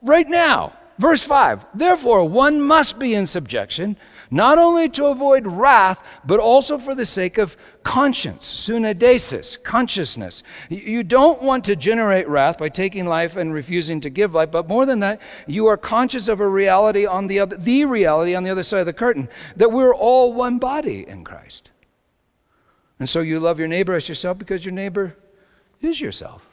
right 0.03 0.29
now. 0.29 0.76
Verse 0.99 1.23
5 1.23 1.67
Therefore, 1.75 2.29
one 2.29 2.61
must 2.61 2.99
be 2.99 3.15
in 3.15 3.27
subjection, 3.27 3.97
not 4.31 4.59
only 4.59 4.89
to 4.91 5.07
avoid 5.07 5.47
wrath, 5.47 6.03
but 6.25 6.41
also 6.41 6.79
for 6.79 6.95
the 6.95 7.05
sake 7.05 7.39
of 7.39 7.57
conscience, 7.83 8.53
suneidesis, 8.53 9.63
consciousness. 9.63 10.43
You 10.69 11.03
don't 11.03 11.43
want 11.43 11.65
to 11.65 11.77
generate 11.77 12.29
wrath 12.29 12.59
by 12.59 12.69
taking 12.69 13.07
life 13.07 13.37
and 13.37 13.55
refusing 13.55 14.01
to 14.01 14.11
give 14.11 14.35
life, 14.35 14.51
but 14.51 14.69
more 14.69 14.87
than 14.87 15.01
that, 15.01 15.21
you 15.47 15.67
are 15.67 15.77
conscious 15.77 16.29
of 16.29 16.41
a 16.41 16.49
reality 16.49 17.07
on 17.07 17.27
the 17.27 17.41
other, 17.41 17.57
the 17.57 17.85
reality 17.85 18.35
on 18.35 18.43
the 18.43 18.51
other 18.51 18.63
side 18.63 18.81
of 18.81 18.87
the 18.87 18.93
curtain, 18.93 19.29
that 19.57 19.71
we're 19.71 19.95
all 19.95 20.33
one 20.33 20.59
body 20.59 21.07
in 21.07 21.25
Christ. 21.25 21.71
And 22.99 23.09
so 23.09 23.21
you 23.21 23.39
love 23.39 23.59
your 23.59 23.69
neighbor 23.69 23.95
as 23.95 24.09
yourself 24.09 24.39
because 24.39 24.65
your 24.65 24.73
neighbor 24.73 25.17
is 25.81 26.01
yourself 26.01 26.47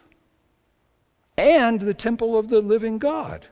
and 1.37 1.79
the 1.79 1.93
temple 1.93 2.37
of 2.37 2.49
the 2.49 2.61
living 2.61 2.99
God. 2.99 3.47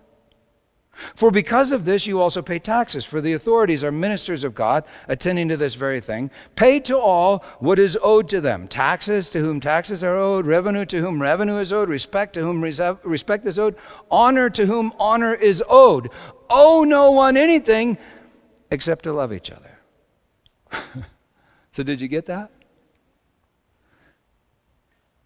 For 1.15 1.31
because 1.31 1.71
of 1.71 1.85
this, 1.85 2.07
you 2.07 2.19
also 2.19 2.41
pay 2.41 2.59
taxes, 2.59 3.05
for 3.05 3.21
the 3.21 3.33
authorities 3.33 3.83
are 3.83 3.91
ministers 3.91 4.43
of 4.43 4.55
God, 4.55 4.83
attending 5.07 5.49
to 5.49 5.57
this 5.57 5.75
very 5.75 5.99
thing. 6.01 6.31
Pay 6.55 6.79
to 6.81 6.97
all 6.97 7.43
what 7.59 7.79
is 7.79 7.97
owed 8.01 8.29
to 8.29 8.41
them 8.41 8.67
taxes 8.67 9.29
to 9.31 9.39
whom 9.39 9.59
taxes 9.59 10.03
are 10.03 10.15
owed, 10.15 10.45
revenue 10.45 10.85
to 10.85 11.01
whom 11.01 11.21
revenue 11.21 11.57
is 11.57 11.71
owed, 11.73 11.89
respect 11.89 12.33
to 12.33 12.41
whom 12.41 12.61
respect 12.61 13.45
is 13.45 13.59
owed, 13.59 13.75
honor 14.09 14.49
to 14.49 14.65
whom 14.65 14.93
honor 14.99 15.33
is 15.33 15.63
owed. 15.69 16.09
Owe 16.49 16.83
no 16.83 17.11
one 17.11 17.37
anything 17.37 17.97
except 18.71 19.03
to 19.03 19.13
love 19.13 19.33
each 19.33 19.51
other. 19.51 19.79
so, 21.71 21.83
did 21.83 22.01
you 22.01 22.07
get 22.07 22.25
that? 22.27 22.51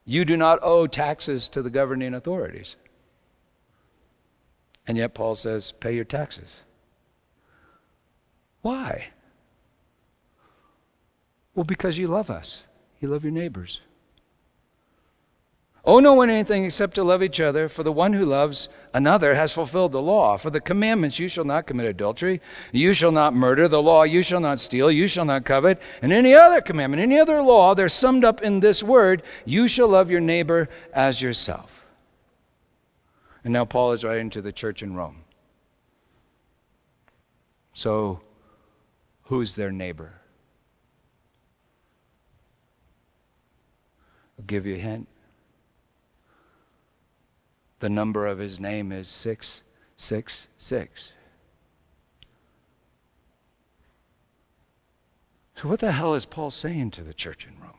You 0.05 0.23
do 0.23 0.37
not 0.37 0.59
owe 0.61 0.85
taxes 0.85 1.49
to 1.49 1.61
the 1.61 1.69
governing 1.71 2.13
authorities. 2.13 2.77
And 4.87 4.97
yet, 4.97 5.13
Paul 5.13 5.35
says, 5.35 5.71
pay 5.71 5.95
your 5.95 6.05
taxes. 6.05 6.61
Why? 8.61 9.07
Well, 11.55 11.63
because 11.63 11.97
you 11.97 12.07
love 12.07 12.29
us, 12.29 12.63
you 12.99 13.07
love 13.07 13.23
your 13.23 13.31
neighbors. 13.31 13.81
Owe 15.87 15.99
no 15.99 16.15
one 16.15 16.31
anything 16.31 16.65
except 16.65 16.95
to 16.95 17.03
love 17.03 17.21
each 17.21 17.39
other, 17.39 17.69
for 17.69 17.83
the 17.83 17.91
one 17.91 18.13
who 18.13 18.25
loves 18.25 18.69
another 18.91 19.35
has 19.35 19.51
fulfilled 19.51 19.91
the 19.91 20.01
law. 20.01 20.35
For 20.35 20.49
the 20.49 20.59
commandments, 20.59 21.19
you 21.19 21.27
shall 21.27 21.43
not 21.43 21.67
commit 21.67 21.85
adultery, 21.85 22.41
you 22.71 22.93
shall 22.93 23.11
not 23.11 23.35
murder, 23.35 23.67
the 23.67 23.81
law, 23.81 24.01
you 24.01 24.23
shall 24.23 24.39
not 24.39 24.59
steal, 24.59 24.89
you 24.89 25.07
shall 25.07 25.25
not 25.25 25.45
covet, 25.45 25.79
and 26.01 26.11
any 26.11 26.33
other 26.33 26.59
commandment, 26.59 27.03
any 27.03 27.19
other 27.19 27.39
law, 27.41 27.75
they're 27.75 27.87
summed 27.87 28.25
up 28.25 28.41
in 28.41 28.61
this 28.61 28.81
word 28.81 29.21
you 29.45 29.67
shall 29.67 29.87
love 29.87 30.09
your 30.09 30.21
neighbor 30.21 30.69
as 30.91 31.21
yourself. 31.21 31.74
And 33.45 33.53
now 33.53 33.63
Paul 33.63 33.91
is 33.91 34.03
writing 34.03 34.31
to 34.31 34.41
the 34.41 34.51
church 34.51 34.81
in 34.81 34.95
Rome. 34.95 35.23
So, 37.73 38.21
who's 39.25 39.53
their 39.53 39.71
neighbor? 39.71 40.13
I'll 44.39 44.45
give 44.45 44.65
you 44.65 44.75
a 44.75 44.79
hint. 44.79 45.07
The 47.81 47.89
number 47.89 48.25
of 48.25 48.39
his 48.39 48.59
name 48.59 48.91
is 48.91 49.07
666. 49.07 51.11
So, 55.55 55.69
what 55.69 55.81
the 55.81 55.91
hell 55.91 56.15
is 56.15 56.25
Paul 56.25 56.49
saying 56.49 56.89
to 56.91 57.03
the 57.03 57.13
church 57.13 57.45
in 57.45 57.61
Rome? 57.61 57.73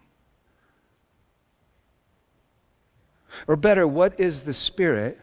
Or 3.49 3.57
better, 3.57 3.89
what 3.89 4.21
is 4.21 4.43
the 4.43 4.55
Spirit? 4.55 5.21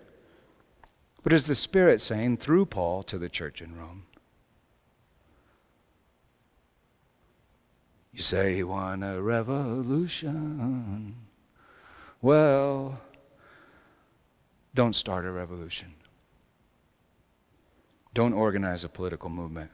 What 1.24 1.32
is 1.32 1.48
the 1.48 1.56
Spirit 1.56 2.02
saying 2.02 2.38
through 2.38 2.66
Paul 2.66 3.02
to 3.04 3.18
the 3.18 3.30
church 3.30 3.62
in 3.62 3.78
Rome? 3.78 4.04
You 8.12 8.22
say 8.22 8.58
you 8.58 8.68
want 8.68 9.04
a 9.04 9.22
revolution. 9.22 11.16
Well, 12.22 13.00
don't 14.76 14.96
start 14.96 15.26
a 15.26 15.32
revolution. 15.32 15.94
Don't 18.14 18.34
organize 18.34 18.84
a 18.84 18.90
political 18.90 19.30
movement. 19.30 19.72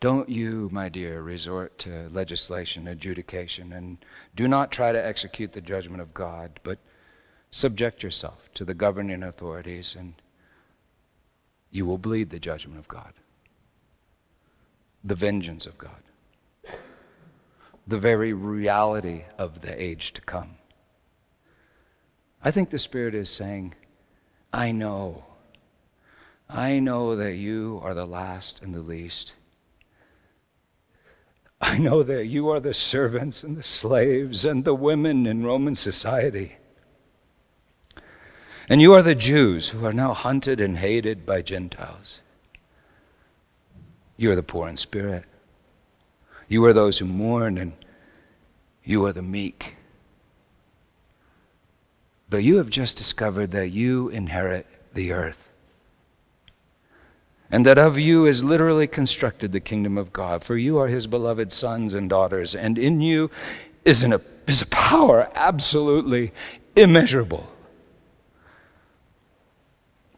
Don't 0.00 0.28
you, 0.28 0.68
my 0.72 0.88
dear, 0.88 1.20
resort 1.20 1.78
to 1.80 2.08
legislation, 2.10 2.86
adjudication, 2.86 3.72
and 3.72 3.98
do 4.36 4.46
not 4.46 4.70
try 4.70 4.92
to 4.92 5.04
execute 5.06 5.52
the 5.52 5.60
judgment 5.60 6.00
of 6.00 6.14
God, 6.14 6.60
but 6.62 6.78
subject 7.54 8.02
yourself 8.02 8.50
to 8.52 8.64
the 8.64 8.74
governing 8.74 9.22
authorities, 9.22 9.94
and 9.96 10.14
you 11.70 11.86
will 11.86 11.98
bleed 11.98 12.30
the 12.30 12.40
judgment 12.40 12.80
of 12.80 12.88
God, 12.88 13.12
the 15.04 15.14
vengeance 15.14 15.64
of 15.64 15.78
God, 15.78 16.02
the 17.86 17.98
very 17.98 18.32
reality 18.32 19.22
of 19.38 19.60
the 19.60 19.80
age 19.80 20.12
to 20.14 20.20
come. 20.20 20.56
I 22.42 22.50
think 22.50 22.70
the 22.70 22.78
Spirit 22.78 23.14
is 23.14 23.30
saying, 23.30 23.74
I 24.52 24.72
know. 24.72 25.24
I 26.50 26.80
know 26.80 27.14
that 27.14 27.36
you 27.36 27.80
are 27.84 27.94
the 27.94 28.04
last 28.04 28.62
and 28.62 28.74
the 28.74 28.82
least. 28.82 29.32
I 31.60 31.78
know 31.78 32.02
that 32.02 32.26
you 32.26 32.48
are 32.48 32.58
the 32.58 32.74
servants 32.74 33.44
and 33.44 33.56
the 33.56 33.62
slaves 33.62 34.44
and 34.44 34.64
the 34.64 34.74
women 34.74 35.24
in 35.24 35.44
Roman 35.44 35.76
society. 35.76 36.56
And 38.68 38.80
you 38.80 38.94
are 38.94 39.02
the 39.02 39.14
Jews 39.14 39.70
who 39.70 39.84
are 39.84 39.92
now 39.92 40.14
hunted 40.14 40.60
and 40.60 40.78
hated 40.78 41.26
by 41.26 41.42
Gentiles. 41.42 42.20
You 44.16 44.30
are 44.30 44.36
the 44.36 44.42
poor 44.42 44.68
in 44.68 44.76
spirit. 44.76 45.24
You 46.48 46.64
are 46.64 46.72
those 46.72 46.98
who 46.98 47.04
mourn, 47.04 47.58
and 47.58 47.72
you 48.84 49.04
are 49.04 49.12
the 49.12 49.22
meek. 49.22 49.76
But 52.30 52.42
you 52.42 52.56
have 52.56 52.70
just 52.70 52.96
discovered 52.96 53.50
that 53.50 53.68
you 53.68 54.08
inherit 54.08 54.66
the 54.94 55.12
earth. 55.12 55.48
And 57.50 57.66
that 57.66 57.78
of 57.78 57.98
you 57.98 58.26
is 58.26 58.42
literally 58.42 58.86
constructed 58.86 59.52
the 59.52 59.60
kingdom 59.60 59.98
of 59.98 60.12
God. 60.12 60.42
For 60.42 60.56
you 60.56 60.78
are 60.78 60.88
his 60.88 61.06
beloved 61.06 61.52
sons 61.52 61.92
and 61.92 62.08
daughters, 62.08 62.54
and 62.54 62.78
in 62.78 63.00
you 63.00 63.30
is, 63.84 64.02
an, 64.02 64.18
is 64.46 64.62
a 64.62 64.66
power 64.66 65.30
absolutely 65.34 66.32
immeasurable. 66.74 67.53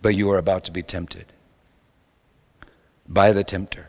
But 0.07 0.15
you 0.15 0.31
are 0.31 0.39
about 0.39 0.63
to 0.67 0.71
be 0.71 0.85
tempted 0.85 1.33
by 3.09 3.33
the 3.33 3.43
tempter, 3.43 3.89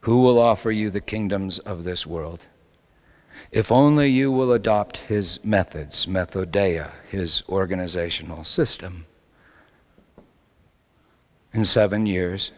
who 0.00 0.22
will 0.22 0.40
offer 0.40 0.72
you 0.72 0.90
the 0.90 1.00
kingdoms 1.00 1.60
of 1.60 1.84
this 1.84 2.04
world 2.04 2.40
if 3.52 3.70
only 3.70 4.08
you 4.08 4.32
will 4.32 4.52
adopt 4.52 4.96
his 5.06 5.38
methods, 5.44 6.06
methodeia, 6.06 6.90
his 7.08 7.44
organizational 7.48 8.42
system. 8.42 9.06
In 11.54 11.64
seven 11.64 12.06
years, 12.06 12.50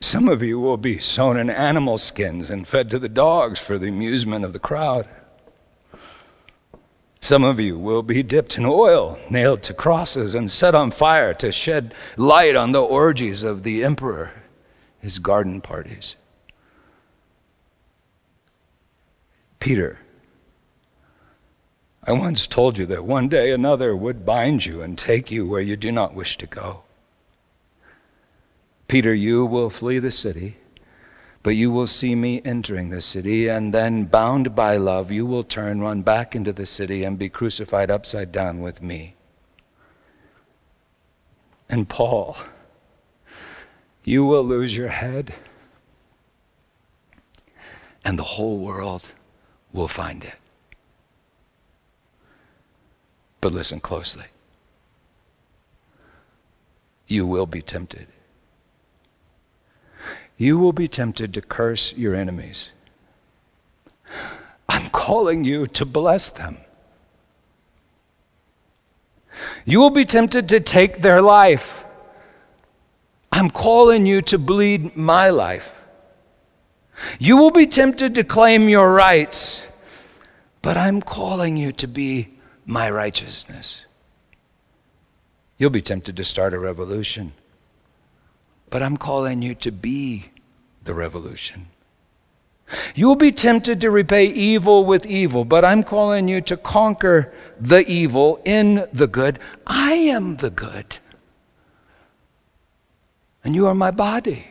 some 0.00 0.26
of 0.26 0.42
you 0.42 0.58
will 0.58 0.78
be 0.78 0.98
sewn 0.98 1.36
in 1.36 1.50
animal 1.50 1.98
skins 1.98 2.48
and 2.48 2.66
fed 2.66 2.88
to 2.92 2.98
the 2.98 3.10
dogs 3.10 3.58
for 3.58 3.76
the 3.76 3.88
amusement 3.88 4.46
of 4.46 4.54
the 4.54 4.58
crowd. 4.58 5.06
Some 7.20 7.44
of 7.44 7.60
you 7.60 7.78
will 7.78 8.02
be 8.02 8.22
dipped 8.22 8.56
in 8.56 8.64
oil, 8.64 9.18
nailed 9.28 9.62
to 9.64 9.74
crosses, 9.74 10.34
and 10.34 10.50
set 10.50 10.74
on 10.74 10.90
fire 10.90 11.34
to 11.34 11.52
shed 11.52 11.94
light 12.16 12.56
on 12.56 12.72
the 12.72 12.82
orgies 12.82 13.42
of 13.42 13.62
the 13.62 13.84
emperor, 13.84 14.32
his 15.00 15.18
garden 15.18 15.60
parties. 15.60 16.16
Peter, 19.58 19.98
I 22.02 22.12
once 22.12 22.46
told 22.46 22.78
you 22.78 22.86
that 22.86 23.04
one 23.04 23.28
day 23.28 23.52
another 23.52 23.94
would 23.94 24.24
bind 24.24 24.64
you 24.64 24.80
and 24.80 24.96
take 24.96 25.30
you 25.30 25.46
where 25.46 25.60
you 25.60 25.76
do 25.76 25.92
not 25.92 26.14
wish 26.14 26.38
to 26.38 26.46
go. 26.46 26.82
Peter, 28.88 29.14
you 29.14 29.44
will 29.44 29.68
flee 29.68 29.98
the 29.98 30.10
city, 30.10 30.56
but 31.42 31.56
you 31.56 31.70
will 31.70 31.86
see 31.86 32.14
me 32.14 32.42
entering 32.44 32.90
the 32.90 33.00
city, 33.00 33.48
and 33.48 33.72
then, 33.72 34.04
bound 34.04 34.54
by 34.54 34.76
love, 34.76 35.10
you 35.10 35.24
will 35.24 35.44
turn, 35.44 35.80
run 35.80 36.02
back 36.02 36.36
into 36.36 36.52
the 36.52 36.66
city, 36.66 37.02
and 37.04 37.18
be 37.18 37.28
crucified 37.28 37.90
upside 37.90 38.30
down 38.30 38.60
with 38.60 38.82
me. 38.82 39.14
And 41.68 41.88
Paul, 41.88 42.36
you 44.04 44.24
will 44.24 44.42
lose 44.44 44.76
your 44.76 44.88
head, 44.88 45.34
and 48.04 48.18
the 48.18 48.24
whole 48.24 48.58
world 48.58 49.06
will 49.72 49.88
find 49.88 50.24
it. 50.24 50.34
But 53.40 53.52
listen 53.52 53.80
closely. 53.80 54.26
You 57.06 57.26
will 57.26 57.46
be 57.46 57.62
tempted. 57.62 58.08
You 60.40 60.56
will 60.56 60.72
be 60.72 60.88
tempted 60.88 61.34
to 61.34 61.42
curse 61.42 61.92
your 61.92 62.14
enemies. 62.14 62.70
I'm 64.70 64.88
calling 64.88 65.44
you 65.44 65.66
to 65.66 65.84
bless 65.84 66.30
them. 66.30 66.56
You 69.66 69.80
will 69.80 69.90
be 69.90 70.06
tempted 70.06 70.48
to 70.48 70.58
take 70.58 71.02
their 71.02 71.20
life. 71.20 71.84
I'm 73.30 73.50
calling 73.50 74.06
you 74.06 74.22
to 74.22 74.38
bleed 74.38 74.96
my 74.96 75.28
life. 75.28 75.74
You 77.18 77.36
will 77.36 77.50
be 77.50 77.66
tempted 77.66 78.14
to 78.14 78.24
claim 78.24 78.66
your 78.70 78.94
rights, 78.94 79.60
but 80.62 80.74
I'm 80.74 81.02
calling 81.02 81.58
you 81.58 81.70
to 81.72 81.86
be 81.86 82.30
my 82.64 82.88
righteousness. 82.88 83.84
You'll 85.58 85.68
be 85.68 85.82
tempted 85.82 86.16
to 86.16 86.24
start 86.24 86.54
a 86.54 86.58
revolution, 86.58 87.34
but 88.70 88.82
I'm 88.82 88.96
calling 88.96 89.42
you 89.42 89.54
to 89.56 89.70
be 89.70 90.29
the 90.90 90.94
revolution. 90.94 91.66
You 92.96 93.06
will 93.06 93.14
be 93.14 93.30
tempted 93.30 93.80
to 93.80 93.92
repay 93.92 94.26
evil 94.26 94.84
with 94.84 95.06
evil, 95.06 95.44
but 95.44 95.64
I'm 95.64 95.84
calling 95.84 96.26
you 96.26 96.40
to 96.40 96.56
conquer 96.56 97.32
the 97.60 97.88
evil 97.88 98.42
in 98.44 98.88
the 98.92 99.06
good. 99.06 99.38
I 99.68 99.92
am 99.92 100.38
the 100.38 100.50
good. 100.50 100.96
And 103.44 103.54
you 103.54 103.68
are 103.68 103.74
my 103.74 103.92
body. 103.92 104.48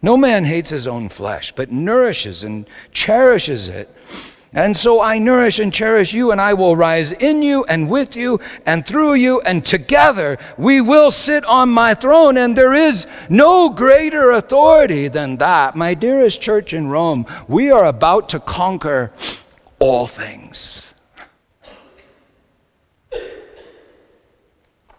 No 0.00 0.16
man 0.16 0.46
hates 0.46 0.70
his 0.70 0.86
own 0.86 1.10
flesh, 1.10 1.52
but 1.54 1.70
nourishes 1.70 2.42
and 2.42 2.66
cherishes 2.90 3.68
it 3.68 3.94
and 4.52 4.76
so 4.76 5.00
I 5.00 5.18
nourish 5.18 5.58
and 5.58 5.72
cherish 5.72 6.12
you, 6.12 6.32
and 6.32 6.40
I 6.40 6.54
will 6.54 6.74
rise 6.74 7.12
in 7.12 7.42
you 7.42 7.64
and 7.64 7.88
with 7.88 8.16
you 8.16 8.40
and 8.66 8.84
through 8.84 9.14
you, 9.14 9.40
and 9.42 9.64
together 9.64 10.38
we 10.58 10.80
will 10.80 11.10
sit 11.10 11.44
on 11.44 11.68
my 11.68 11.94
throne. 11.94 12.36
And 12.36 12.56
there 12.56 12.74
is 12.74 13.06
no 13.28 13.68
greater 13.70 14.32
authority 14.32 15.08
than 15.08 15.36
that. 15.36 15.76
My 15.76 15.94
dearest 15.94 16.40
church 16.40 16.72
in 16.72 16.88
Rome, 16.88 17.26
we 17.46 17.70
are 17.70 17.86
about 17.86 18.28
to 18.30 18.40
conquer 18.40 19.12
all 19.78 20.06
things. 20.06 20.84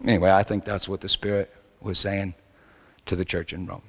Anyway, 0.04 0.32
I 0.32 0.44
think 0.44 0.66
that's 0.66 0.88
what 0.90 1.02
the 1.02 1.10
Spirit 1.10 1.54
was 1.80 2.00
saying 2.00 2.36
to 3.06 3.16
the 3.16 3.26
church 3.26 3.54
in 3.54 3.68
Rome. 3.68 3.84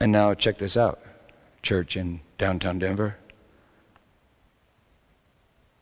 And 0.00 0.10
now, 0.10 0.34
check 0.34 0.58
this 0.58 0.76
out, 0.76 1.00
church 1.62 1.96
in 1.96 2.20
downtown 2.38 2.78
Denver. 2.78 3.16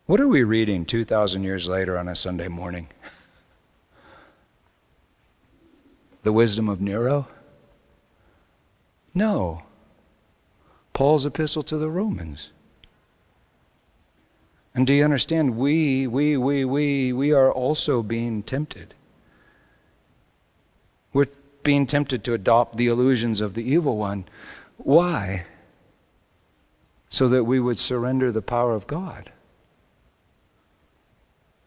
What 0.06 0.20
are 0.20 0.28
we 0.28 0.42
reading 0.42 0.84
2,000 0.84 1.44
years 1.44 1.68
later 1.68 1.96
on 1.96 2.08
a 2.08 2.14
Sunday 2.14 2.48
morning? 2.48 2.88
The 6.22 6.34
wisdom 6.34 6.68
of 6.68 6.82
Nero? 6.82 7.28
No. 9.14 9.62
Paul's 10.92 11.24
epistle 11.24 11.62
to 11.62 11.78
the 11.78 11.88
Romans. 11.88 12.50
And 14.74 14.86
do 14.86 14.92
you 14.92 15.02
understand? 15.02 15.56
We, 15.56 16.06
we, 16.06 16.36
we, 16.36 16.66
we, 16.66 17.12
we 17.14 17.32
are 17.32 17.50
also 17.50 18.02
being 18.02 18.42
tempted. 18.42 18.94
We're 21.14 21.26
being 21.62 21.86
tempted 21.86 22.22
to 22.24 22.34
adopt 22.34 22.76
the 22.76 22.88
illusions 22.88 23.40
of 23.40 23.54
the 23.54 23.62
evil 23.62 23.96
one. 23.96 24.26
Why? 24.76 25.46
So 27.10 27.28
that 27.28 27.44
we 27.44 27.60
would 27.60 27.78
surrender 27.78 28.32
the 28.32 28.40
power 28.40 28.74
of 28.74 28.86
God. 28.86 29.30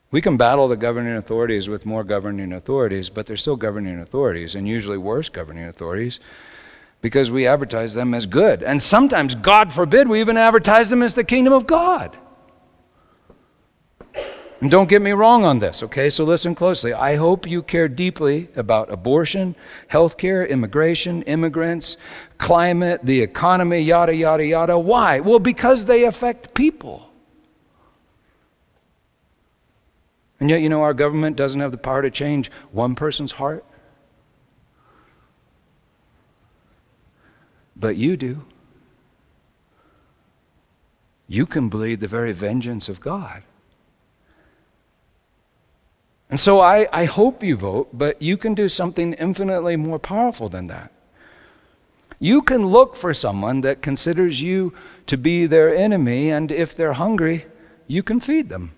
We 0.10 0.22
can 0.22 0.38
battle 0.38 0.68
the 0.68 0.78
governing 0.78 1.16
authorities 1.16 1.68
with 1.68 1.86
more 1.86 2.04
governing 2.04 2.54
authorities, 2.54 3.10
but 3.10 3.28
they're 3.28 3.36
still 3.36 3.56
governing 3.56 4.00
authorities, 4.00 4.56
and 4.56 4.68
usually 4.68 4.98
worse 4.98 5.28
governing 5.28 5.66
authorities, 5.66 6.20
because 7.02 7.30
we 7.30 7.46
advertise 7.46 7.94
them 7.94 8.14
as 8.14 8.26
good. 8.26 8.64
And 8.64 8.82
sometimes, 8.82 9.36
God 9.36 9.74
forbid, 9.74 10.08
we 10.08 10.22
even 10.22 10.38
advertise 10.38 10.90
them 10.90 11.02
as 11.02 11.16
the 11.16 11.24
kingdom 11.24 11.52
of 11.52 11.68
God. 11.68 12.18
And 14.64 14.72
don't 14.72 14.88
get 14.88 15.02
me 15.02 15.12
wrong 15.12 15.44
on 15.44 15.60
this, 15.60 15.84
okay? 15.84 16.10
So 16.10 16.24
listen 16.24 16.56
closely. 16.56 16.94
I 16.94 17.18
hope 17.18 17.46
you 17.46 17.62
care 17.62 17.90
deeply 17.90 18.48
about 18.56 18.90
abortion, 18.90 19.58
health 19.90 20.16
care, 20.16 20.46
immigration, 20.46 21.22
immigrants, 21.24 21.98
climate, 22.38 23.02
the 23.04 23.20
economy, 23.20 23.80
yada, 23.80 24.16
yada, 24.16 24.46
yada. 24.46 24.80
Why? 24.80 25.20
Well, 25.20 25.40
because 25.40 25.86
they 25.86 26.06
affect 26.06 26.54
people. 26.54 27.12
And 30.40 30.50
yet, 30.50 30.62
you 30.62 30.70
know, 30.70 30.84
our 30.84 30.94
government 30.94 31.36
doesn't 31.36 31.60
have 31.60 31.72
the 31.72 31.78
power 31.78 32.02
to 32.02 32.10
change 32.10 32.50
one 32.72 32.96
person's 32.96 33.34
heart. 33.34 33.66
But 37.76 37.98
you 37.98 38.16
do. 38.16 38.46
You 41.28 41.46
can 41.46 41.68
bleed 41.68 42.00
the 42.00 42.08
very 42.08 42.32
vengeance 42.32 42.88
of 42.88 43.02
God. 43.02 43.44
And 46.34 46.40
so 46.40 46.62
I, 46.62 46.88
I 46.92 47.06
hope 47.06 47.44
you 47.44 47.56
vote, 47.56 47.90
but 47.94 48.20
you 48.20 48.38
can 48.38 48.56
do 48.56 48.68
something 48.68 49.14
infinitely 49.14 49.76
more 49.76 50.00
powerful 50.00 50.50
than 50.50 50.66
that. 50.66 50.92
You 52.18 52.42
can 52.42 52.66
look 52.66 52.96
for 52.96 53.14
someone 53.14 53.62
that 53.62 53.84
considers 53.84 54.42
you 54.42 54.74
to 55.06 55.16
be 55.16 55.46
their 55.46 55.72
enemy, 55.72 56.32
and 56.32 56.52
if 56.52 56.76
they're 56.76 56.94
hungry, 56.94 57.46
you 57.86 58.02
can 58.02 58.20
feed 58.20 58.50
them. 58.50 58.72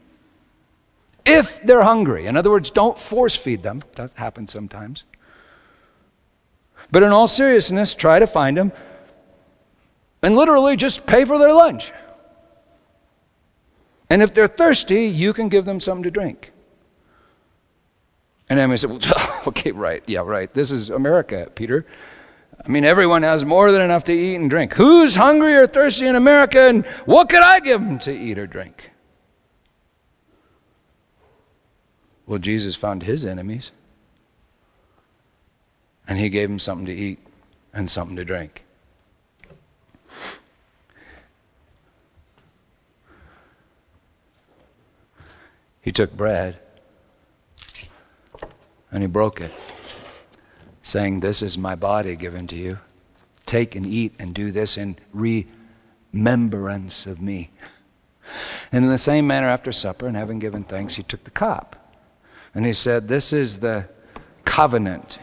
If 1.25 1.61
they're 1.63 1.83
hungry. 1.83 2.25
In 2.25 2.35
other 2.35 2.49
words, 2.49 2.69
don't 2.71 2.99
force 2.99 3.37
feed 3.37 3.63
them. 3.63 3.83
That 3.95 4.11
happens 4.15 4.51
sometimes. 4.51 5.05
But 6.91 7.03
in 7.03 7.13
all 7.13 7.25
seriousness, 7.25 7.93
try 7.93 8.19
to 8.19 8.27
find 8.27 8.57
them 8.57 8.73
and 10.21 10.35
literally 10.35 10.75
just 10.75 11.05
pay 11.05 11.23
for 11.23 11.39
their 11.39 11.53
lunch. 11.53 11.93
And 14.09 14.21
if 14.21 14.33
they're 14.33 14.45
thirsty, 14.47 15.05
you 15.05 15.31
can 15.31 15.47
give 15.47 15.63
them 15.63 15.79
something 15.79 16.03
to 16.03 16.11
drink. 16.11 16.51
And 18.49 18.59
Emily 18.59 18.77
said, 18.77 18.89
well, 18.89 19.41
okay, 19.47 19.71
right, 19.71 20.03
yeah, 20.07 20.21
right. 20.21 20.51
This 20.53 20.71
is 20.71 20.89
America, 20.89 21.51
Peter. 21.55 21.85
I 22.63 22.69
mean, 22.69 22.83
everyone 22.83 23.23
has 23.23 23.43
more 23.43 23.71
than 23.71 23.81
enough 23.81 24.03
to 24.05 24.13
eat 24.13 24.35
and 24.35 24.49
drink. 24.49 24.73
Who's 24.73 25.15
hungry 25.15 25.55
or 25.55 25.67
thirsty 25.67 26.07
in 26.07 26.15
America, 26.15 26.67
and 26.67 26.85
what 27.05 27.29
could 27.29 27.41
I 27.41 27.59
give 27.59 27.81
them 27.81 27.99
to 27.99 28.11
eat 28.11 28.37
or 28.37 28.47
drink? 28.47 28.91
Well, 32.27 32.39
Jesus 32.39 32.75
found 32.75 33.03
his 33.03 33.25
enemies, 33.25 33.71
and 36.07 36.17
he 36.17 36.29
gave 36.29 36.49
them 36.49 36.59
something 36.59 36.85
to 36.87 36.93
eat 36.93 37.19
and 37.73 37.89
something 37.89 38.15
to 38.15 38.25
drink. 38.25 38.63
He 45.81 45.91
took 45.91 46.17
bread 46.17 46.59
and 48.95 49.03
he 49.03 49.07
broke 49.07 49.41
it, 49.41 49.51
saying, 50.81 51.19
This 51.19 51.41
is 51.41 51.57
my 51.57 51.75
body 51.75 52.15
given 52.15 52.47
to 52.47 52.55
you. 52.55 52.79
Take 53.45 53.75
and 53.75 53.85
eat 53.85 54.13
and 54.17 54.33
do 54.33 54.53
this 54.53 54.77
in 54.77 54.95
remembrance 55.11 57.05
of 57.05 57.21
me. 57.21 57.51
And 58.71 58.85
in 58.85 58.89
the 58.89 58.97
same 58.97 59.27
manner, 59.27 59.47
after 59.47 59.73
supper 59.73 60.07
and 60.07 60.15
having 60.15 60.39
given 60.39 60.63
thanks, 60.63 60.95
he 60.95 61.03
took 61.03 61.25
the 61.25 61.31
cup. 61.31 61.93
And 62.53 62.65
he 62.65 62.71
said, 62.71 63.09
This 63.09 63.33
is 63.33 63.59
the 63.59 63.89
covenant 64.45 65.19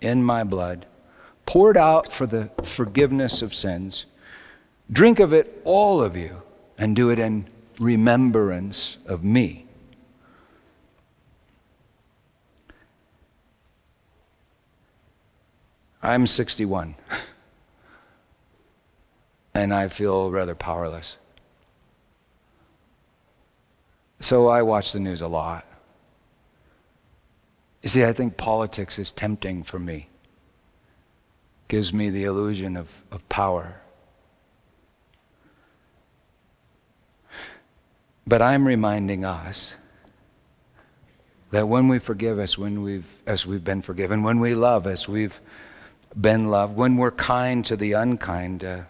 in 0.00 0.22
my 0.22 0.44
blood, 0.44 0.86
poured 1.44 1.76
out 1.76 2.12
for 2.12 2.24
the 2.24 2.50
forgiveness 2.62 3.42
of 3.42 3.52
sins. 3.52 4.06
Drink 4.92 5.18
of 5.18 5.32
it, 5.32 5.60
all 5.64 6.00
of 6.00 6.16
you, 6.16 6.42
and 6.78 6.94
do 6.94 7.10
it 7.10 7.18
in 7.18 7.48
remembrance 7.80 8.96
of 9.06 9.24
me. 9.24 9.67
I'm 16.02 16.26
61. 16.26 16.94
and 19.54 19.74
I 19.74 19.88
feel 19.88 20.30
rather 20.30 20.54
powerless. 20.54 21.16
So 24.20 24.48
I 24.48 24.62
watch 24.62 24.92
the 24.92 25.00
news 25.00 25.20
a 25.20 25.28
lot. 25.28 25.64
You 27.82 27.88
see, 27.88 28.04
I 28.04 28.12
think 28.12 28.36
politics 28.36 28.98
is 28.98 29.12
tempting 29.12 29.62
for 29.62 29.78
me. 29.78 30.08
Gives 31.68 31.92
me 31.92 32.10
the 32.10 32.24
illusion 32.24 32.76
of, 32.76 33.02
of 33.10 33.28
power. 33.28 33.80
But 38.26 38.42
I'm 38.42 38.66
reminding 38.66 39.24
us 39.24 39.76
that 41.50 41.66
when 41.66 41.88
we 41.88 41.98
forgive 41.98 42.38
us, 42.38 42.58
when 42.58 42.82
we've, 42.82 43.08
as 43.26 43.46
we've 43.46 43.64
been 43.64 43.80
forgiven, 43.80 44.22
when 44.22 44.38
we 44.38 44.54
love 44.54 44.86
as 44.86 45.08
we've 45.08 45.40
been 46.18 46.50
loved, 46.50 46.76
when 46.76 46.96
we're 46.96 47.10
kind 47.10 47.64
to 47.66 47.76
the 47.76 47.92
unkind, 47.92 48.64
uh, 48.64 48.82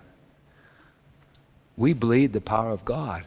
we 1.77 1.93
bleed 1.93 2.33
the 2.33 2.41
power 2.41 2.71
of 2.71 2.85
God, 2.85 3.25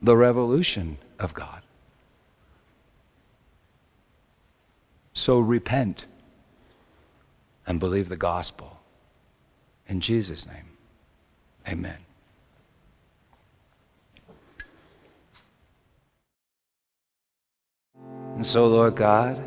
the 0.00 0.16
revolution 0.16 0.98
of 1.18 1.34
God. 1.34 1.62
So 5.12 5.38
repent 5.38 6.06
and 7.66 7.80
believe 7.80 8.08
the 8.08 8.16
gospel. 8.16 8.78
In 9.88 10.00
Jesus' 10.00 10.46
name, 10.46 10.76
amen. 11.68 11.98
And 18.36 18.46
so, 18.46 18.68
Lord 18.68 18.94
God, 18.94 19.42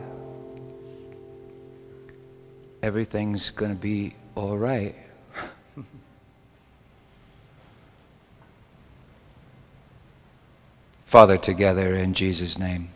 everything's 2.82 3.50
going 3.52 3.72
to 3.72 3.78
be 3.78 4.16
all 4.36 4.58
right. 4.58 4.96
Father, 11.06 11.38
together 11.38 11.96
in 11.96 12.14
Jesus' 12.14 12.58
name, 12.58 12.90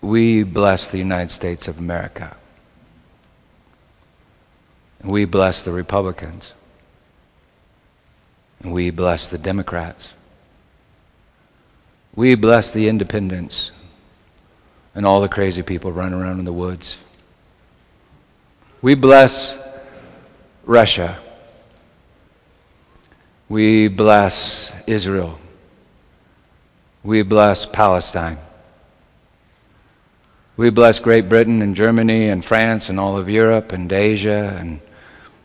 we 0.00 0.42
bless 0.42 0.88
the 0.88 0.98
United 0.98 1.30
States 1.30 1.68
of 1.68 1.78
America. 1.78 2.36
We 5.04 5.24
bless 5.24 5.64
the 5.64 5.72
Republicans. 5.72 6.52
We 8.64 8.90
bless 8.90 9.28
the 9.28 9.38
Democrats. 9.38 10.14
We 12.14 12.34
bless 12.34 12.72
the 12.72 12.88
independents 12.88 13.70
and 14.98 15.06
all 15.06 15.20
the 15.20 15.28
crazy 15.28 15.62
people 15.62 15.92
running 15.92 16.20
around 16.20 16.40
in 16.40 16.44
the 16.44 16.52
woods. 16.52 16.98
We 18.82 18.96
bless 18.96 19.56
Russia. 20.64 21.20
We 23.48 23.86
bless 23.86 24.72
Israel. 24.88 25.38
We 27.04 27.22
bless 27.22 27.64
Palestine. 27.64 28.38
We 30.56 30.70
bless 30.70 30.98
Great 30.98 31.28
Britain 31.28 31.62
and 31.62 31.76
Germany 31.76 32.30
and 32.30 32.44
France 32.44 32.88
and 32.88 32.98
all 32.98 33.16
of 33.16 33.30
Europe 33.30 33.70
and 33.70 33.92
Asia 33.92 34.56
and 34.58 34.80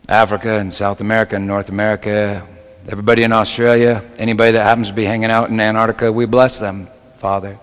Africa 0.10 0.58
and 0.58 0.74
South 0.74 1.00
America 1.00 1.36
and 1.36 1.46
North 1.46 1.70
America, 1.70 2.44
everybody 2.88 3.22
in 3.22 3.32
Australia, 3.32 4.04
anybody 4.18 4.54
that 4.54 4.64
happens 4.64 4.88
to 4.88 4.96
be 4.96 5.06
hanging 5.06 5.30
out 5.30 5.52
in 5.52 5.60
Antarctica, 5.60 6.12
we 6.12 6.26
bless 6.26 6.60
them, 6.60 6.88
Father, 7.20 7.60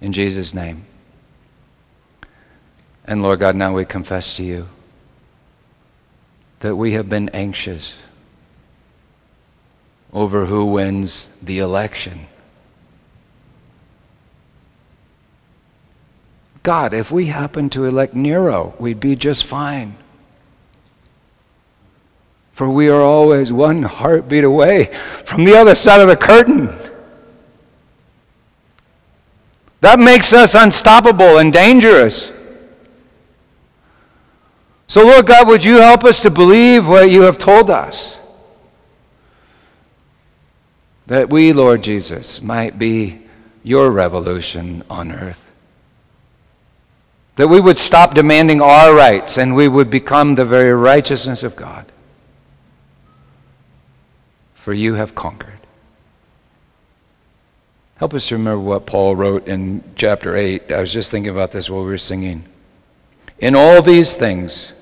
in 0.00 0.12
Jesus' 0.12 0.54
name. 0.54 0.86
And 3.04 3.22
Lord 3.22 3.40
God, 3.40 3.56
now 3.56 3.74
we 3.74 3.84
confess 3.84 4.32
to 4.34 4.42
you 4.42 4.68
that 6.60 6.76
we 6.76 6.92
have 6.92 7.08
been 7.08 7.28
anxious 7.30 7.94
over 10.12 10.46
who 10.46 10.64
wins 10.64 11.26
the 11.42 11.58
election. 11.58 12.28
God, 16.62 16.94
if 16.94 17.12
we 17.12 17.26
happen 17.26 17.68
to 17.70 17.84
elect 17.84 18.14
Nero, 18.14 18.74
we'd 18.78 19.00
be 19.00 19.16
just 19.16 19.44
fine. 19.44 19.96
For 22.52 22.70
we 22.70 22.88
are 22.88 23.02
always 23.02 23.52
one 23.52 23.82
heartbeat 23.82 24.44
away 24.44 24.86
from 25.26 25.44
the 25.44 25.56
other 25.56 25.74
side 25.74 26.00
of 26.00 26.08
the 26.08 26.16
curtain. 26.16 26.72
That 29.84 29.98
makes 29.98 30.32
us 30.32 30.54
unstoppable 30.54 31.36
and 31.36 31.52
dangerous. 31.52 32.32
So, 34.86 35.04
Lord 35.04 35.26
God, 35.26 35.46
would 35.46 35.62
you 35.62 35.76
help 35.76 36.04
us 36.04 36.22
to 36.22 36.30
believe 36.30 36.88
what 36.88 37.10
you 37.10 37.20
have 37.20 37.36
told 37.36 37.68
us? 37.68 38.16
That 41.06 41.28
we, 41.28 41.52
Lord 41.52 41.82
Jesus, 41.82 42.40
might 42.40 42.78
be 42.78 43.26
your 43.62 43.90
revolution 43.90 44.82
on 44.88 45.12
earth. 45.12 45.44
That 47.36 47.48
we 47.48 47.60
would 47.60 47.76
stop 47.76 48.14
demanding 48.14 48.62
our 48.62 48.94
rights 48.94 49.36
and 49.36 49.54
we 49.54 49.68
would 49.68 49.90
become 49.90 50.34
the 50.34 50.46
very 50.46 50.72
righteousness 50.72 51.42
of 51.42 51.56
God 51.56 51.92
for 54.54 54.72
you 54.72 54.94
have 54.94 55.14
conquered. 55.14 55.63
Help 58.04 58.12
us 58.12 58.30
remember 58.30 58.60
what 58.60 58.84
Paul 58.84 59.16
wrote 59.16 59.48
in 59.48 59.82
chapter 59.96 60.36
8. 60.36 60.70
I 60.70 60.80
was 60.80 60.92
just 60.92 61.10
thinking 61.10 61.30
about 61.30 61.52
this 61.52 61.70
while 61.70 61.84
we 61.84 61.86
were 61.86 61.96
singing. 61.96 62.44
In 63.38 63.54
all 63.54 63.80
these 63.80 64.14
things, 64.14 64.74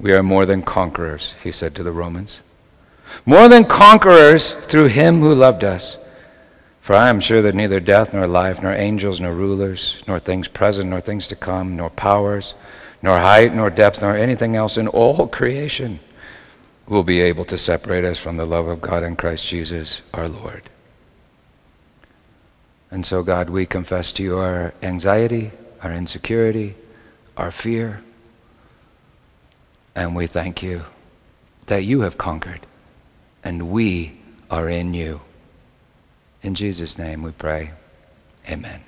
we 0.00 0.12
are 0.12 0.22
more 0.24 0.46
than 0.46 0.62
conquerors, 0.62 1.36
he 1.44 1.52
said 1.52 1.76
to 1.76 1.84
the 1.84 1.92
Romans. 1.92 2.40
More 3.24 3.46
than 3.46 3.66
conquerors 3.66 4.54
through 4.54 4.86
him 4.86 5.20
who 5.20 5.32
loved 5.32 5.62
us. 5.62 5.96
For 6.80 6.96
I 6.96 7.08
am 7.08 7.20
sure 7.20 7.40
that 7.40 7.54
neither 7.54 7.78
death, 7.78 8.12
nor 8.12 8.26
life, 8.26 8.60
nor 8.60 8.72
angels, 8.72 9.20
nor 9.20 9.32
rulers, 9.32 10.02
nor 10.08 10.18
things 10.18 10.48
present, 10.48 10.90
nor 10.90 11.00
things 11.00 11.28
to 11.28 11.36
come, 11.36 11.76
nor 11.76 11.90
powers, 11.90 12.54
nor 13.00 13.20
height, 13.20 13.54
nor 13.54 13.70
depth, 13.70 14.00
nor 14.00 14.16
anything 14.16 14.56
else 14.56 14.76
in 14.76 14.88
all 14.88 15.28
creation 15.28 16.00
will 16.88 17.04
be 17.04 17.20
able 17.20 17.44
to 17.44 17.58
separate 17.58 18.04
us 18.04 18.18
from 18.18 18.36
the 18.36 18.44
love 18.44 18.66
of 18.66 18.80
God 18.80 19.04
in 19.04 19.14
Christ 19.14 19.46
Jesus 19.46 20.02
our 20.12 20.28
Lord. 20.28 20.68
And 22.90 23.04
so, 23.04 23.22
God, 23.22 23.50
we 23.50 23.66
confess 23.66 24.12
to 24.12 24.22
you 24.22 24.38
our 24.38 24.72
anxiety, 24.82 25.50
our 25.82 25.92
insecurity, 25.92 26.74
our 27.36 27.50
fear, 27.50 28.02
and 29.94 30.14
we 30.14 30.26
thank 30.26 30.62
you 30.62 30.84
that 31.66 31.84
you 31.84 32.02
have 32.02 32.18
conquered 32.18 32.66
and 33.42 33.70
we 33.70 34.20
are 34.50 34.68
in 34.68 34.94
you. 34.94 35.20
In 36.42 36.54
Jesus' 36.54 36.98
name 36.98 37.22
we 37.22 37.32
pray. 37.32 37.72
Amen. 38.48 38.85